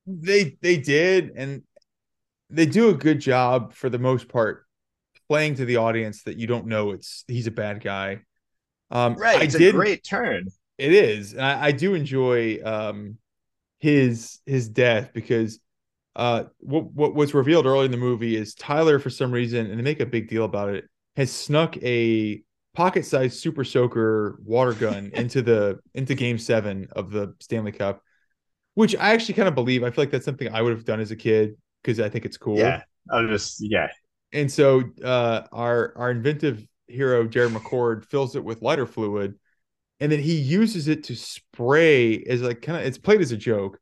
[0.07, 1.63] They they did, and
[2.49, 4.65] they do a good job for the most part
[5.27, 8.21] playing to the audience that you don't know it's he's a bad guy.
[8.89, 10.47] Um, right, it's I did, a great turn.
[10.77, 13.17] It is, and I, I do enjoy um,
[13.79, 15.59] his his death because
[16.15, 19.77] uh, what what was revealed early in the movie is Tyler, for some reason, and
[19.77, 20.85] they make a big deal about it,
[21.15, 22.41] has snuck a
[22.73, 28.01] pocket-sized Super Soaker water gun into the into Game Seven of the Stanley Cup,
[28.73, 29.83] which I actually kind of believe.
[29.83, 32.25] I feel like that's something I would have done as a kid because I think
[32.25, 32.57] it's cool.
[32.57, 32.81] Yeah,
[33.11, 33.87] I was just yeah,
[34.33, 39.35] and so uh, our our inventive hero Jared McCord fills it with lighter fluid,
[39.99, 43.37] and then he uses it to spray as like kind of it's played as a
[43.37, 43.79] joke,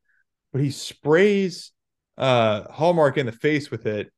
[0.52, 1.72] but he sprays
[2.18, 4.10] uh, Hallmark in the face with it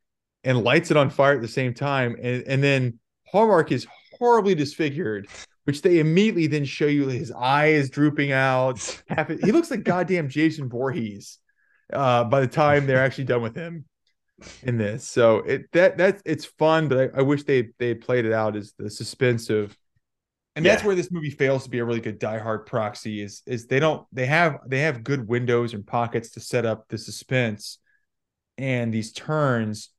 [0.44, 2.98] and lights it on fire at the same time, and and then
[3.30, 3.86] Hallmark is
[4.18, 5.28] horribly disfigured.
[5.64, 9.02] Which they immediately then show you his eye is drooping out.
[9.44, 11.38] He looks like goddamn Jason Voorhees
[11.92, 13.84] uh, by the time they're actually done with him.
[14.62, 15.06] in this.
[15.06, 18.56] So it that that's it's fun, but I, I wish they they played it out
[18.56, 19.76] as the suspense of
[20.58, 20.72] and yeah.
[20.72, 23.78] that's where this movie fails to be a really good die-hard proxy is is they
[23.78, 27.78] don't they have they have good windows and pockets to set up the suspense
[28.58, 29.90] and these turns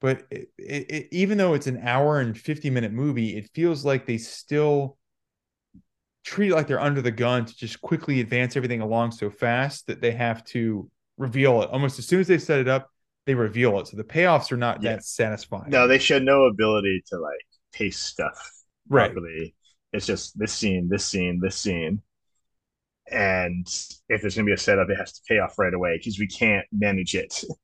[0.00, 3.84] but it, it, it, even though it's an hour and 50 minute movie it feels
[3.84, 4.96] like they still
[6.24, 9.86] treat it like they're under the gun to just quickly advance everything along so fast
[9.86, 12.90] that they have to reveal it almost as soon as they set it up
[13.26, 14.92] they reveal it so the payoffs are not yeah.
[14.92, 18.50] that satisfying no they show no ability to like taste stuff
[18.88, 19.54] right properly.
[19.92, 22.00] It's just this scene this scene this scene
[23.10, 23.66] and
[24.08, 26.18] if there's going to be a setup it has to pay off right away because
[26.18, 27.44] we can't manage it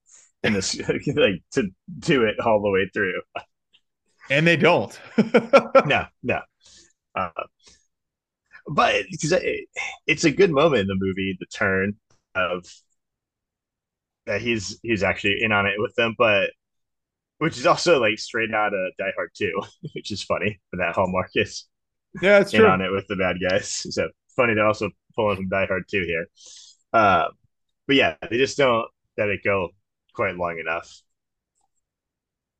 [0.47, 3.21] in this like to do it all the way through.
[4.31, 4.99] And they don't.
[5.87, 6.41] no, no.
[7.15, 7.31] Uh,
[8.67, 9.69] but because it,
[10.07, 11.95] it's a good moment in the movie, the turn
[12.35, 12.67] of
[14.27, 16.51] that he's he's actually in on it with them, but
[17.39, 19.63] which is also like straight out of Die Hard 2,
[19.95, 21.67] which is funny for that Hallmark is
[22.21, 22.69] yeah, it's in true.
[22.69, 23.87] on it with the bad guys.
[23.91, 26.27] So funny to also pull in from Die Hard 2 here.
[26.93, 27.27] Uh,
[27.87, 28.87] but yeah, they just don't
[29.17, 29.71] let it go
[30.13, 31.01] quite long enough.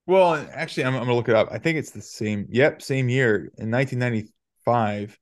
[0.07, 1.49] Well, actually, I'm, I'm gonna look it up.
[1.51, 2.47] I think it's the same.
[2.51, 5.19] Yep, same year in 1995.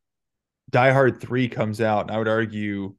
[0.70, 2.94] Die Hard Three comes out, and I would argue.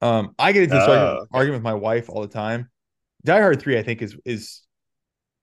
[0.00, 2.68] Um, I get into this argument, oh, argument with my wife all the time.
[3.24, 4.62] Die Hard Three, I think, is is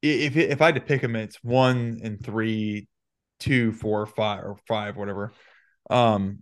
[0.01, 2.88] if if I had to pick them, it's one and three,
[3.41, 5.34] two, four, five, or five, whatever.
[5.89, 6.41] Um,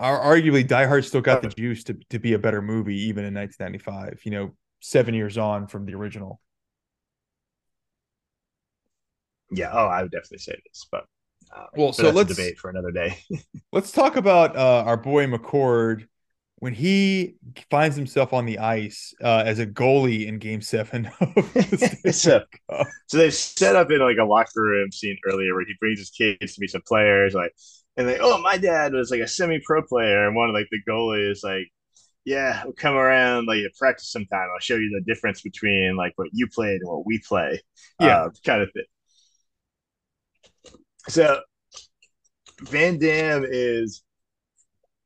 [0.00, 3.34] arguably Die Hard still got the juice to, to be a better movie even in
[3.34, 6.40] 1995, you know, seven years on from the original.
[9.52, 11.04] Yeah, oh, I would definitely say this, but
[11.54, 13.18] uh, well, but so let's debate for another day.
[13.72, 16.06] let's talk about uh, our boy McCord
[16.60, 17.36] when he
[17.70, 21.10] finds himself on the ice uh, as a goalie in Game Seven.
[22.12, 22.42] so,
[23.06, 26.10] so they set up in like a locker room scene earlier where he brings his
[26.10, 27.52] kids to meet some players, like
[27.96, 30.78] and like, oh, my dad was like a semi-pro player, and one of like the
[30.88, 31.68] goalies like,
[32.26, 34.48] yeah, we'll come around like practice sometime.
[34.52, 37.58] I'll show you the difference between like what you played and what we play,
[37.98, 38.84] yeah, uh, kind of thing.
[41.08, 41.40] So
[42.64, 44.02] Van Damme is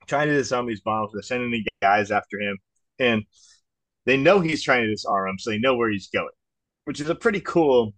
[0.07, 1.13] trying to disarm these bombs.
[1.13, 2.59] They're sending the guys after him,
[2.99, 3.25] and
[4.07, 6.29] they know he's trying to disarm them, so they know where he's going,
[6.85, 7.95] which is a pretty cool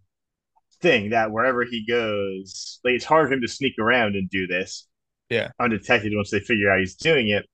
[0.80, 4.46] thing that wherever he goes, like it's hard for him to sneak around and do
[4.46, 4.86] this.
[5.30, 5.50] Yeah.
[5.58, 7.46] Undetected once they figure out he's doing it.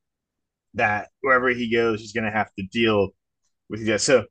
[0.75, 3.11] That wherever he goes, he's gonna have to deal
[3.69, 4.01] with that.
[4.01, 4.25] So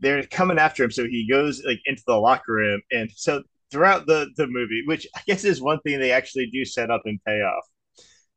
[0.00, 0.90] they're coming after him.
[0.90, 2.80] So he goes like into the locker room.
[2.90, 6.64] And so throughout the, the movie, which I guess is one thing they actually do
[6.64, 7.64] set up and pay off.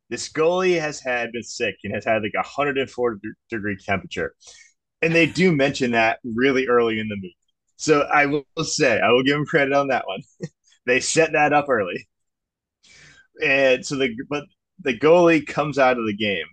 [0.10, 3.20] This goalie has had been sick and has had like a 104
[3.50, 4.36] degree temperature.
[5.02, 7.38] And they do mention that really early in the movie.
[7.78, 10.22] So I will say, I will give him credit on that one.
[10.86, 12.08] they set that up early.
[13.44, 14.46] And so the but
[14.80, 16.46] the goalie comes out of the game.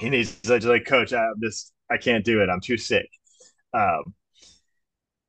[0.00, 2.48] And he's like, Coach, I'm just I can't do it.
[2.48, 3.08] I'm too sick.
[3.72, 4.14] Um,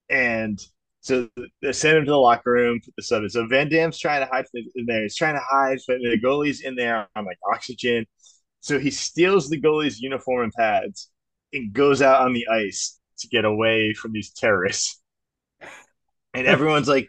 [0.10, 0.60] and
[1.06, 1.30] so
[1.61, 3.30] they send him to the locker room, put the sub in.
[3.30, 5.03] So Van Damme's trying to hide in there.
[5.03, 8.07] He's trying to hide, but the goalie's in there on like oxygen.
[8.61, 11.11] So he steals the goalie's uniform and pads
[11.53, 14.99] and goes out on the ice to get away from these terrorists.
[16.34, 17.07] And everyone's like,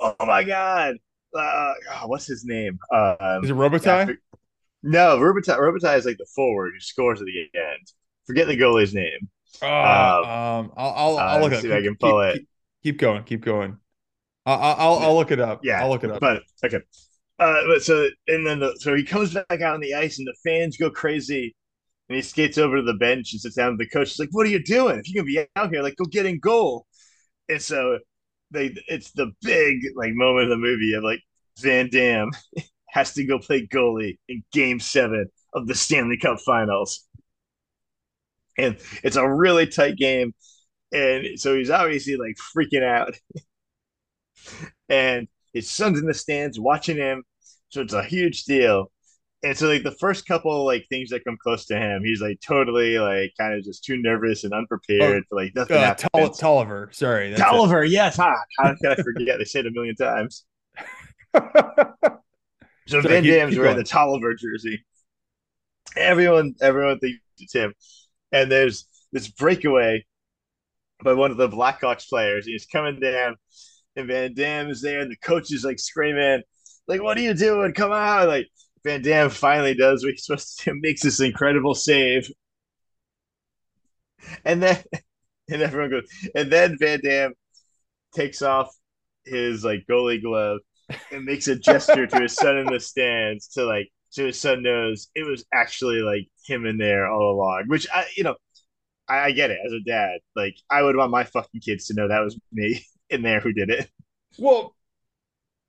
[0.00, 0.96] "Oh my god,
[1.32, 2.80] uh, oh, what's his name?
[2.92, 4.16] Um, is it Robitaille?
[4.82, 5.60] no, Robitaille.
[5.60, 7.92] Robitaille is like the forward who scores at the end.
[8.26, 9.28] Forget the goalie's name.
[9.62, 12.38] Oh, um, I'll I'll, I'll uh, look see if I can pull keep, it.
[12.38, 12.48] Keep,
[12.92, 13.78] keep, going, keep going.
[14.46, 15.60] I'll, I'll I'll look it up.
[15.64, 16.20] Yeah, I'll look it up.
[16.20, 16.80] But okay.
[17.38, 20.26] Uh, but so and then the, so he comes back out on the ice and
[20.26, 21.54] the fans go crazy
[22.08, 24.10] and he skates over to the bench and sits down with the coach.
[24.10, 24.98] He's like, "What are you doing?
[24.98, 26.86] If you can be out here, like, go get in goal."
[27.48, 27.98] And so
[28.52, 31.20] they, it's the big like moment of the movie of like
[31.58, 32.30] Van Damme
[32.90, 37.06] has to go play goalie in Game Seven of the Stanley Cup Finals,
[38.56, 40.32] and it's a really tight game.
[40.92, 43.14] And so he's obviously like freaking out,
[44.88, 47.24] and his son's in the stands watching him.
[47.70, 48.90] So it's a huge deal
[49.46, 52.40] and so like the first couple like things that come close to him, he's like
[52.40, 55.76] totally like kind of just too nervous and unprepared oh, for like nothing.
[55.76, 55.94] Uh,
[56.92, 57.84] sorry, Tolliver.
[57.84, 57.90] It.
[57.90, 59.38] Yes, ah, how can I forget?
[59.38, 60.44] they say it a million times.
[62.86, 64.84] so Van Damme's wearing the Tolliver jersey.
[65.96, 67.74] Everyone, everyone thinks it's him,
[68.32, 70.04] and there's this breakaway
[71.06, 72.44] by one of the Blackhawks players.
[72.44, 73.36] He's coming down,
[73.94, 76.42] and Van Damme is there, and the coach is like screaming,
[76.88, 77.72] like, "What are you doing?
[77.72, 78.48] Come out!" Like
[78.84, 82.28] Van Damme finally does what he's supposed to do, makes this incredible save.
[84.44, 84.82] And then
[85.50, 87.34] and everyone goes, and then Van Damme
[88.14, 88.68] takes off
[89.24, 90.58] his like goalie glove
[91.12, 94.62] and makes a gesture to his son in the stands to like so his son
[94.62, 97.64] knows it was actually like him in there all along.
[97.68, 98.36] Which I, you know,
[99.08, 100.20] I, I get it as a dad.
[100.34, 103.52] Like I would want my fucking kids to know that was me in there who
[103.52, 103.88] did it.
[104.38, 104.76] Well,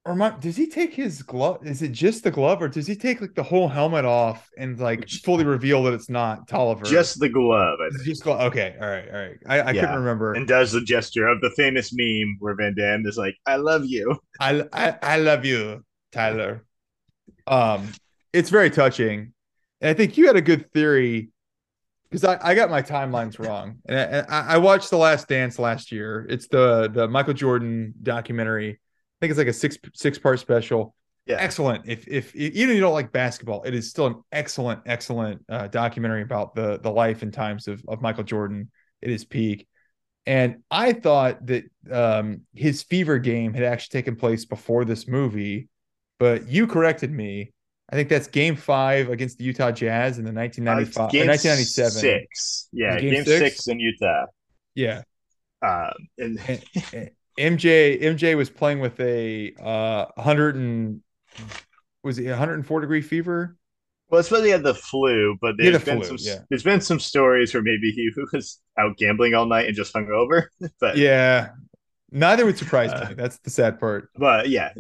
[0.08, 1.68] or does he take his glove?
[1.68, 4.80] Is it just the glove, or does he take like the whole helmet off and
[4.80, 6.86] like fully reveal that it's not Tolliver?
[6.86, 7.80] Just the glove.
[7.86, 8.04] I think.
[8.06, 8.40] just glove.
[8.54, 9.38] Okay, all right, all right.
[9.46, 9.82] I, I Yeah.
[9.82, 10.34] couldn't remember.
[10.34, 13.84] And does the gesture of the famous meme where Van Damme is like, "I love
[13.86, 15.84] you." I, I I love you,
[16.14, 16.64] Tyler.
[17.46, 17.86] Um,
[18.32, 19.34] it's very touching,
[19.82, 21.32] and I think you had a good theory
[22.10, 25.92] because I, I got my timelines wrong, and I, I watched The Last Dance last
[25.92, 26.26] year.
[26.30, 28.72] It's the the Michael Jordan documentary.
[28.72, 30.94] I think it's like a six six part special.
[31.26, 31.38] Yeah.
[31.40, 31.84] Excellent.
[31.88, 35.68] If, if even if you don't like basketball, it is still an excellent excellent uh,
[35.68, 38.72] documentary about the the life and times of of Michael Jordan
[39.04, 39.68] at his peak.
[40.26, 45.70] And I thought that um, his fever game had actually taken place before this movie,
[46.20, 47.54] but you corrected me.
[47.90, 51.92] I think that's Game Five against the Utah Jazz in the 1995, uh, game 1997.
[51.92, 52.70] Six.
[52.74, 53.40] Yeah, game game, six?
[53.40, 53.68] six?
[53.68, 54.26] in Utah.
[54.76, 55.04] Yeah,
[55.62, 56.38] Um, and
[57.40, 61.02] MJ MJ was playing with a uh 100 and
[62.04, 63.56] was it 104 degree fever?
[64.10, 66.40] well, it's he had the flu, but there's the been flu, some yeah.
[66.50, 70.10] there's been some stories where maybe he was out gambling all night and just hung
[70.10, 70.50] over.
[70.80, 71.50] but Yeah.
[72.10, 73.16] Neither would surprise Uh, me.
[73.16, 74.10] That's the sad part.
[74.16, 74.74] but yeah,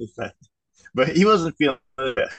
[0.95, 1.77] but he wasn't feeling.
[1.99, 2.29] it.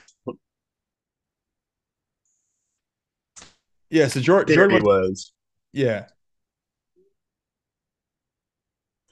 [3.91, 4.09] Yeah.
[4.09, 5.33] So Jordan, Jordan he was.
[5.73, 6.07] yeah.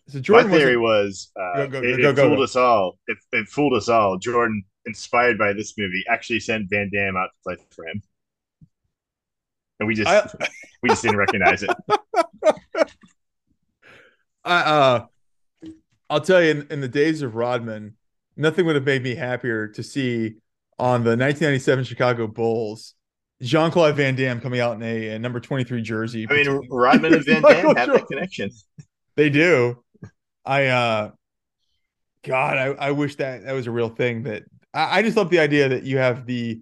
[0.09, 2.99] So Jordan My theory wasn't- uh, Go, go, it, go, it fooled us all.
[3.09, 4.19] It, it fooled us all.
[4.19, 8.01] Jordan, inspired by this movie, actually sent Van Damme out to play for him,
[9.81, 10.31] and we just I-
[10.83, 11.71] we just didn't recognize it.
[14.45, 15.07] I, uh,
[16.09, 17.97] I'll tell you, in, in the days of Rodman,
[18.37, 20.37] nothing would have made me happier to see
[20.79, 22.95] on the 1997 Chicago Bulls
[23.43, 26.27] Jean Claude Van Damme coming out in a, a number 23 jersey.
[26.29, 28.51] I mean, Rodman and Van Damme have that connection.
[29.15, 29.83] They do.
[30.45, 31.11] I uh
[32.23, 34.23] God, I, I wish that that was a real thing.
[34.25, 36.61] That I, I just love the idea that you have the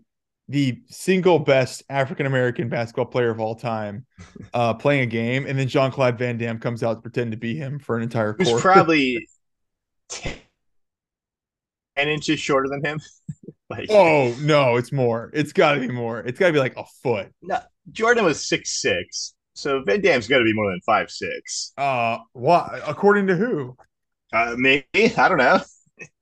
[0.49, 4.07] the single best African American basketball player of all time
[4.53, 7.37] uh playing a game, and then Jean Claude Van Damme comes out to pretend to
[7.37, 9.29] be him for an entire Who's probably
[11.97, 13.01] ten inches shorter than him.
[13.71, 15.31] like oh no, it's more.
[15.35, 16.21] It's got to be more.
[16.21, 17.33] It's got to be like a foot.
[17.43, 17.59] no,
[17.93, 21.73] Jordan was six six, so Van Damme's got to be more than five six.
[21.77, 22.81] Uh, what?
[22.87, 23.77] According to who?
[24.33, 24.85] Uh, maybe
[25.17, 25.61] I don't know.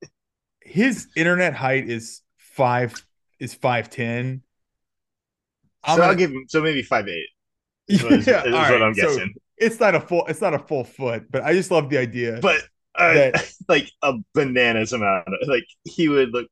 [0.61, 2.95] His internet height is five
[3.39, 4.43] is five ten.
[5.87, 7.27] So I'll give him so maybe five eight.
[7.89, 9.19] Is what, is, Yeah, is what right, I'm so-
[9.63, 12.39] it's not a full it's not a full foot but i just love the idea
[12.43, 12.61] but
[13.03, 15.29] uh, That- like a bananas amount.
[15.29, 16.49] Of, like he would look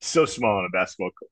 [0.00, 1.30] so small on a basketball court.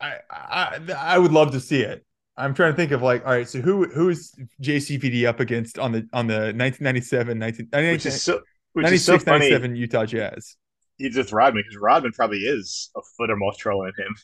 [0.00, 2.02] I, I i would love to see it
[2.38, 5.78] i'm trying to think of like all right so who who is jcvd up against
[5.78, 8.40] on the on the 1997 19, which is so
[8.72, 9.38] which is so 96 funny.
[9.50, 10.56] 97 utah jazz
[10.96, 14.14] He's with Rodman because Rodman probably is a foot or more taller than him.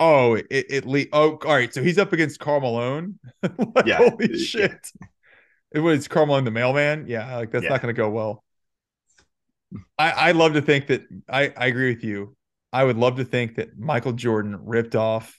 [0.00, 3.96] oh it it le- oh all right so he's up against carl malone like, Yeah.
[3.98, 4.68] holy Yeah.
[5.72, 7.68] It was carl malone the mailman yeah like that's Yeah.
[7.68, 8.44] not going to go well
[9.98, 12.36] i i love to think that i i agree with you
[12.72, 15.38] i would love to think that michael jordan ripped off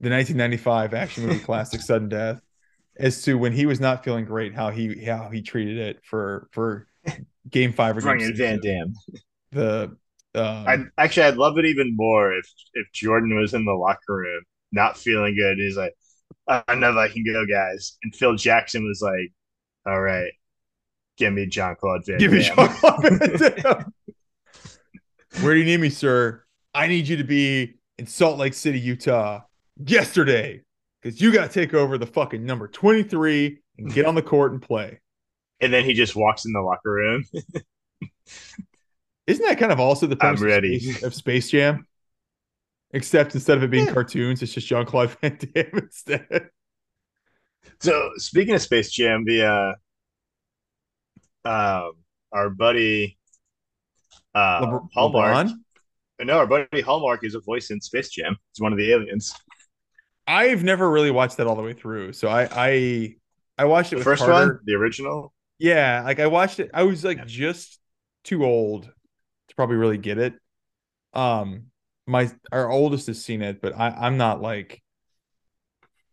[0.00, 2.40] the 1995 action movie classic sudden death
[2.98, 6.48] as to when he was not feeling great how he how he treated it for
[6.52, 6.86] for
[7.50, 8.94] game five or game six Van Damme.
[9.52, 9.96] the
[10.34, 14.14] um, I actually I'd love it even more if if Jordan was in the locker
[14.16, 15.58] room not feeling good.
[15.58, 15.94] He's like,
[16.48, 17.96] I know I can go, guys.
[18.02, 19.32] And Phil Jackson was like,
[19.86, 20.32] All right,
[21.18, 23.18] give me John Claude Van Give me Van
[23.62, 23.92] Damme.
[25.42, 26.44] Where do you need me, sir?
[26.74, 29.42] I need you to be in Salt Lake City, Utah,
[29.84, 30.62] yesterday,
[31.02, 34.52] because you got to take over the fucking number 23 and get on the court
[34.52, 35.00] and play.
[35.60, 37.24] and then he just walks in the locker room.
[39.26, 40.54] Isn't that kind of also the premise I'm of.
[40.80, 41.86] Space, of Space Jam?
[42.92, 43.92] Except instead of it being Yeah.
[43.92, 46.50] cartoons, it's just Jean Claude Van Damme instead.
[47.80, 49.76] So speaking of Space Jam, the
[51.44, 51.92] uh, um,
[52.32, 53.18] our buddy
[54.34, 54.90] uh, LeBron?
[54.94, 55.48] Hallmark.
[56.22, 58.36] No, our buddy Hallmark is a voice in Space Jam.
[58.52, 59.34] He's one of the aliens.
[60.26, 63.16] I've never really watched that all the way through, so I I
[63.58, 64.54] I watched it The first Carter.
[64.54, 65.32] one, the original.
[65.58, 66.70] Yeah, like I watched it.
[66.74, 67.24] I was like Yeah.
[67.26, 67.80] just
[68.24, 68.84] too old
[69.48, 70.34] to probably really get it.
[71.12, 71.66] Um,
[72.06, 74.82] my our oldest has seen it, but I I'm not like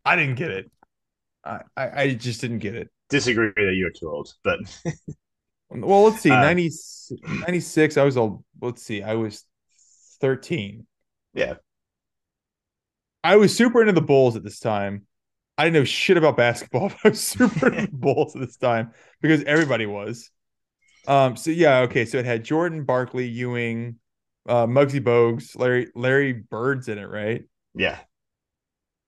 [0.06, 0.72] I didn't get it.
[1.43, 2.89] I I, I just didn't get it.
[3.09, 4.59] disagree that you're too old, but
[5.69, 6.69] well, let's see, Uh, 90,
[7.27, 8.43] 96, I was old.
[8.61, 9.45] Let's see, I was
[10.19, 10.85] thirteen.
[11.34, 11.55] yeah,
[13.23, 15.05] I was super into the Bulls at this time.
[15.57, 18.57] I didn't know shit about basketball, but I was super into the Bulls at this
[18.57, 18.91] time
[19.22, 20.31] because everybody was.
[21.07, 22.05] Um, so yeah, okay.
[22.05, 23.97] So it had Jordan, Barkley, Ewing,
[24.47, 27.43] uh, Muggsy Bogues, Larry, Larry Bird's in it, right?
[27.73, 27.99] yeah,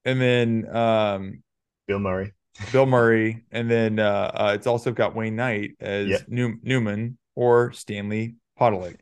[0.06, 1.44] And then um,
[1.88, 2.34] Bill Murray.
[2.72, 6.28] Bill Murray, and then uh, uh, it's also got Wayne Knight as Yep.
[6.28, 8.98] New- Newman or Stanley Podolak.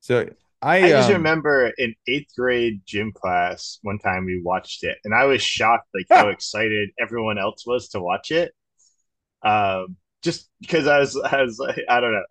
[0.00, 0.28] So
[0.62, 4.96] I, I just um, remember in eighth grade gym class one time we watched it,
[5.04, 8.52] and I was shocked like how excited everyone else was to watch it.
[9.42, 12.22] Um, just because I was, I was like, I don't know,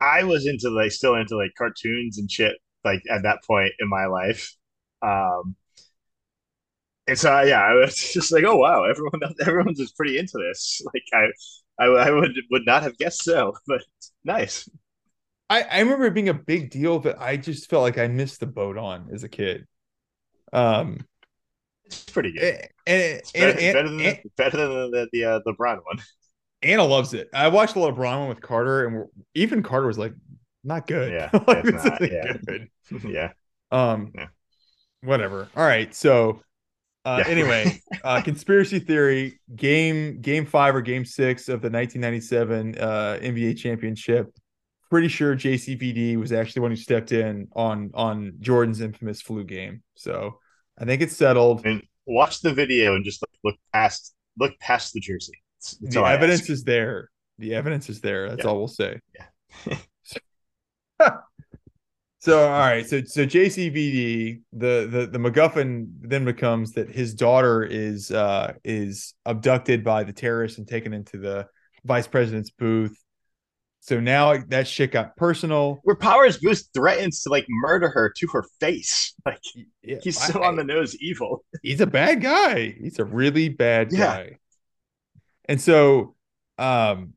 [0.00, 3.72] I, I was into like still into like cartoons and shit like at that point
[3.78, 4.54] in my life.
[5.02, 5.56] Um,
[7.10, 10.80] and so yeah, I was just like, oh wow, everyone, everyone's just pretty into this.
[10.94, 13.82] Like I, I, I would would not have guessed so, but
[14.24, 14.68] nice.
[15.50, 18.40] I, I remember it being a big deal, but I just felt like I missed
[18.40, 19.66] the boat on as a kid.
[20.52, 21.06] Um,
[21.86, 22.42] It's pretty good.
[22.44, 25.40] and, and, It's better, and- it's better than and- the, better than the the, uh,
[25.46, 26.00] LeBron one.
[26.62, 27.28] Anna loves it.
[27.34, 30.12] I watched the LeBron one with Carter, and we're, even Carter was like,
[30.62, 32.36] "Not good." Yeah, like, it's not, yeah.
[32.46, 32.68] good.
[33.08, 33.32] yeah,
[33.70, 34.26] Um, Yeah.
[35.02, 35.48] whatever.
[35.56, 35.94] All right.
[35.94, 36.42] So,
[37.04, 37.32] uh, Yeah.
[37.32, 43.56] anyway, uh, conspiracy theory game game five or game six of the 1997 uh, NBA
[43.58, 44.32] championship.
[44.90, 49.44] Pretty sure JCVD was actually the one who stepped in on on Jordan's infamous flu
[49.44, 49.82] game.
[49.94, 50.38] So
[50.78, 51.64] I think it's settled.
[51.64, 55.40] and watch the video and just like, look past look past the jersey.
[55.58, 57.10] That's, that's the evidence is there.
[57.38, 58.28] The evidence is there.
[58.30, 58.50] That's Yeah.
[58.50, 58.98] all we'll say.
[59.14, 59.76] Yeah.
[62.20, 67.64] so all right, so so JCVD, the the the MacGuffin then becomes that his daughter
[67.64, 71.46] is uh is abducted by the terrorists and taken into the
[71.84, 72.96] vice president's booth.
[73.82, 75.80] So now that shit got personal.
[75.84, 79.14] where Powers Boothe threatens to like murder her to her face.
[79.26, 79.40] Like
[79.82, 81.44] Yeah, he's so I- on the nose evil.
[81.62, 82.74] he's a bad guy.
[82.78, 83.98] He's a really bad Yeah.
[83.98, 84.36] guy.
[85.46, 86.14] And so
[86.58, 87.14] um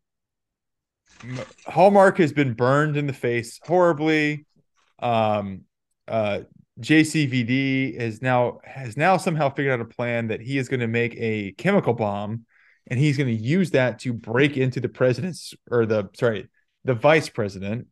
[1.68, 4.46] Hallmark has been burned in the face horribly.
[5.04, 5.62] Um
[6.08, 6.42] uh
[6.80, 10.88] JCVD is now has now somehow figured out a plan that he is going to
[10.88, 12.46] make a chemical bomb
[12.88, 16.50] and he's going to use that to break into the president's or the sorry,
[16.84, 17.88] the vice president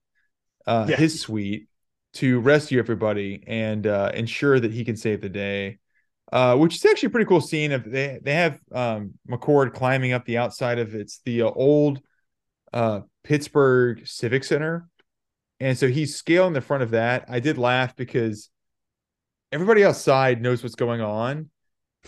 [0.66, 0.96] uh Yeah.
[0.96, 1.68] his suite
[2.14, 5.80] to rescue everybody and uh ensure that he can save the day
[6.32, 7.74] uh, which is actually a pretty cool scene.
[7.74, 12.00] Of they they have um, McCord climbing up the outside of it's the uh, old
[12.72, 14.88] uh, Pittsburgh Civic Center,
[15.62, 17.26] and so he's scaling the front of that.
[17.30, 18.50] I did laugh because
[19.52, 21.52] everybody outside knows what's going on,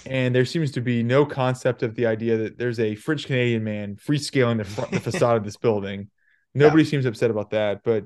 [0.08, 3.64] and there seems to be no concept of the idea that there's a French Canadian
[3.64, 6.10] man free scaling the front the facade of this building.
[6.56, 8.06] Nobody seems upset about that, but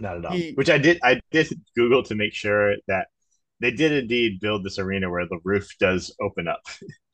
[0.00, 0.32] Not at all.
[0.32, 3.08] He- Which I did I did Google to make sure that
[3.60, 6.60] they did indeed build this arena where the roof does open up.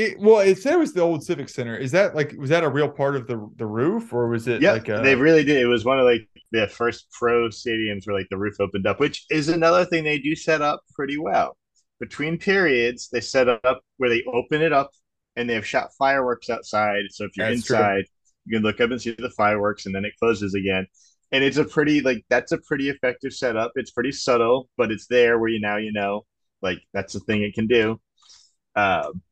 [0.00, 1.76] it well, it said it was the old Civic Center.
[1.76, 4.64] Is that like was that a real part of the the roof, or was it
[4.64, 5.56] Yeah, like a, they really did.
[5.58, 9.00] It was one of like the first pro stadiums where like the roof opened up,
[9.00, 11.56] which is another thing they do set up pretty well.
[11.98, 14.90] Between periods, they set up where they open it up
[15.36, 17.04] and they have shot fireworks outside.
[17.10, 17.90] So if you're That's true.
[17.90, 18.04] inside,
[18.46, 20.86] you can look up and see the fireworks, and then it closes again.
[21.32, 23.72] And it's a pretty like that's a pretty effective setup.
[23.76, 26.26] It's pretty subtle, but it's there where you now you know
[26.62, 28.00] like that's the thing it can do.
[28.76, 29.22] Um,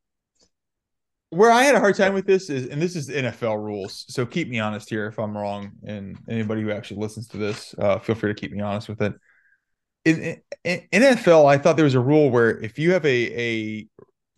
[1.30, 4.06] where I had a hard time with this is, and this is NFL rules.
[4.08, 7.74] So keep me honest here if I'm wrong, and anybody who actually listens to this,
[7.78, 9.14] uh, feel free to keep me honest with it.
[10.04, 13.08] In, in, in NFL, I thought there was a rule where if you have a
[13.08, 13.86] a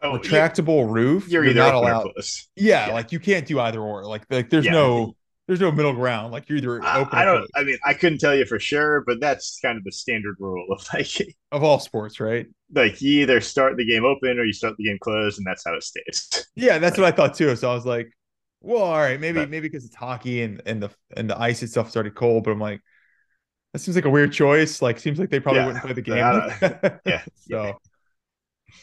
[0.03, 2.11] oh, you're, retractable roof, you're you're, either not allowed.
[2.57, 2.93] Yeah, Yeah.
[2.95, 4.05] like you can't do either or.
[4.05, 4.73] Like like there's Yeah.
[4.73, 5.15] no
[5.51, 6.33] there's no middle ground.
[6.33, 7.19] Like you're either I, open.
[7.19, 7.51] I don't.
[7.57, 10.67] I mean, I couldn't tell you for sure, but that's kind of the standard rule
[10.71, 12.47] of like, of all sports, right?
[12.73, 15.65] like you either start the game open or you start the game closed, and that's
[15.65, 16.47] how it stays.
[16.57, 17.55] Yeah, that's what I thought too.
[17.57, 18.13] So I was like,
[18.61, 21.63] well, all right, maybe But- maybe because it's hockey and and the and the ice
[21.63, 22.81] itself is already cold, but I'm like,
[23.73, 24.83] that seems like a weird choice.
[24.83, 27.01] Like, seems like they probably Yeah, wouldn't play the game.
[27.05, 27.23] Yeah.
[27.37, 27.79] so,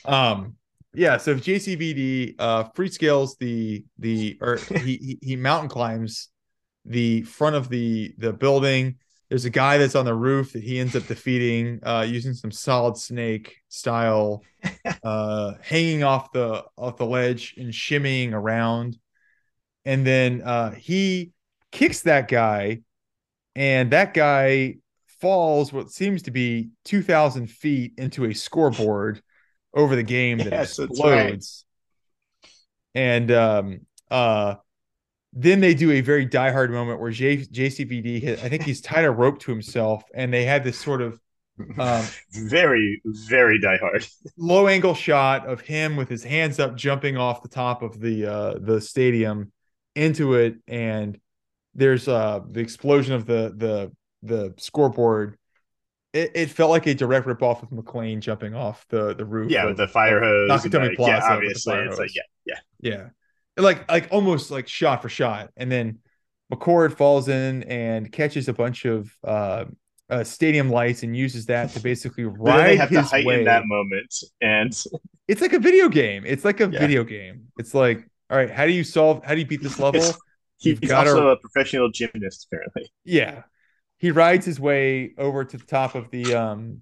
[0.05, 0.55] um,
[0.93, 1.17] yeah.
[1.17, 6.29] So if JCVD uh free scales the the or he he, he mountain climbs
[6.87, 8.97] the front of the the building.
[9.29, 12.51] There's a guy that's on the roof that he ends up defeating uh, using some
[12.51, 14.43] solid snake style,
[15.03, 18.97] uh, hanging off the off the ledge and shimmying around,
[19.85, 21.31] and then uh, he
[21.71, 22.81] kicks that guy,
[23.55, 24.75] and that guy
[25.19, 29.21] falls what seems to be two thousand feet into a scoreboard
[29.73, 31.65] over the game that Yes, explodes.
[32.95, 34.55] and um, uh,
[35.39, 39.11] then they do a very diehard moment where J- JCVD, I think he's tied a
[39.11, 41.19] rope to himself, and they had this sort of
[41.77, 44.09] um, very, very diehard.
[44.35, 48.25] low angle shot of him with his hands up, jumping off the top of the
[48.25, 49.51] uh, the stadium
[49.95, 51.19] into it, and
[51.75, 53.91] there's uh, the explosion of the the
[54.23, 55.37] the scoreboard.
[56.13, 59.51] It, it felt like a direct ripoff of McClane jumping off the the roof.
[59.51, 60.49] Yeah, with the fire hose.
[60.49, 61.99] Nakatomi Plaza yeah, obviously, it's hose.
[61.99, 62.59] like yeah, yeah.
[62.79, 63.09] Yeah.
[63.57, 65.49] Like like almost like shot for shot.
[65.57, 65.99] And then
[66.53, 69.65] McCord falls in and catches a bunch of uh,
[70.09, 73.25] uh stadium lights and uses that to basically then they ride have to his heighten
[73.25, 73.43] way.
[73.45, 74.73] that moment, and
[75.27, 76.23] It's like a video game.
[76.25, 76.79] It's like a Yeah.
[76.79, 77.47] video game.
[77.57, 80.17] It's like, all right, how do you solve how do you beat this level?
[80.61, 82.91] You've he's also a professional gymnast, apparently.
[83.03, 83.43] Yeah.
[83.99, 86.81] He rides his way over to the top of the um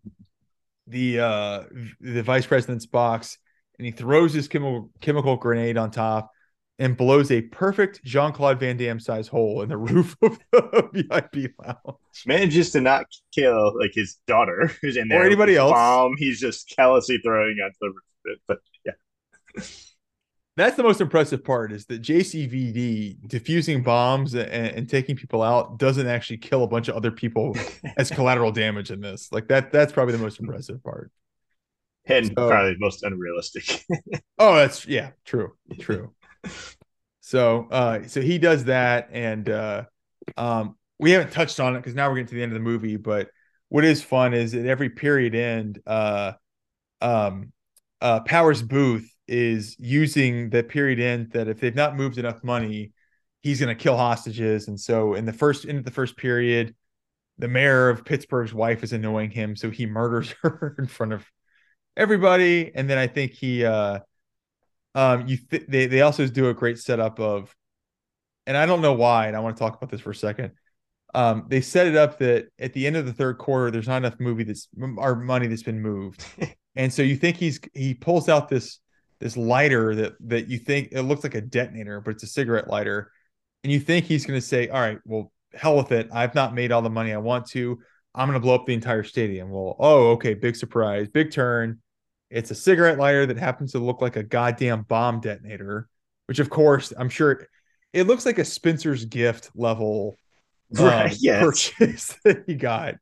[0.88, 1.64] the uh
[2.00, 3.38] the vice president's box
[3.80, 6.32] and he throws his chemical chemical grenade on top
[6.78, 11.52] and blows a perfect Jean-Claude Van Damme size hole in the roof of the VIP
[11.64, 11.98] lounge.
[12.26, 15.22] Manages to not kill like his daughter who's in there.
[15.22, 15.72] or anybody else.
[15.72, 16.16] Bomb.
[16.18, 18.40] He's just callously throwing onto the roof.
[18.48, 19.64] But yeah,
[20.58, 25.78] That's the most impressive part is that JCVD diffusing bombs and, and taking people out
[25.78, 27.56] doesn't actually kill a bunch of other people
[27.98, 29.32] as collateral damage in this.
[29.32, 31.12] Like that that's probably the most impressive part.
[32.08, 33.86] and So- probably most unrealistic.
[34.40, 36.15] Oh, that's yeah, true, true.
[37.26, 39.86] So, uh, so he does that, and uh,
[40.38, 42.64] um, we haven't touched on it because now we're getting to the end of the
[42.64, 42.98] movie.
[42.98, 43.30] But
[43.70, 46.34] what is fun is at every period end, uh,
[47.02, 47.52] um,
[48.00, 52.92] uh, Powers Boothe is using the period end that if they've not moved enough money,
[53.42, 54.68] he's going to kill hostages.
[54.68, 56.76] And so, in the first into the first period,
[57.40, 61.26] the mayor of Pittsburgh's wife is annoying him, so he murders her in front of
[61.98, 62.72] everybody.
[62.76, 63.66] And then I think he.
[63.66, 64.02] Uh,
[64.96, 67.54] um, you th- they they also do a great setup of,
[68.48, 70.52] and I don't know why, and I want to talk about this for a second.
[71.14, 73.98] Um, they set it up that at the end of the third quarter, there's not
[73.98, 74.68] enough movie that's
[74.98, 76.26] or money that's been moved,
[76.76, 78.80] and so you think he's he pulls out this
[79.20, 82.70] this lighter that that you think it looks like a detonator, but it's a cigarette
[82.70, 83.12] lighter,
[83.64, 86.08] and you think he's going to say, "All right, well, hell with it.
[86.14, 87.80] I've not made all the money I want to.
[88.14, 91.82] I'm going to blow up the entire stadium." Well, oh, okay, big surprise, big turn.
[92.30, 95.88] It's a cigarette lighter that happens to look like a goddamn bomb detonator,
[96.28, 97.48] which of course I'm sure
[97.94, 100.20] it looks like a Spencer's gift level
[100.80, 101.42] um, Right, yes.
[101.44, 102.96] purchase that he got.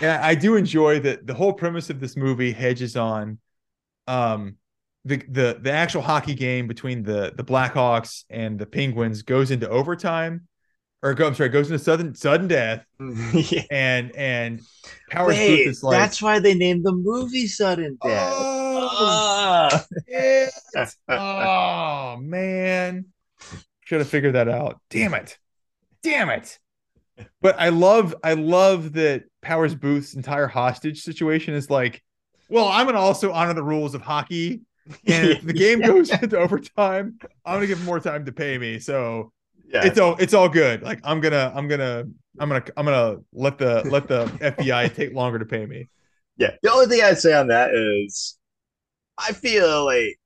[0.00, 3.38] And I do enjoy that the whole premise of this movie hedges on
[4.06, 4.56] um
[5.04, 9.68] the the the actual hockey game between the the Blackhawks and the Penguins goes into
[9.68, 10.46] overtime
[11.02, 12.84] or go I'm sorry goes into sudden sudden death.
[13.32, 13.62] Yeah.
[13.70, 14.60] and and
[15.10, 18.32] Powers Boothe Wait, is like that's why they named the movie Sudden Death.
[18.34, 19.80] oh,
[21.08, 23.06] oh man.
[23.84, 24.80] Should have figured that out.
[24.90, 25.38] Damn it.
[26.02, 26.58] Damn it.
[27.42, 32.02] But i love i love that powers boothe's entire hostage situation is like
[32.48, 34.62] well i'm gonna also honor the rules of hockey.
[35.06, 38.78] And if the game goes into overtime i'm gonna give more time to pay me.
[38.78, 39.32] So
[39.72, 39.84] yeah.
[39.84, 42.04] it's all it's all good like i'm gonna i'm gonna
[42.38, 44.24] i'm gonna i'm gonna let the let the
[44.58, 45.88] fbi take longer to pay me
[46.40, 46.52] yeah.
[46.62, 48.38] The only thing I'd say on that is
[49.18, 50.18] I feel like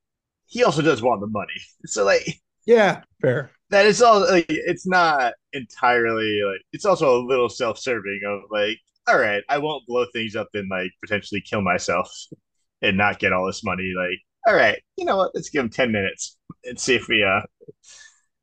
[0.46, 1.52] he also does want the money.
[1.86, 7.26] So like yeah fair that is all like it's not entirely like it's also a
[7.26, 11.60] little self-serving of like all right i won't blow things up and like potentially kill
[11.60, 12.10] myself
[12.82, 14.18] and not get all this money like
[14.48, 17.42] all right you know what let's give him 10 minutes and see if we uh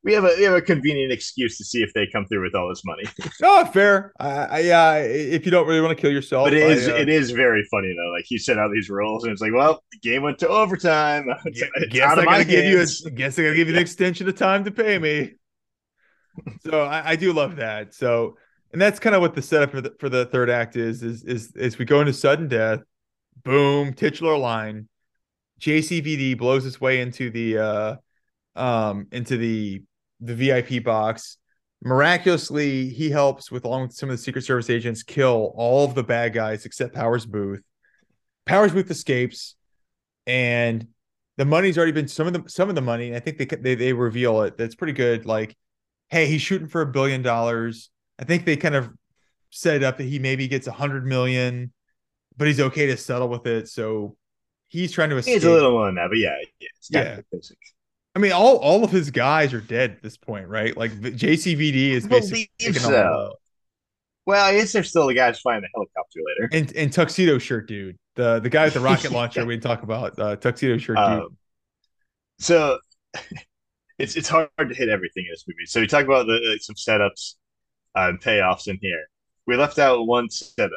[0.04, 2.54] we have a we have a convenient excuse to see if they come through with
[2.54, 3.04] all this money
[3.42, 4.12] Oh, fair.
[4.18, 6.92] I, I, yeah, if you don't really want to kill yourself, but it is I,
[6.92, 9.52] uh, it is very funny though like he set out these rules and it's like
[9.52, 13.10] well the game went to overtime it's, gu- it's guess I gotta give you a
[13.10, 15.34] guess I gotta give you an extension of time to pay me.
[16.64, 17.94] So I, I do love that.
[17.94, 18.36] So
[18.72, 21.24] and that's kind of what the setup for the for the third act is is
[21.24, 22.80] is is we go into sudden death,
[23.44, 24.88] boom, titular line.
[25.60, 27.96] JCVD blows its way into the uh
[28.56, 29.82] um into the
[30.22, 31.38] the VIP box.
[31.84, 35.94] Miraculously, he helps with along with some of the Secret Service agents kill all of
[35.94, 37.60] the bad guys except Powers Boothe.
[38.46, 39.56] Powers Boothe escapes,
[40.26, 40.86] and
[41.38, 43.14] the money's already been some of the some of the money.
[43.14, 44.56] I think they they they reveal it.
[44.56, 45.26] That's pretty good.
[45.26, 45.56] Like,
[46.08, 47.90] hey, he's shooting for a billion dollars.
[48.18, 48.90] I think they kind of
[49.50, 51.72] set it up that he maybe gets a hundred million,
[52.36, 53.68] but he's okay to settle with it.
[53.68, 54.16] So
[54.68, 55.36] he's trying to escape.
[55.36, 57.20] it's a little more than that but yeah, yeah it's Yeah.
[57.30, 57.58] basic
[58.14, 60.76] I mean, all all of his guys are dead at this point, right?
[60.76, 63.34] Like JCVD is I basically believe so.
[64.26, 67.66] well i guess there's still the guys flying the helicopter later And and tuxedo shirt
[67.68, 71.22] dude, the the guy with the rocket launcher we talk about, uh, tuxedo shirt dude.
[71.22, 71.36] Um,
[72.38, 72.78] so
[73.98, 75.66] it's it's hard to hit everything in this movie.
[75.66, 77.34] So we talk about the like, some setups
[77.96, 79.06] uh, and payoffs in here.
[79.46, 80.70] We left out one setup.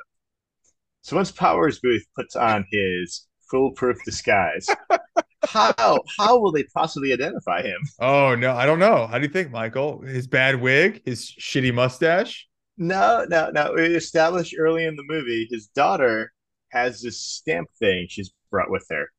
[1.02, 4.68] So once Powers Boothe puts on his foolproof disguise,
[5.48, 7.80] how how will they possibly identify him?
[8.00, 9.08] Oh no, I don't know.
[9.08, 10.02] How do you think, Michael?
[10.02, 12.48] His bad wig, his shitty mustache.
[12.78, 13.74] No, no, no.
[13.76, 16.34] We established early in the movie his daughter
[16.70, 19.10] has this stamp thing she's brought with her.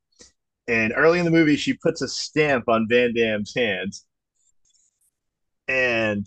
[0.69, 4.05] And early in the movie, she puts a stamp on Van Damme's hands.
[5.69, 6.27] And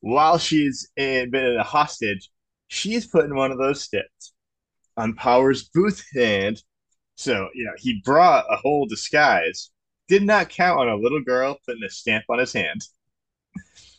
[0.00, 2.30] while she's in, been in a hostage,
[2.68, 4.34] she's putting one of those stamps
[4.96, 6.62] on Powers Boothe's hand.
[7.16, 9.70] So, you know, he brought a whole disguise,
[10.06, 12.82] did not count on a little girl putting a stamp on his hand.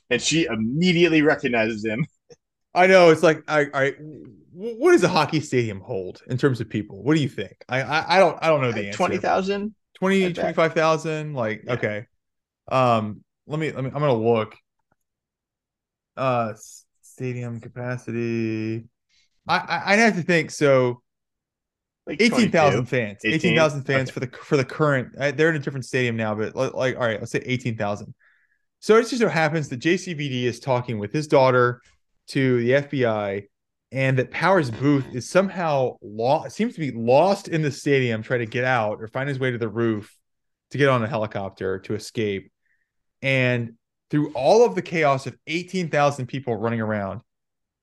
[0.09, 2.05] And she immediately recognizes him.
[2.73, 3.95] I know it's like I, I
[4.53, 7.03] what does a hockey stadium hold in terms of people?
[7.03, 7.65] What do you think?
[7.67, 8.97] I I, I don't I don't know the answer.
[8.97, 9.73] 20,000?
[9.95, 11.73] 20 25,000 like yeah.
[11.73, 12.05] okay.
[12.71, 14.55] Um let me let me I'm going to look.
[16.15, 16.53] Uh
[17.01, 18.87] stadium capacity.
[19.47, 21.01] I I'd have to think so
[22.07, 23.19] like 18,000 fans.
[23.23, 24.13] 18,000 fans okay.
[24.13, 27.05] for the for the current uh, they're in a different stadium now but like all
[27.05, 28.13] right, let's say 18,000.
[28.79, 31.81] So it just so happens that JCVD is talking with his daughter
[32.27, 33.47] to the FBI
[33.91, 38.41] and that Powers Boothe is somehow lost seems to be lost in the stadium trying
[38.41, 40.15] to get out or find his way to the roof
[40.71, 42.51] to get on a helicopter to escape.
[43.21, 43.73] And
[44.09, 47.21] through all of the chaos of 18,000 people running around,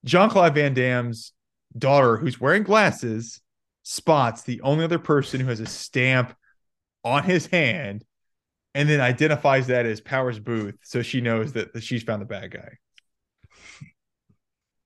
[0.05, 1.33] Jean-Claude Van Damme's
[1.77, 3.41] daughter who's wearing glasses
[3.85, 6.35] spots the only other person who has a stamp
[7.05, 8.05] on his hand
[8.75, 12.27] and then identifies that as Powers Boothe so she knows that, that she's found the
[12.27, 12.79] bad guy.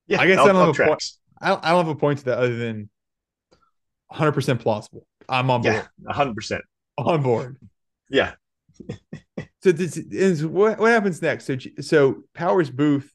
[0.05, 1.03] Yeah, I guess I don't, have a point,
[1.41, 2.89] I, don't, I don't have a point to that other than
[4.11, 5.05] 100% plausible.
[5.29, 5.75] I'm on board.
[5.75, 6.59] Yeah, 100%.
[6.97, 7.57] On board.
[8.09, 8.33] Yeah.
[9.63, 11.45] so this is what, what happens next?
[11.45, 13.09] So, so Powers Boothe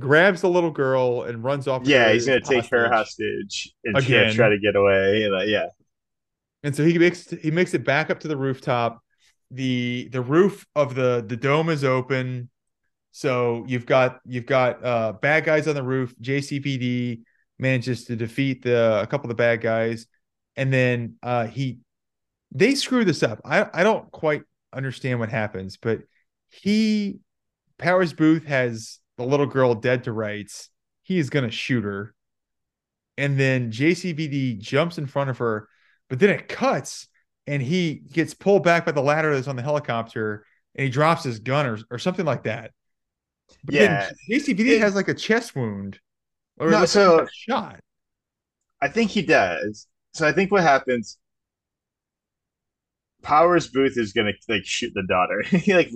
[0.00, 1.82] grabs the little girl and runs off.
[1.84, 4.34] Yeah, he's going to take her hostage and Again.
[4.34, 5.28] try to get away.
[5.46, 5.66] Yeah.
[6.62, 9.00] And so he makes he makes it back up to the rooftop.
[9.50, 12.50] The the roof of the the dome is open.
[13.12, 16.14] So you've got you've got uh, bad guys on the roof.
[16.20, 17.22] JCVD
[17.58, 20.06] manages to defeat the a couple of the bad guys,
[20.56, 21.78] and then uh, he
[22.52, 23.40] they screw this up.
[23.44, 26.00] I I don't quite understand what happens, but
[26.50, 27.18] he
[27.78, 30.70] Powers Boothe has the little girl dead to rights.
[31.02, 32.14] He is gonna shoot her,
[33.18, 35.68] and then JCVD jumps in front of her,
[36.08, 37.08] but then it cuts
[37.46, 40.44] and he gets pulled back by the ladder that's on the helicopter
[40.74, 42.70] and he drops his gun or, or something like that.
[43.64, 45.98] But yeah, JCVD has like a chest wound
[46.58, 47.80] or no, so shot.
[48.80, 49.86] I think he does.
[50.12, 51.18] So I think what happens.
[53.22, 55.42] Powers Boothe is gonna like shoot the daughter.
[55.58, 55.90] he like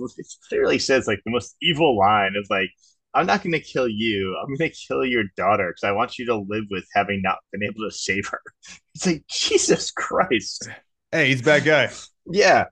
[0.47, 2.69] clearly says like the most evil line is like,
[3.15, 4.35] "I'm not gonna kill you.
[4.37, 7.63] I'm gonna kill your daughter because I want you to live with having not been
[7.63, 8.41] able to save her."
[8.95, 10.69] It's like Jesus Christ.
[11.11, 11.89] Hey, he's a bad guy.
[12.31, 12.65] yeah,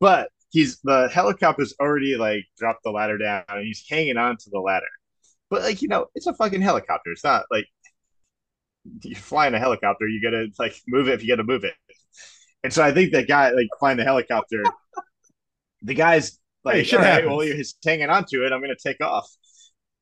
[0.00, 4.50] but he's the helicopter's already like dropped the ladder down and he's hanging on to
[4.50, 4.86] the ladder.
[5.48, 7.12] But like, you know, it's a fucking helicopter.
[7.12, 7.66] It's not like
[9.02, 11.74] you're flying a helicopter, you gotta like move it if you gotta move it.
[12.64, 14.64] And so I think that guy like flying the helicopter,
[15.82, 18.52] the guy's like, hey, all right, well, he's hanging onto it.
[18.52, 19.28] I'm gonna take off.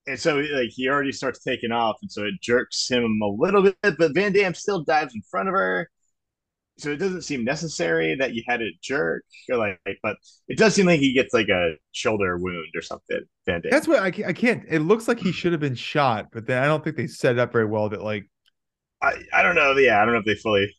[0.09, 3.62] And so like he already starts taking off, and so it jerks him a little
[3.62, 5.90] bit, but Van Damme still dives in front of her.
[6.78, 10.16] So it doesn't seem necessary that you had a jerk or like but
[10.47, 14.06] it does seem like he gets like a shoulder wound or something that's what I,
[14.06, 16.97] I can't it looks like he should have been shot but then i don't think
[16.97, 18.30] they set it up very well that like
[19.02, 20.72] i i don't know yeah i don't know if they fully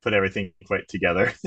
[0.00, 1.32] put everything quite together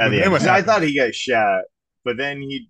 [0.00, 0.34] at the end.
[0.34, 1.62] i thought he got shot
[2.04, 2.68] but then he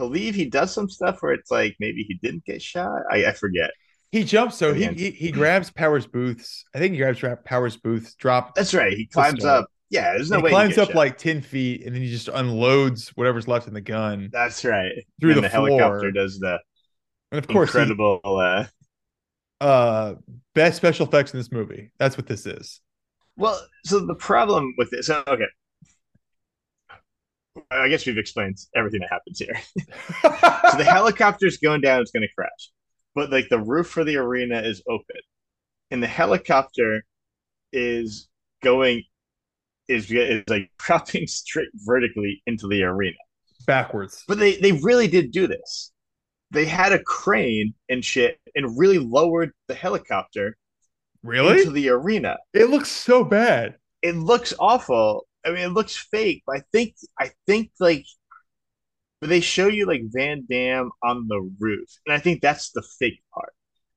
[0.00, 3.32] believe he does some stuff where it's like maybe he didn't get shot i, I
[3.32, 3.70] forget
[4.12, 6.64] he jumps, so he, he, he grabs Powers Boothe's.
[6.74, 8.56] I think he grabs Powers Boothe's drop.
[8.56, 8.92] That's right.
[8.92, 9.68] He climbs up.
[9.88, 10.96] Yeah, there's no way he way climbs up shot.
[10.96, 14.28] like ten feet, and then he just unloads whatever's left in the gun.
[14.32, 14.92] That's right.
[15.20, 16.58] Through the, the helicopter does the
[17.30, 18.20] and of course incredible.
[18.24, 18.64] He, uh,
[19.60, 20.14] uh,
[20.54, 21.92] best special effects in this movie.
[21.98, 22.80] That's what this is.
[23.36, 25.46] Well, so the problem with this, okay.
[27.70, 29.56] I guess we've explained everything that happens here.
[30.72, 32.70] so the helicopter's going down; it's going to crash.
[33.14, 35.16] But like the roof for the arena is open.
[35.90, 37.04] And the helicopter
[37.72, 38.28] is
[38.62, 39.04] going
[39.88, 43.16] is, is like dropping straight vertically into the arena.
[43.66, 44.24] Backwards.
[44.26, 45.92] But they they really did do this.
[46.50, 50.56] They had a crane and shit and really lowered the helicopter
[51.22, 51.58] really?
[51.58, 52.38] into the arena.
[52.52, 53.76] It looks so bad.
[54.02, 58.06] It looks awful I mean, it looks fake, but I think I think like
[59.22, 63.22] they show you like Van Damme on the roof, and I think that's the fake
[63.32, 63.52] part.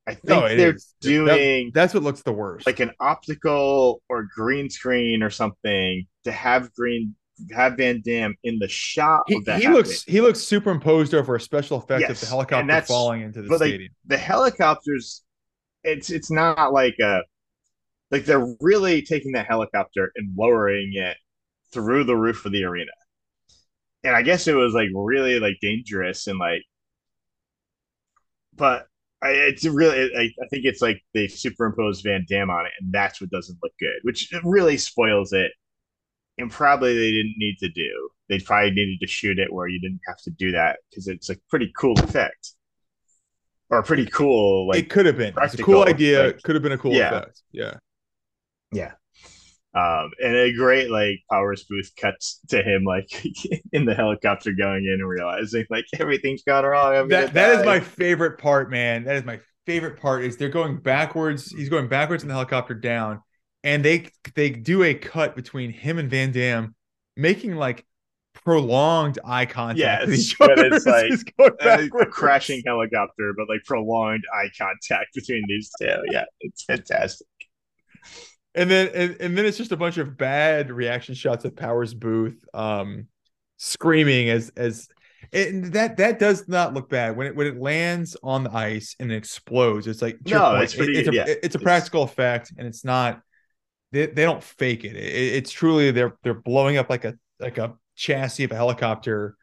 [0.06, 0.94] I think no, they're is.
[1.00, 6.08] doing that, that's what looks the worst, like an optical or green screen or something
[6.26, 7.16] to have green
[7.52, 9.24] have Van Damme in the shot.
[9.28, 13.22] He, he looks he looks superimposed over a special effect yes, of the helicopter falling
[13.22, 13.82] into the stadium.
[13.82, 15.24] Like, the helicopters,
[15.84, 17.22] it's it's not like a
[18.12, 21.18] like they're really taking that helicopter and lowering it
[21.74, 22.92] through the roof of the arena.
[24.04, 26.64] And I guess it was like really like dangerous and like,
[28.56, 28.88] but
[29.22, 32.92] I, it's really I, I think it's like they superimposed Van Damme on it, and
[32.94, 35.52] that's what doesn't look good, which really spoils it.
[36.38, 38.10] And probably they didn't need to do.
[38.28, 41.30] They probably needed to shoot it where you didn't have to do that because it's
[41.30, 42.54] a pretty cool effect
[43.74, 46.64] or pretty cool like it could have been it's a cool idea like, could have
[46.64, 47.08] been a cool yeah.
[47.10, 47.74] effect yeah
[48.72, 48.92] yeah
[49.76, 53.10] um, and a great like Powers Boothe cuts to him like
[53.72, 56.96] in the helicopter going in and realizing like everything's gone wrong.
[56.96, 59.06] I'm that that is my favorite part, man.
[59.06, 60.24] That is my favorite part.
[60.24, 61.50] Is they're going backwards.
[61.50, 63.22] He's going backwards in the helicopter down,
[63.64, 66.76] and they they do a cut between him and Van Damme,
[67.18, 67.84] making like
[68.44, 70.66] prolonged eye contact each other.
[70.66, 75.98] It's like a crashing helicopter, but like prolonged eye contact between these two.
[76.12, 77.26] Yeah, it's fantastic
[78.56, 81.94] and then and, and then it's just a bunch of bad reaction shots of Powers
[81.94, 83.08] Boothe um
[83.58, 84.88] screaming as as
[85.32, 88.96] and that that does not look bad when it when it lands on the ice
[89.00, 89.88] and it explodes.
[89.88, 91.26] It's like no, it's, pretty, it, it's, a, yeah.
[91.28, 92.12] it's a practical it's...
[92.12, 93.22] effect, and it's not.
[93.92, 94.96] They, they don't fake it.
[94.96, 95.36] it.
[95.36, 99.36] It's truly they're they're blowing up like a like a chassis of a helicopter.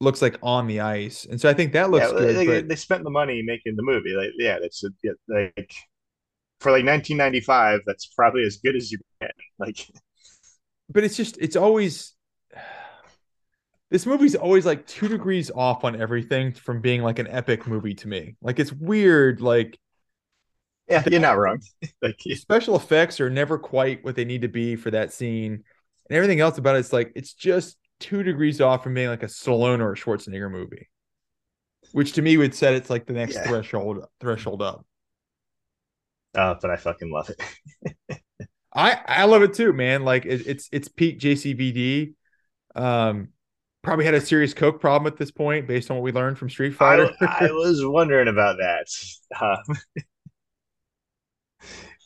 [0.00, 2.36] Looks like on the ice, and so I think that looks yeah, good.
[2.36, 2.68] They, but...
[2.68, 4.14] they spent the money making the movie.
[4.14, 4.82] Like, yeah, that's
[5.28, 5.72] like
[6.62, 9.32] for like 1995, that's probably as good as you get.
[9.58, 9.86] Like,
[10.88, 12.14] but it's just it's always
[13.90, 17.94] this movie's always like two degrees off on everything from being like an epic movie
[17.94, 18.36] to me.
[18.40, 19.40] Like it's weird.
[19.40, 19.78] Like,
[20.88, 21.60] yeah, you're not wrong.
[22.02, 25.64] like special effects are never quite what they need to be for that scene,
[26.08, 29.26] and everything else about it's like it's just two degrees off from being like a
[29.26, 30.88] Stallone or a Schwarzenegger movie,
[31.92, 33.48] which to me would set it's like the next yeah.
[33.48, 34.86] threshold threshold up.
[36.34, 38.22] Uh, but I fucking love it.
[38.74, 40.04] I I love it too, man.
[40.04, 42.14] Like it, it's it's peak JCVD.
[42.74, 43.28] Um,
[43.82, 46.48] probably had a serious coke problem at this point, based on what we learned from
[46.48, 47.10] Street Fighter.
[47.20, 48.86] I, I was wondering about that.
[49.40, 49.76] Um,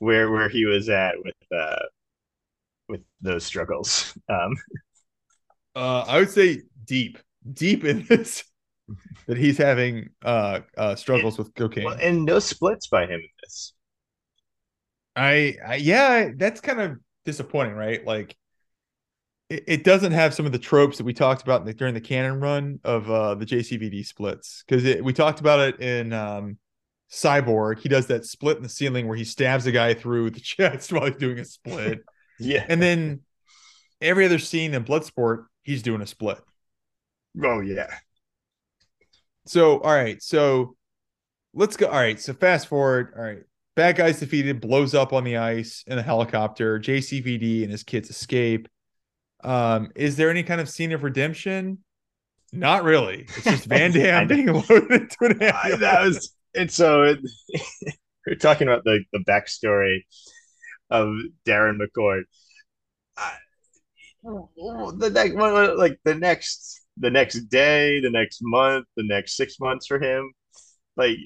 [0.00, 1.84] where where he was at with uh
[2.88, 4.16] with those struggles.
[4.28, 4.56] Um,
[5.74, 7.18] uh, I would say deep,
[7.52, 8.44] deep in this
[9.26, 11.84] that he's having uh, uh struggles with cocaine.
[11.84, 13.72] Well, and no splits by him in this.
[15.16, 18.04] I, I yeah, that's kind of disappointing, right?
[18.04, 18.36] Like
[19.48, 22.00] it, it, doesn't have some of the tropes that we talked about the, during the
[22.00, 26.58] Cannon run of uh, the JCVD splits because we talked about it in um,
[27.10, 27.78] Cyborg.
[27.78, 30.92] He does that split in the ceiling where he stabs a guy through the chest
[30.92, 32.00] while he's doing a split.
[32.38, 33.20] yeah, and then
[34.00, 36.38] every other scene in Bloodsport, he's doing a split.
[37.42, 37.94] Oh yeah.
[39.46, 40.76] So all right, so
[41.54, 41.86] let's go.
[41.86, 43.14] All right, so fast forward.
[43.16, 43.42] All right,
[43.76, 46.80] Bad guys defeated, blows up on the ice in a helicopter.
[46.80, 48.68] JCVD and his kids escape.
[49.44, 51.78] Um, is there any kind of scene of redemption?
[52.52, 53.26] Not really.
[53.36, 55.80] It's just Van Damme being loaded into an ambulance.
[55.80, 57.18] that was and so it,
[58.26, 59.98] we're talking about the the backstory
[60.90, 61.08] of
[61.46, 62.22] Darren McCord.
[64.24, 69.86] the next like the next the next day, the next month, the next six months
[69.86, 70.32] for him,
[70.96, 71.18] like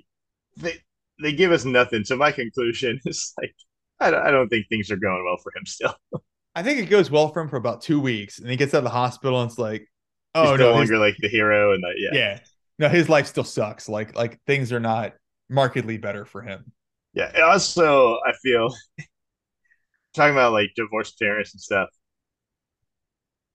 [0.56, 0.80] they
[1.22, 2.04] they give us nothing.
[2.04, 3.54] So my conclusion is like,
[3.98, 5.94] I don't, I don't think things are going well for him still.
[6.54, 8.78] I think it goes well for him for about two weeks, and he gets out
[8.78, 9.86] of the hospital, and it's like,
[10.34, 12.38] oh He's no, no longer like the hero, and the, yeah, yeah,
[12.78, 13.88] no, his life still sucks.
[13.88, 15.14] Like, like things are not
[15.48, 16.72] markedly better for him.
[17.14, 18.74] Yeah, and also I feel
[20.14, 21.88] talking about like divorced parents and stuff.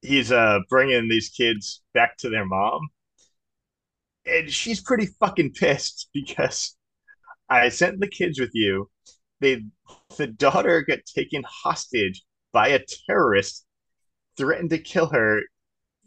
[0.02, 2.90] He's uh bringing these kids back to their mom,
[4.26, 6.76] and she's pretty fucking pissed because
[7.50, 8.90] I sent the kids with you.
[9.40, 9.64] They
[10.18, 13.66] the daughter got taken hostage by a terrorist,
[14.38, 15.42] threatened to kill her.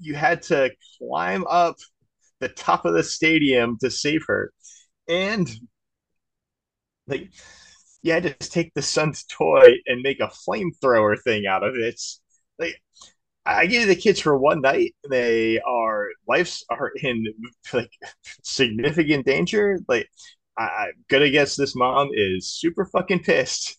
[0.00, 1.76] You had to climb up
[2.40, 4.52] the top of the stadium to save her.
[5.08, 5.48] And
[7.06, 7.30] like
[8.02, 12.00] you had to take the son's toy and make a flamethrower thing out of it.
[12.58, 12.80] Like
[13.46, 14.94] I gave the kids for one night.
[15.10, 17.26] They are lives are in
[17.72, 17.92] like
[18.42, 19.80] significant danger.
[19.88, 20.08] Like
[20.58, 23.76] I, am gonna guess this mom is super fucking pissed.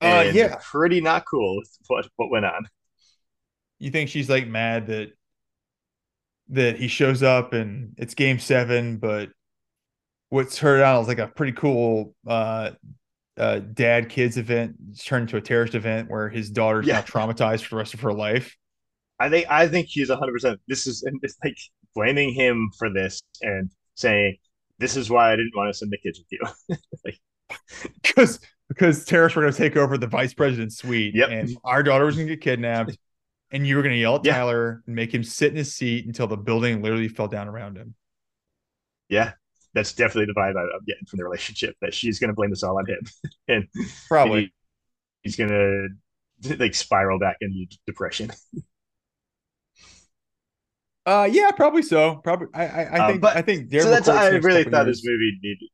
[0.00, 2.68] Uh, yeah, pretty not cool with what what went on.
[3.78, 5.10] you think she's like mad that
[6.50, 9.30] that he shows up and it's game seven, but
[10.28, 12.70] what's turned out is like a pretty cool uh
[13.36, 16.94] uh dad kids event turned into a terrorist event where his daughter's Yeah.
[16.96, 18.56] now traumatized for the rest of her life.
[19.18, 20.32] I think I think he's 100.
[20.32, 21.56] percent This is and it's like
[21.94, 24.36] blaming him for this and saying
[24.78, 26.78] this is why I didn't want to send the kids with you.
[28.02, 31.28] because because terrorists were going to take over the vice president's suite, Yep.
[31.30, 32.96] and our daughter was going to get kidnapped,
[33.52, 34.34] and you were going to yell at Yeah.
[34.36, 37.76] Tyler and make him sit in his seat until the building literally fell down around
[37.76, 37.94] him.
[39.08, 39.32] yeah,
[39.74, 41.76] that's definitely the vibe I'm getting from the relationship.
[41.82, 43.00] That she's going to blame this all on him,
[43.48, 43.68] and
[44.08, 44.40] Probably.
[44.42, 44.52] he-
[45.22, 48.30] he's going to like spiral back into depression.
[51.06, 52.16] Uh, yeah, probably so.
[52.16, 52.48] Probably.
[52.54, 53.70] I I, I Uh, think but- I think.
[53.72, 55.68] so that's I really thought years- this movie needed.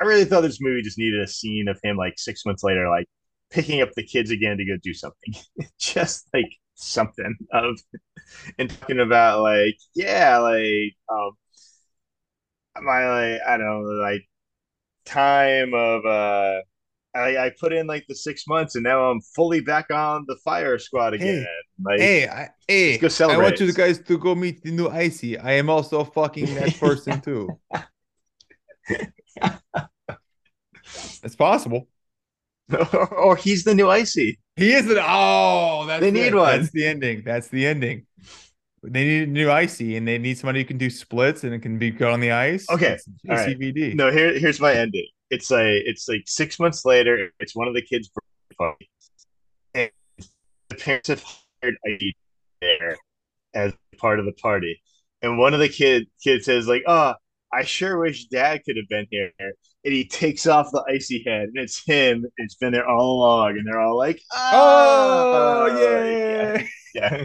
[0.00, 2.88] I really thought this movie just needed a scene of him like six months later,
[2.88, 3.06] like
[3.50, 5.34] picking up the kids again to go do something,
[5.78, 7.78] just like something of,
[8.58, 11.32] and talking about like yeah, like um,
[12.82, 14.22] my like I don't know like
[15.04, 16.60] time of uh.
[17.14, 20.36] I, I put in like the six months and now I'm fully back on the
[20.44, 21.46] fire squad again.
[21.84, 23.44] like Hey, I, hey, go celebrate.
[23.44, 25.38] I want you guys to go meet the new Icy.
[25.38, 27.58] I am also fucking that person too.
[31.22, 31.88] it's possible.
[33.16, 34.38] or he's the new icy.
[34.56, 36.12] He is an oh, that's They it.
[36.12, 36.60] need one.
[36.60, 37.22] That's the ending.
[37.24, 38.06] That's the ending.
[38.84, 41.60] They need a new icy, and they need somebody who can do splits and it
[41.60, 42.68] can be go on the ice.
[42.68, 43.94] Okay, It's all right.
[43.94, 45.06] No, here here's my ending.
[45.32, 47.30] It's like it's like six months later.
[47.40, 48.10] It's one of the kids'
[48.58, 48.86] birthday
[49.74, 49.90] and
[50.68, 51.24] the parents have
[51.62, 52.14] hired ID
[52.60, 52.98] there
[53.54, 54.82] as part of the party.
[55.22, 57.14] And one of the kid kids says like, "Oh,
[57.50, 61.44] I sure wish Dad could have been here." And he takes off the icy head,
[61.44, 62.26] and it's him.
[62.36, 66.62] It's been there all along, and they're all like, ah, Oh, "Oh, yeah.
[66.94, 67.24] yeah."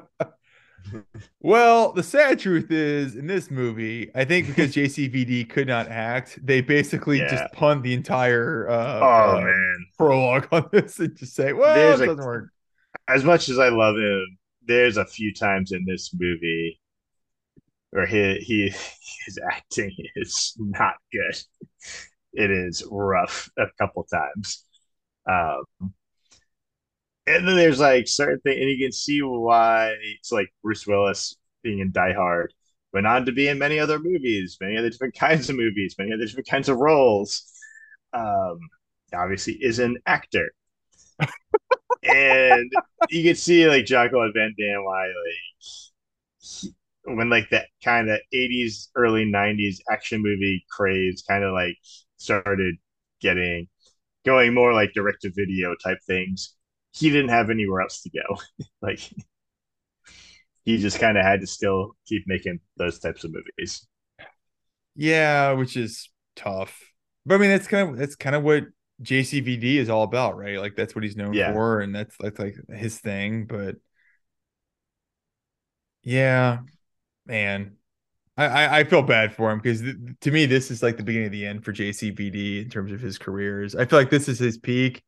[1.40, 6.38] well, the sad truth is, in this movie, I think because JCVD could not act,
[6.44, 7.22] they basically Yeah.
[7.22, 9.86] just punt the entire uh, Oh uh, man.
[9.98, 12.50] prologue on this and just say, "Well, There's it doesn't work."
[13.08, 16.80] as much as I love him, there's a few times in this movie
[17.90, 18.68] where he, he
[19.26, 21.36] his acting is not good.
[22.34, 24.64] It is rough a couple times.
[25.28, 25.64] Um,
[27.36, 31.36] and then there's like certain things, and you can see why it's like Bruce Willis
[31.62, 32.54] being in Die Hard
[32.92, 36.12] went on to be in many other movies, many other different kinds of movies, many
[36.12, 37.44] other different kinds of roles.
[38.14, 38.58] Um,
[39.14, 40.50] obviously, is an actor
[42.04, 42.70] and
[43.08, 45.14] you can see like Jean-Claude Van Damme why like
[46.40, 46.74] he-
[47.04, 51.76] when like that kind of 80s early 90s action movie craze kind of like
[52.16, 52.76] started
[53.20, 53.68] getting
[54.24, 56.56] going more like direct to video type things
[56.98, 58.36] he didn't have anywhere else to go
[58.82, 59.00] like
[60.64, 63.86] he just kind of had to still keep making those types of movies
[64.94, 66.92] Yeah, which is tough.
[67.26, 68.64] But I mean, that's kind of that's kind of what
[69.02, 70.58] JCVD is all about, right?
[70.58, 71.52] Like that's what he's known Yeah.
[71.52, 73.46] for, and that's that's like his thing.
[73.46, 73.76] But
[76.02, 76.60] yeah,
[77.26, 77.76] man,
[78.36, 81.26] I I, feel bad for him because th- to me this is like the beginning
[81.28, 83.74] of the end for JCVD in terms of his careers.
[83.76, 85.02] I feel like this is his peak.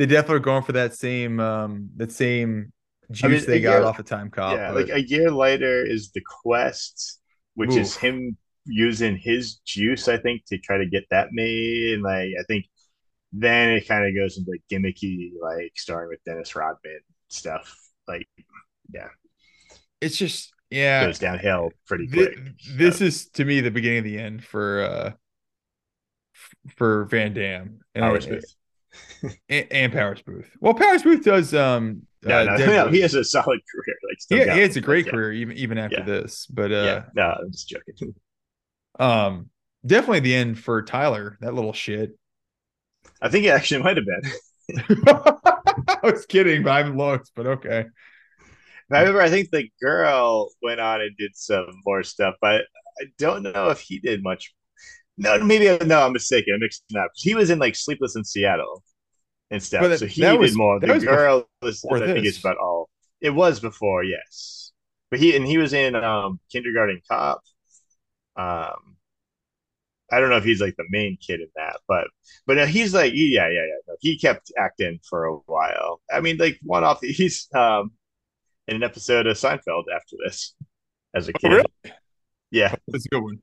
[0.00, 2.72] They definitely are going for that same um that same
[3.10, 4.56] juice mean, they got year- off of Timecop.
[4.56, 7.20] yeah but- like a year later is the quest
[7.54, 12.02] which is him using his juice i think to try to get that made and
[12.02, 12.64] like i think
[13.34, 17.76] then it kind of goes into like gimmicky like starting with dennis rodman stuff
[18.08, 18.26] like
[18.94, 19.08] yeah.
[20.00, 21.04] it's just yeah.
[21.04, 22.38] goes downhill pretty quick
[22.74, 25.12] this is to me the beginning of the end for uh
[26.76, 28.44] for Van Damme and, Smith.
[29.48, 30.46] And, and Powers Boothe.
[30.60, 34.20] Well, Powers Boothe does um no, uh, no, no, he has a solid career like
[34.20, 36.04] still he, he has a great but career even even after Yeah.
[36.04, 37.04] this, but uh yeah.
[37.14, 38.14] no i'm just joking
[38.98, 39.50] um
[39.86, 42.18] definitely the end for Tyler, that little shit.
[43.22, 44.32] i think it actually might have been
[45.88, 47.86] I was kidding, but I'm looked, but okay.
[48.92, 52.62] I remember, I think the girl went on and did some more stuff, but
[53.00, 54.52] I don't know if he did much.
[55.22, 56.54] No, maybe no, I'm mistaken.
[56.54, 57.10] I'm mixing up.
[57.14, 58.82] He was in like Sleepless in Seattle
[59.50, 60.80] and stuff, that- so he that did was- more.
[60.80, 62.88] The was girl was, I think, it's about all.
[63.20, 64.72] It was before, yes,
[65.10, 67.42] but he and he was in um, Kindergarten Cop.
[68.36, 68.96] Um,
[70.12, 72.06] I don't know if he's like the main kid in that, but
[72.46, 73.76] but no, he's like yeah, yeah, yeah.
[73.88, 76.00] No, he kept acting for a while.
[76.10, 77.00] I mean, like one off.
[77.02, 77.92] He's um
[78.68, 80.54] in an episode of Seinfeld after this
[81.14, 81.48] as a Oh, kid.
[81.48, 81.64] really?
[82.50, 83.42] Yeah, That's a good one.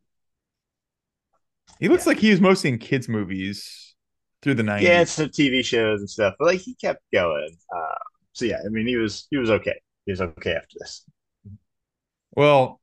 [1.80, 3.95] He looks like he was mostly in kids movies
[4.41, 4.81] through the 90s.
[4.81, 7.56] yeah, it's some TV shows and stuff, but like he kept going.
[7.76, 7.95] Uh,
[8.34, 9.80] so yeah, I mean, he was he was okay.
[10.06, 11.03] He was okay after this.
[12.35, 12.80] Well,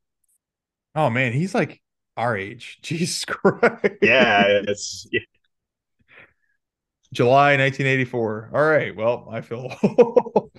[0.94, 1.80] oh man, he's like
[2.16, 2.78] our age.
[2.82, 3.94] Jesus Christ.
[4.02, 5.20] Yeah, it's yeah.
[7.12, 8.50] July 1984.
[8.52, 8.94] All right.
[8.94, 9.68] Well, I feel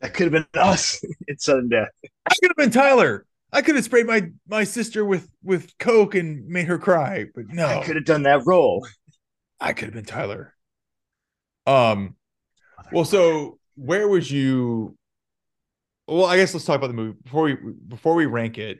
[0.00, 1.90] that could have been us in sudden death.
[2.26, 3.26] I could have been Tyler.
[3.56, 7.46] I could have sprayed my my sister with with coke and made her cry, but
[7.48, 7.66] no.
[7.66, 8.86] I could have done that role.
[9.58, 10.54] I could have been Tyler.
[11.66, 12.16] Um
[12.92, 14.96] well so where would you
[16.06, 17.56] well i guess let's talk about the movie before we
[17.88, 18.78] before we rank it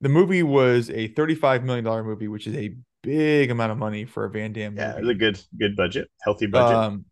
[0.00, 4.04] the movie was a 35 million dollar movie which is a big amount of money
[4.04, 4.98] for a van damme Yeah, movie.
[4.98, 6.76] it was a good good budget, healthy budget.
[6.76, 7.04] um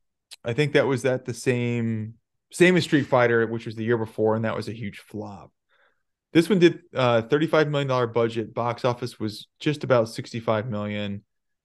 [0.45, 2.15] i think that was at the same
[2.53, 5.51] same as street fighter which was the year before and that was a huge flop
[6.33, 11.23] this one did uh 35 million dollar budget box office was just about 65 million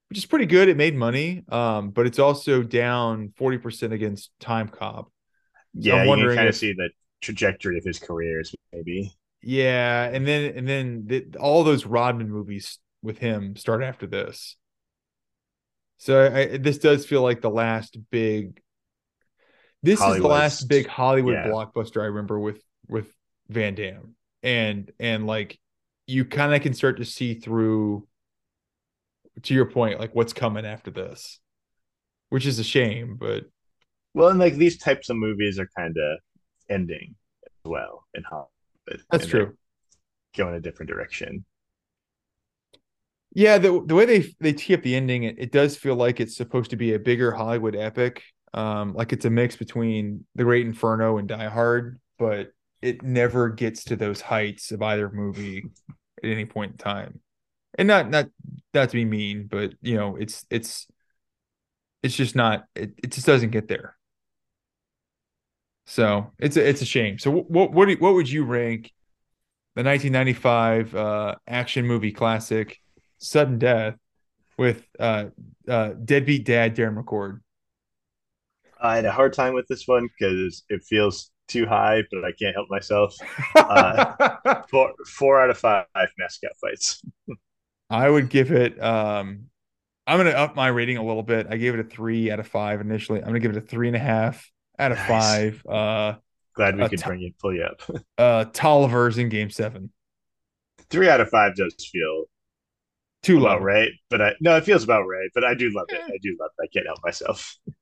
[0.09, 5.07] which is pretty good it made money um but it's also down 40% against timecop
[5.79, 6.89] yeah, I'm you wondering can kind if- of see the
[7.21, 9.13] trajectory of his careers, maybe.
[9.41, 14.57] Yeah, and then and then the, all those Rodman movies with him start after this.
[15.97, 18.59] So I, this does feel like the last big.
[19.83, 21.47] This is the last big Hollywood yeah.
[21.47, 23.07] blockbuster I remember with with
[23.47, 24.15] Van Damme,
[24.47, 25.59] and and like
[26.07, 28.07] you kind of can start to see through.
[29.43, 31.39] To your point, like what's coming after this,
[32.29, 33.45] which is a shame, but
[34.13, 36.19] Well, and like these types of movies are kind of
[36.69, 37.15] ending
[37.45, 39.05] as well in Hollywood.
[39.09, 39.57] that's and true.
[40.37, 41.45] Going in a different direction.
[43.33, 46.19] Yeah, the the way they they tee up the ending, it, it does feel like
[46.19, 48.23] it's supposed to be a bigger Hollywood epic.
[48.53, 52.51] Um, like it's a mix between The Great Inferno and Die Hard, but
[52.81, 55.65] it never gets to those heights of either movie
[56.23, 57.19] at any point in time.
[57.77, 58.27] And not not
[58.73, 60.87] not to be mean, but you know, it's it's
[62.03, 63.95] it's just not it, it just doesn't get there.
[65.85, 67.19] So it's a it's a shame.
[67.19, 68.91] So what what do what would you rank
[69.75, 72.79] the 1995 uh, action movie classic
[73.19, 73.95] Sudden Death
[74.57, 75.25] with uh,
[75.67, 77.41] uh, deadbeat dad Darren McCord?
[78.81, 82.31] I had a hard time with this one because it feels too high, but I
[82.31, 83.15] can't help myself.
[83.55, 85.85] Uh, Four four out of five
[86.17, 87.01] mascot fights.
[87.89, 88.81] I would give it.
[88.81, 89.45] Um,
[90.05, 91.47] I'm gonna up my rating a little bit.
[91.49, 93.19] I gave it a three out of five initially.
[93.19, 94.49] I'm gonna give it a three and a half
[94.79, 95.07] out of Nice.
[95.07, 95.65] five.
[95.65, 96.15] Uh,
[96.53, 97.81] Glad we could t- bring you pull you up.
[98.17, 99.91] uh, Tolliver's in Game Seven.
[100.89, 102.25] Three out of five does feel
[103.23, 103.57] Too low.
[103.59, 105.29] right, but I no, it feels about right.
[105.33, 105.99] But I do love it.
[106.01, 106.63] I do love it.
[106.63, 107.57] I can't help myself.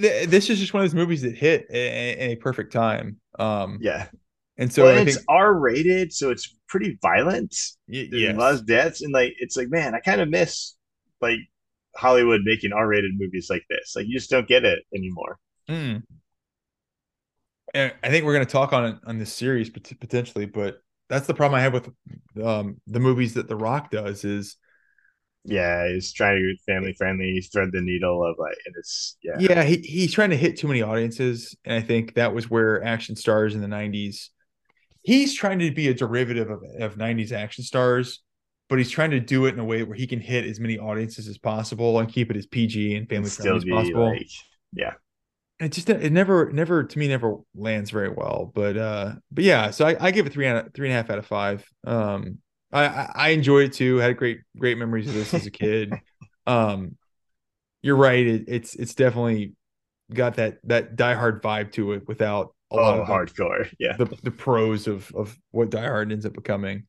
[0.00, 3.18] Th- This is just one of those movies that hit in, a perfect time.
[3.38, 4.08] Um, Yeah.
[4.58, 7.54] and so well, I it's R rated, so it's pretty violent.
[7.88, 8.36] y- There's yes.
[8.36, 10.76] a of deaths, and like it's like, man, I kind of miss
[11.20, 11.38] like
[11.96, 13.94] Hollywood making R rated movies like this.
[13.96, 15.38] Like you just don't get it anymore.
[15.68, 16.02] Mm.
[17.74, 20.78] And I think we're going to talk on on this series potentially, but
[21.08, 21.88] that's the problem I have with
[22.42, 24.56] um, the movies that The Rock does is
[25.44, 27.32] Yeah, he's trying to be family friendly.
[27.32, 30.56] He's thread the needle of like, and it's yeah, yeah, he, he's trying to hit
[30.56, 34.30] too many audiences, and I think that was where action stars in the '90s.
[35.02, 38.20] He's trying to be a derivative of, of '90s action stars,
[38.68, 40.78] but he's trying to do it in a way where he can hit as many
[40.78, 44.10] audiences as possible and keep it as PG and family friendly as possible.
[44.10, 44.28] like,
[44.74, 44.94] yeah,
[45.62, 49.70] it just it never never to me never lands very well but uh but yeah
[49.70, 51.64] so i, I give it three out of three and a half out of five
[51.84, 52.38] um
[52.72, 56.00] I, I enjoyed it too had great great memories of this as a kid
[56.46, 56.96] um
[57.82, 59.54] you're right it, it's it's definitely
[60.12, 63.72] got that that die hard vibe to it without a lot oh, of the- hardcore,
[63.78, 63.98] yeah.
[63.98, 66.86] the, the pros of of what Die Hard ends up becoming.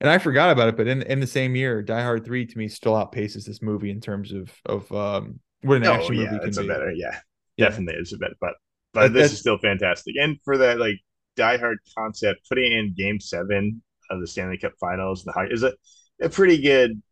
[0.00, 2.58] And I forgot about it, but in in the same year, Die Hard Three to
[2.58, 6.30] me still outpaces this movie in terms of of um what an Oh action yeah,
[6.30, 6.68] movie can be.
[6.68, 7.20] better, yeah,
[7.56, 7.70] Yeah.
[7.70, 8.54] definitely it's a better, but
[8.94, 10.14] but That- this is still fantastic.
[10.20, 10.96] And for that like
[11.36, 15.62] Die Hard concept, putting in Game Seven of the Stanley Cup Finals, the high is
[15.62, 15.72] a
[16.20, 17.02] a pretty good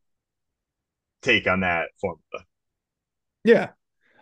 [1.23, 2.45] take on that formula.
[3.45, 3.71] Yeah.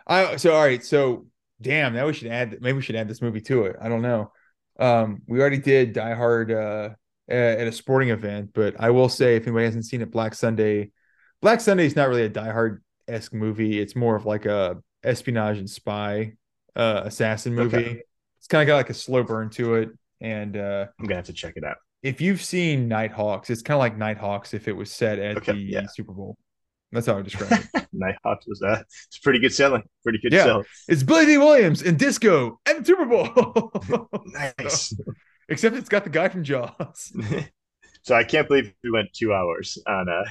[0.05, 0.83] I so all right.
[0.83, 1.27] So
[1.61, 3.75] damn, now we should add maybe we should add this movie to it.
[3.81, 4.31] I don't know.
[4.79, 6.89] Um, we already did Die Hard uh
[7.27, 10.33] at at a sporting event, but I will say if anybody hasn't seen it, Black
[10.33, 10.91] Sunday,
[11.41, 13.79] Black Sunday is not really a Die Hard esque movie.
[13.79, 16.33] It's more of like a espionage and spy
[16.75, 17.77] uh assassin movie.
[17.77, 18.01] Okay.
[18.37, 19.89] It's kind of got like a slow burn to it.
[20.21, 21.77] And uh I'm gonna have to check it out.
[22.03, 25.53] If you've seen Nighthawks, it's kind of like Nighthawks if it was set at Okay,
[25.53, 25.87] the yeah.
[25.87, 26.37] Super Bowl.
[26.91, 27.87] That's how I describe it.
[27.93, 28.85] Nighthawks was that.
[29.07, 30.43] it's pretty good selling, pretty good Yeah.
[30.43, 30.63] sell.
[30.87, 34.09] It's Billy Dee Williams in Disco and the Super Bowl.
[34.59, 34.93] Nice.
[35.49, 37.11] Except it's got the guy from Jaws.
[38.03, 40.23] so I can't believe we went two hours on uh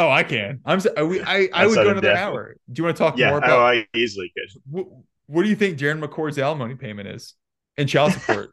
[0.00, 0.60] Oh, I can.
[0.64, 0.76] I'm.
[0.78, 2.18] s- I, we- I, I would go another Death.
[2.18, 2.54] hour.
[2.70, 4.62] Do you want to talk yeah, more oh, I easily could.
[4.70, 7.34] w- what do you think Darren McCord's alimony payment is
[7.76, 8.50] and child support?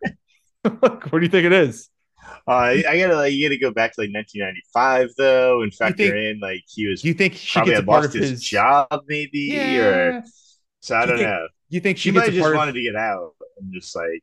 [0.64, 1.88] what do you think it is?
[2.47, 2.52] Uh,
[2.88, 6.39] I gotta like you gotta go back to like 1995 though, and factor think- in
[6.39, 8.88] like he was you think she probably gets a part lost of his his job
[9.07, 9.85] maybe, Yeah.
[9.85, 10.23] or
[10.80, 11.47] so I you don't think- know.
[11.69, 14.22] You think She she might have just part wanted to get out and just like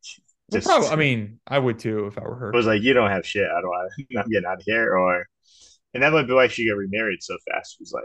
[0.52, 2.50] Well, probably, I mean, I would too if I were her.
[2.50, 3.44] It was like, you don't have shit.
[3.50, 3.92] I don't want.
[4.16, 4.96] I'm getting out of here.
[4.96, 5.26] Or,
[5.92, 7.78] and that might be why she got remarried so fast.
[7.80, 8.04] Was like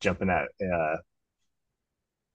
[0.00, 0.48] jumping out.
[0.62, 0.96] Uh,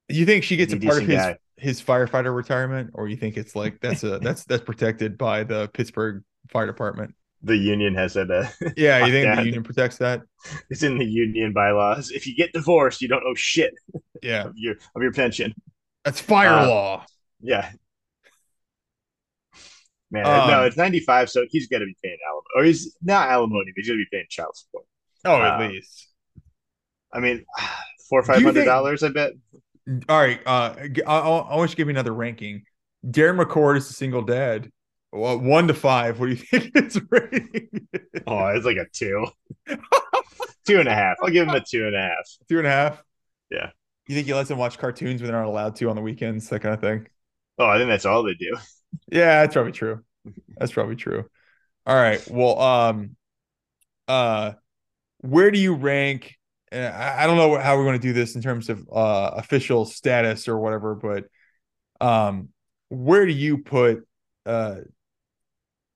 [0.10, 3.38] You think she gets a part of his decent his firefighter retirement, or you think
[3.38, 7.16] it's like that's a that's that's protected by the Pittsburgh Fire Department?
[7.44, 8.16] the union has.
[8.16, 8.48] Uh,
[8.78, 10.22] Yeah, you think the union protects that?
[10.70, 12.12] it's in the union bylaws.
[12.12, 13.74] If you get divorced, you don't owe shit
[14.22, 15.54] Yeah, of your of your pension.
[16.06, 17.06] that's fire Uh, law.
[17.42, 17.72] Yeah.
[20.12, 22.46] Man, Um, no, it's 95, so he's got to be paying alimony.
[22.58, 24.86] Or he's not alimony, but he's to be paying child support.
[25.26, 26.10] Oh, at uh, least.
[27.14, 27.46] I mean,
[28.10, 29.32] four or five hundred five think- dollars, I bet.
[30.08, 32.64] All right, uh, I, I, I want you to give me another ranking.
[33.06, 34.70] Darren McCord is a single dad.
[35.12, 36.20] Well, one to five.
[36.20, 37.88] What do you think it's rating?
[38.28, 39.28] Oh, it's like a two.
[40.66, 41.18] two and a half.
[41.22, 42.26] I'll give him a two and a half.
[42.50, 43.04] Two and a half.
[43.50, 43.72] Yeah.
[44.08, 46.50] You think he lets them watch cartoons when they're not allowed to on the weekends,
[46.50, 47.08] that kind of thing?
[47.58, 48.58] Oh, I think that's all they do.
[49.12, 50.04] Yeah, that's probably true.
[50.58, 51.30] That's probably true.
[51.86, 52.22] All right.
[52.30, 53.16] Well, um,
[54.08, 54.54] uh,
[55.20, 56.36] where do you rank?
[56.72, 59.86] I, I don't know how we're going to do this in terms of uh official
[59.86, 61.26] status or whatever, but
[62.00, 62.50] um,
[62.90, 64.08] where do you put
[64.46, 64.78] uh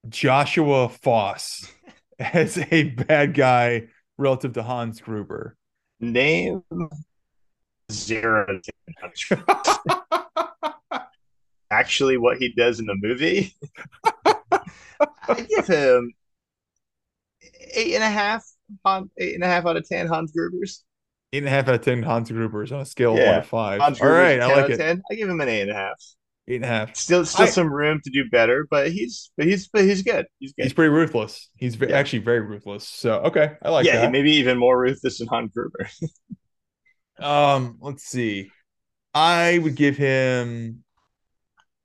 [0.09, 1.71] Joshua Foss
[2.19, 3.87] as a bad guy
[4.17, 5.57] relative to Hans Gruber?
[5.99, 6.63] Name
[7.91, 8.59] zero.
[11.71, 13.53] Actually, what he does in the movie,
[15.27, 16.13] I give him
[17.73, 18.45] eight and a half.
[18.83, 20.07] On eight and a half out of ten.
[20.07, 20.83] Hans Gruber's.
[21.33, 23.43] Eight and a half out of ten Hans Grubers on a scale of one to
[23.43, 23.81] five.
[23.81, 24.77] Hans All Gruber's right, I like it.
[24.77, 25.03] 10.
[25.11, 26.01] I give him an eight and a half.
[26.47, 26.95] Eight and a half.
[26.95, 30.27] Still, still I- some room to do better, but he's, but he's, but he's good.
[30.39, 30.63] He's good.
[30.63, 31.49] He's pretty ruthless.
[31.55, 31.97] He's Yeah.
[31.97, 32.87] actually very ruthless.
[32.87, 33.93] So okay, I like that.
[33.93, 34.11] yeah, that.
[34.11, 35.89] maybe even more ruthless than Hans Gruber.
[37.17, 38.51] Um, let's see.
[39.13, 40.83] I would give him.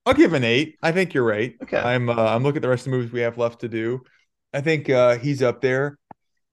[0.05, 0.77] I'll give an eight.
[0.83, 1.55] I think you're right.
[1.63, 1.79] Okay.
[1.79, 2.09] I'm.
[2.09, 4.01] Uh, I'm looking at the rest of the movies we have left to do.
[4.53, 5.99] I think uh, he's up there.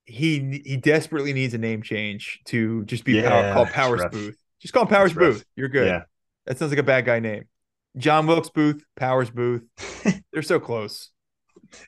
[0.06, 4.04] He he desperately needs a name change to just be power, called Powers.
[4.12, 4.38] Booth.
[4.62, 5.42] Just call him Powers Boothe.
[5.56, 5.88] You're good.
[5.88, 6.02] Yeah.
[6.46, 7.46] That sounds like a bad guy name.
[7.98, 9.64] John Wilkes Booth, Powers Boothe.
[10.34, 11.10] They're so close.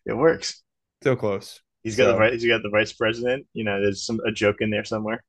[0.06, 0.64] it works.
[1.03, 1.61] So close.
[1.84, 2.31] He's got So- the.
[2.31, 3.48] He's got the vice president.
[3.53, 5.23] You know, there's some a joke in there somewhere.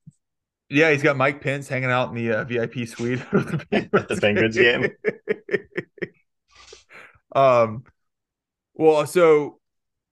[0.73, 3.21] Yeah, he's got Mike Pence hanging out in the uh, VIP suite
[3.73, 4.93] At the Penguins game.
[7.35, 7.85] um,
[8.75, 9.59] well, so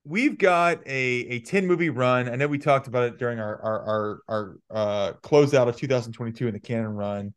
[0.05, 2.29] we've got a a ten movie run.
[2.29, 6.49] I know we talked about it during our our our, our uh, closeout of 2022
[6.49, 7.35] in the Cannon run,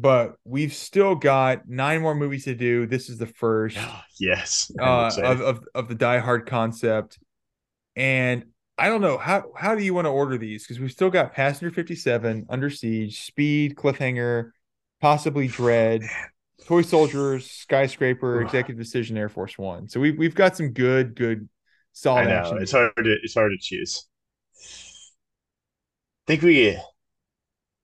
[0.00, 2.86] but we've still got nine more movies to do.
[2.86, 3.78] This is the first
[4.20, 4.70] yes.
[4.80, 7.18] Uh, of, of of the Die Hard concept,
[7.96, 8.44] and
[8.76, 11.32] I don't know how how do you want to order these because we've still got
[11.32, 14.50] Passenger Fifty Seven, Under Siege, Speed, Cliffhanger,
[15.00, 16.06] possibly Dredd,
[16.66, 19.88] Toy Soldiers, Skyscraper, Executive Decision, Air Force One.
[19.88, 21.48] So we've we've got some good good
[21.92, 22.58] solid I know action.
[22.62, 24.06] it's hard to it's hard to choose.
[26.26, 26.78] think we.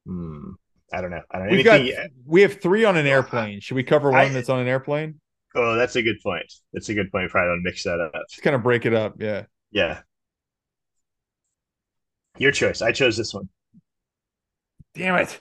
[0.07, 0.53] Hmm.
[0.95, 1.23] I don't know.
[1.31, 1.57] I don't know.
[1.57, 1.81] We've got
[2.25, 3.61] we have three on an airplane.
[3.61, 5.21] Should we cover one I- that's on an airplane?
[5.57, 6.53] oh, that's a good point.
[6.73, 7.31] That's a good point.
[7.31, 8.13] Probably don't mix that up.
[8.29, 9.15] Just kind of break it up.
[9.21, 9.45] Yeah.
[9.71, 10.01] Yeah.
[12.39, 12.83] Your choice.
[12.83, 13.49] I chose this one.
[14.95, 15.41] Damn it.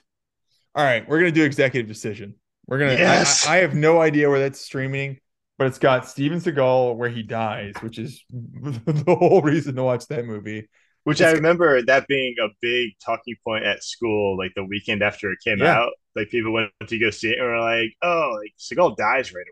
[0.74, 2.34] All right, we're gonna do executive decision.
[2.66, 2.92] We're gonna.
[2.94, 3.46] Yes.
[3.46, 5.18] I, I have no idea where that's streaming,
[5.58, 10.06] but it's got Steven Seagal where he dies, which is the whole reason to watch
[10.08, 10.68] that movie.
[11.04, 15.02] Which It's- I remember that being a big talking point at school, like the weekend
[15.02, 15.78] after it came Yeah.
[15.80, 15.92] out.
[16.16, 19.46] Like people went to go see it and were like, "Oh, like Seagal dies right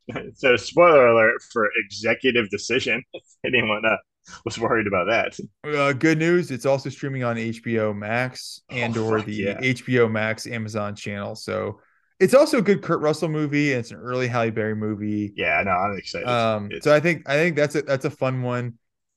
[0.35, 3.03] so, spoiler alert for Executive Decision.
[3.45, 3.97] Anyone uh,
[4.45, 5.37] was worried about that,
[5.75, 9.59] uh, good news, it's also streaming on HBO Max and Oh, or the yeah.
[9.59, 11.35] HBO Max Amazon channel.
[11.35, 11.79] So
[12.19, 13.71] it's also a good Kurt Russell movie.
[13.73, 15.33] And it's an early Halle Berry movie.
[15.35, 16.27] yeah, no, I'm excited.
[16.27, 18.75] Um, It's- so I think I think that's a that's a fun one.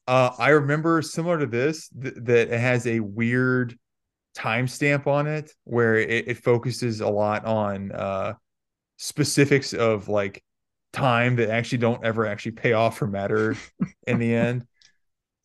[0.08, 3.78] Uh, I remember similar to this th- that it has a weird
[4.36, 8.34] timestamp on it where it, it focuses a lot on uh
[8.98, 10.42] specifics of like
[10.92, 13.56] time that actually don't ever actually pay off or matter
[14.06, 14.66] in the end.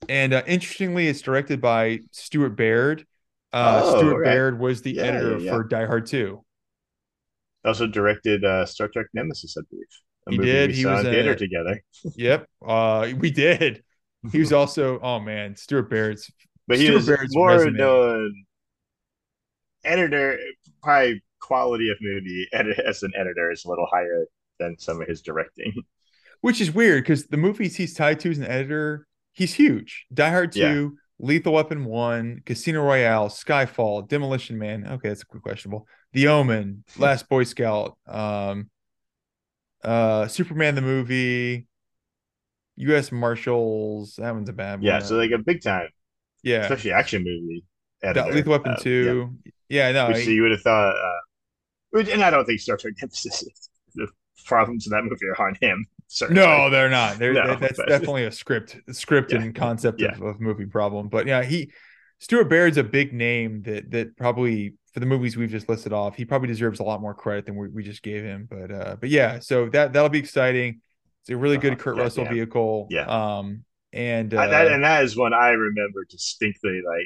[0.10, 3.06] And uh, interestingly, it's directed by Stuart Baird.
[3.54, 4.26] Uh, Oh, Stuart right.
[4.26, 5.52] Baird was the Yeah, editor yeah, yeah.
[5.52, 6.44] for Die Hard 2.
[7.66, 9.86] also directed uh, Star Trek Nemesis, I believe.
[10.28, 10.70] A He movie did.
[10.72, 11.82] We He was in theater together.
[12.16, 13.84] Yep, uh, we did.
[14.32, 16.32] He was also, oh man, Stuart Baird's.
[16.68, 17.78] but he Stuart was Baird's more resume.
[17.78, 18.46] known
[19.84, 20.40] editor,
[20.82, 24.26] probably quality of movie as an editor is a little higher
[24.60, 25.74] than some of his directing.
[26.42, 30.06] Which is weird because the movies he's tied to as an editor, he's huge.
[30.14, 30.88] Die Hard 2, yeah.
[31.20, 34.86] Lethal Weapon 1, Casino Royale, Skyfall, Demolition Man.
[34.86, 35.88] Okay, that's a quick questionable.
[36.12, 38.70] The Omen, Last Boy Scout, um,
[39.84, 41.68] uh, Superman the movie,
[42.78, 43.12] U.S.
[43.12, 44.16] Marshals.
[44.18, 44.84] That one's a bad one.
[44.84, 45.90] Yeah, so like a big time.
[46.44, 47.64] Yeah, especially action movie.
[48.02, 48.34] Editor.
[48.34, 49.32] Lethal Weapon uh, two.
[49.70, 50.08] Yeah, yeah no.
[50.10, 51.20] Which, I, so you would have thought, uh,
[51.92, 53.70] which, and I don't think Star Trek Nemesis.
[53.96, 54.08] The
[54.46, 55.86] problems in that movie are on him.
[56.08, 56.42] Certainly.
[56.42, 57.18] No, they're not.
[57.18, 59.42] They're, no, that's but, definitely a script, script yeah.
[59.42, 60.14] and concept yeah.
[60.14, 61.08] of, of movie problem.
[61.08, 61.72] But yeah, he
[62.20, 66.16] Stuart Baird's a big name that that probably for the movies we've just listed off,
[66.16, 68.48] he probably deserves a lot more credit than we, we just gave him.
[68.50, 70.82] But uh, but yeah, so that that'll be exciting.
[71.24, 72.34] It's a really good uh, Kurt yeah, Russell yeah.
[72.34, 72.88] vehicle.
[72.90, 73.06] Yeah.
[73.06, 73.64] Um,
[73.94, 77.06] and uh, that, and that is one I remember distinctly, like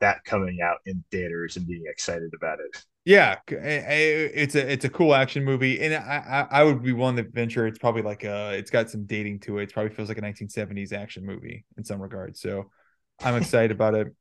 [0.00, 2.84] that coming out in theaters and being excited about it.
[3.04, 7.16] Yeah, it's a it's a cool action movie, and I I, I would be willing
[7.16, 9.64] to venture it's probably like a it's got some dating to it.
[9.64, 12.40] It probably feels like a 1970s action movie in some regards.
[12.40, 12.70] So
[13.20, 14.14] I'm excited about it.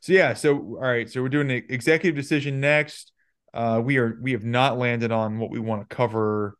[0.00, 3.12] So yeah, so all right, so we're doing an executive decision next.
[3.54, 6.56] Uh, we are we have not landed on what we want to cover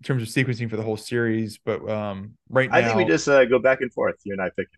[0.00, 3.04] in terms of sequencing for the whole series, but um, right now I think we
[3.04, 4.16] just uh, go back and forth.
[4.24, 4.68] You and I pick.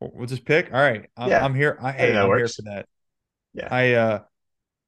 [0.00, 0.72] We'll just pick.
[0.72, 1.44] All right, I'm, yeah.
[1.44, 1.78] I'm here.
[1.80, 2.56] I, hey, I'm works.
[2.56, 2.86] here for that.
[3.52, 4.20] Yeah, I uh,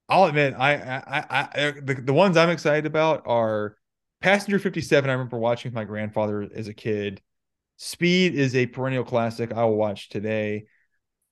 [0.08, 3.76] I'll admit, I I I, the the ones I'm excited about are
[4.20, 5.10] Passenger 57.
[5.10, 7.20] I remember watching with my grandfather as a kid.
[7.76, 9.52] Speed is a perennial classic.
[9.52, 10.66] I will watch today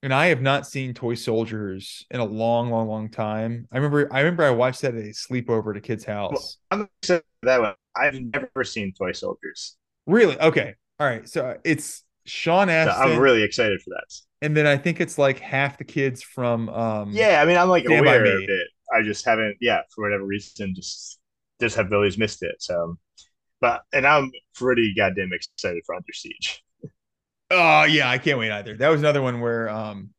[0.02, 3.68] and I have not seen Toy Soldiers in a long, long, long time.
[3.70, 6.58] I remember, I remember, I watched that at a sleepover at a kid's house.
[6.70, 7.74] Well, I'm excited that one.
[7.96, 9.76] I've never seen Toy Soldiers.
[10.06, 10.38] Really?
[10.38, 10.74] Okay.
[10.98, 11.28] All right.
[11.28, 13.12] So it's Sean Astin.
[13.12, 14.14] I'm really excited for that.
[14.42, 16.68] And then I think it's like half the kids from.
[16.68, 18.68] um Yeah, I mean, I'm like Stand aware of it.
[18.92, 21.18] I just haven't, yeah, for whatever reason, just
[21.60, 22.56] just have always missed it.
[22.58, 22.96] So,
[23.60, 26.62] but and I'm pretty goddamn excited for Under Siege.
[27.52, 28.76] Oh yeah, I can't wait either.
[28.76, 30.10] That was another one where um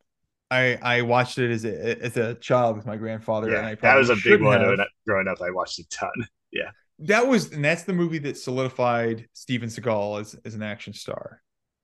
[0.50, 3.50] I I watched it as a as a child with my grandfather.
[3.50, 4.60] Yeah, and I that was a big one.
[4.60, 4.80] Have.
[5.08, 6.12] Growing up, I watched a ton.
[6.54, 6.72] Yeah,
[7.04, 11.42] that was and that's the movie that solidified Steven Seagal as as an action star.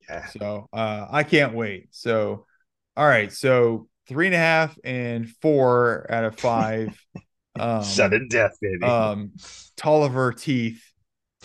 [0.08, 0.26] Yeah.
[0.28, 1.90] So uh, I can't wait.
[1.92, 2.46] So
[2.96, 7.00] all right, so three and a half and four out of five.
[7.60, 8.84] um, Sudden death, baby.
[8.84, 9.34] Um,
[9.76, 10.84] Tolliver teeth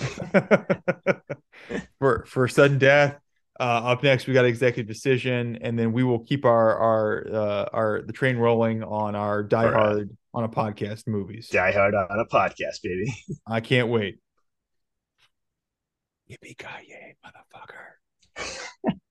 [1.99, 3.19] for for sudden death.
[3.61, 7.69] Uh, up next, we got executive decision, and then we will keep our our uh,
[7.73, 9.73] our the train rolling on our Die right.
[9.73, 11.49] Hard on a podcast movies.
[11.49, 13.13] Die Hard on a podcast, baby.
[13.47, 14.19] I can't wait.
[16.31, 18.93] Yippee ki yay, motherfucker!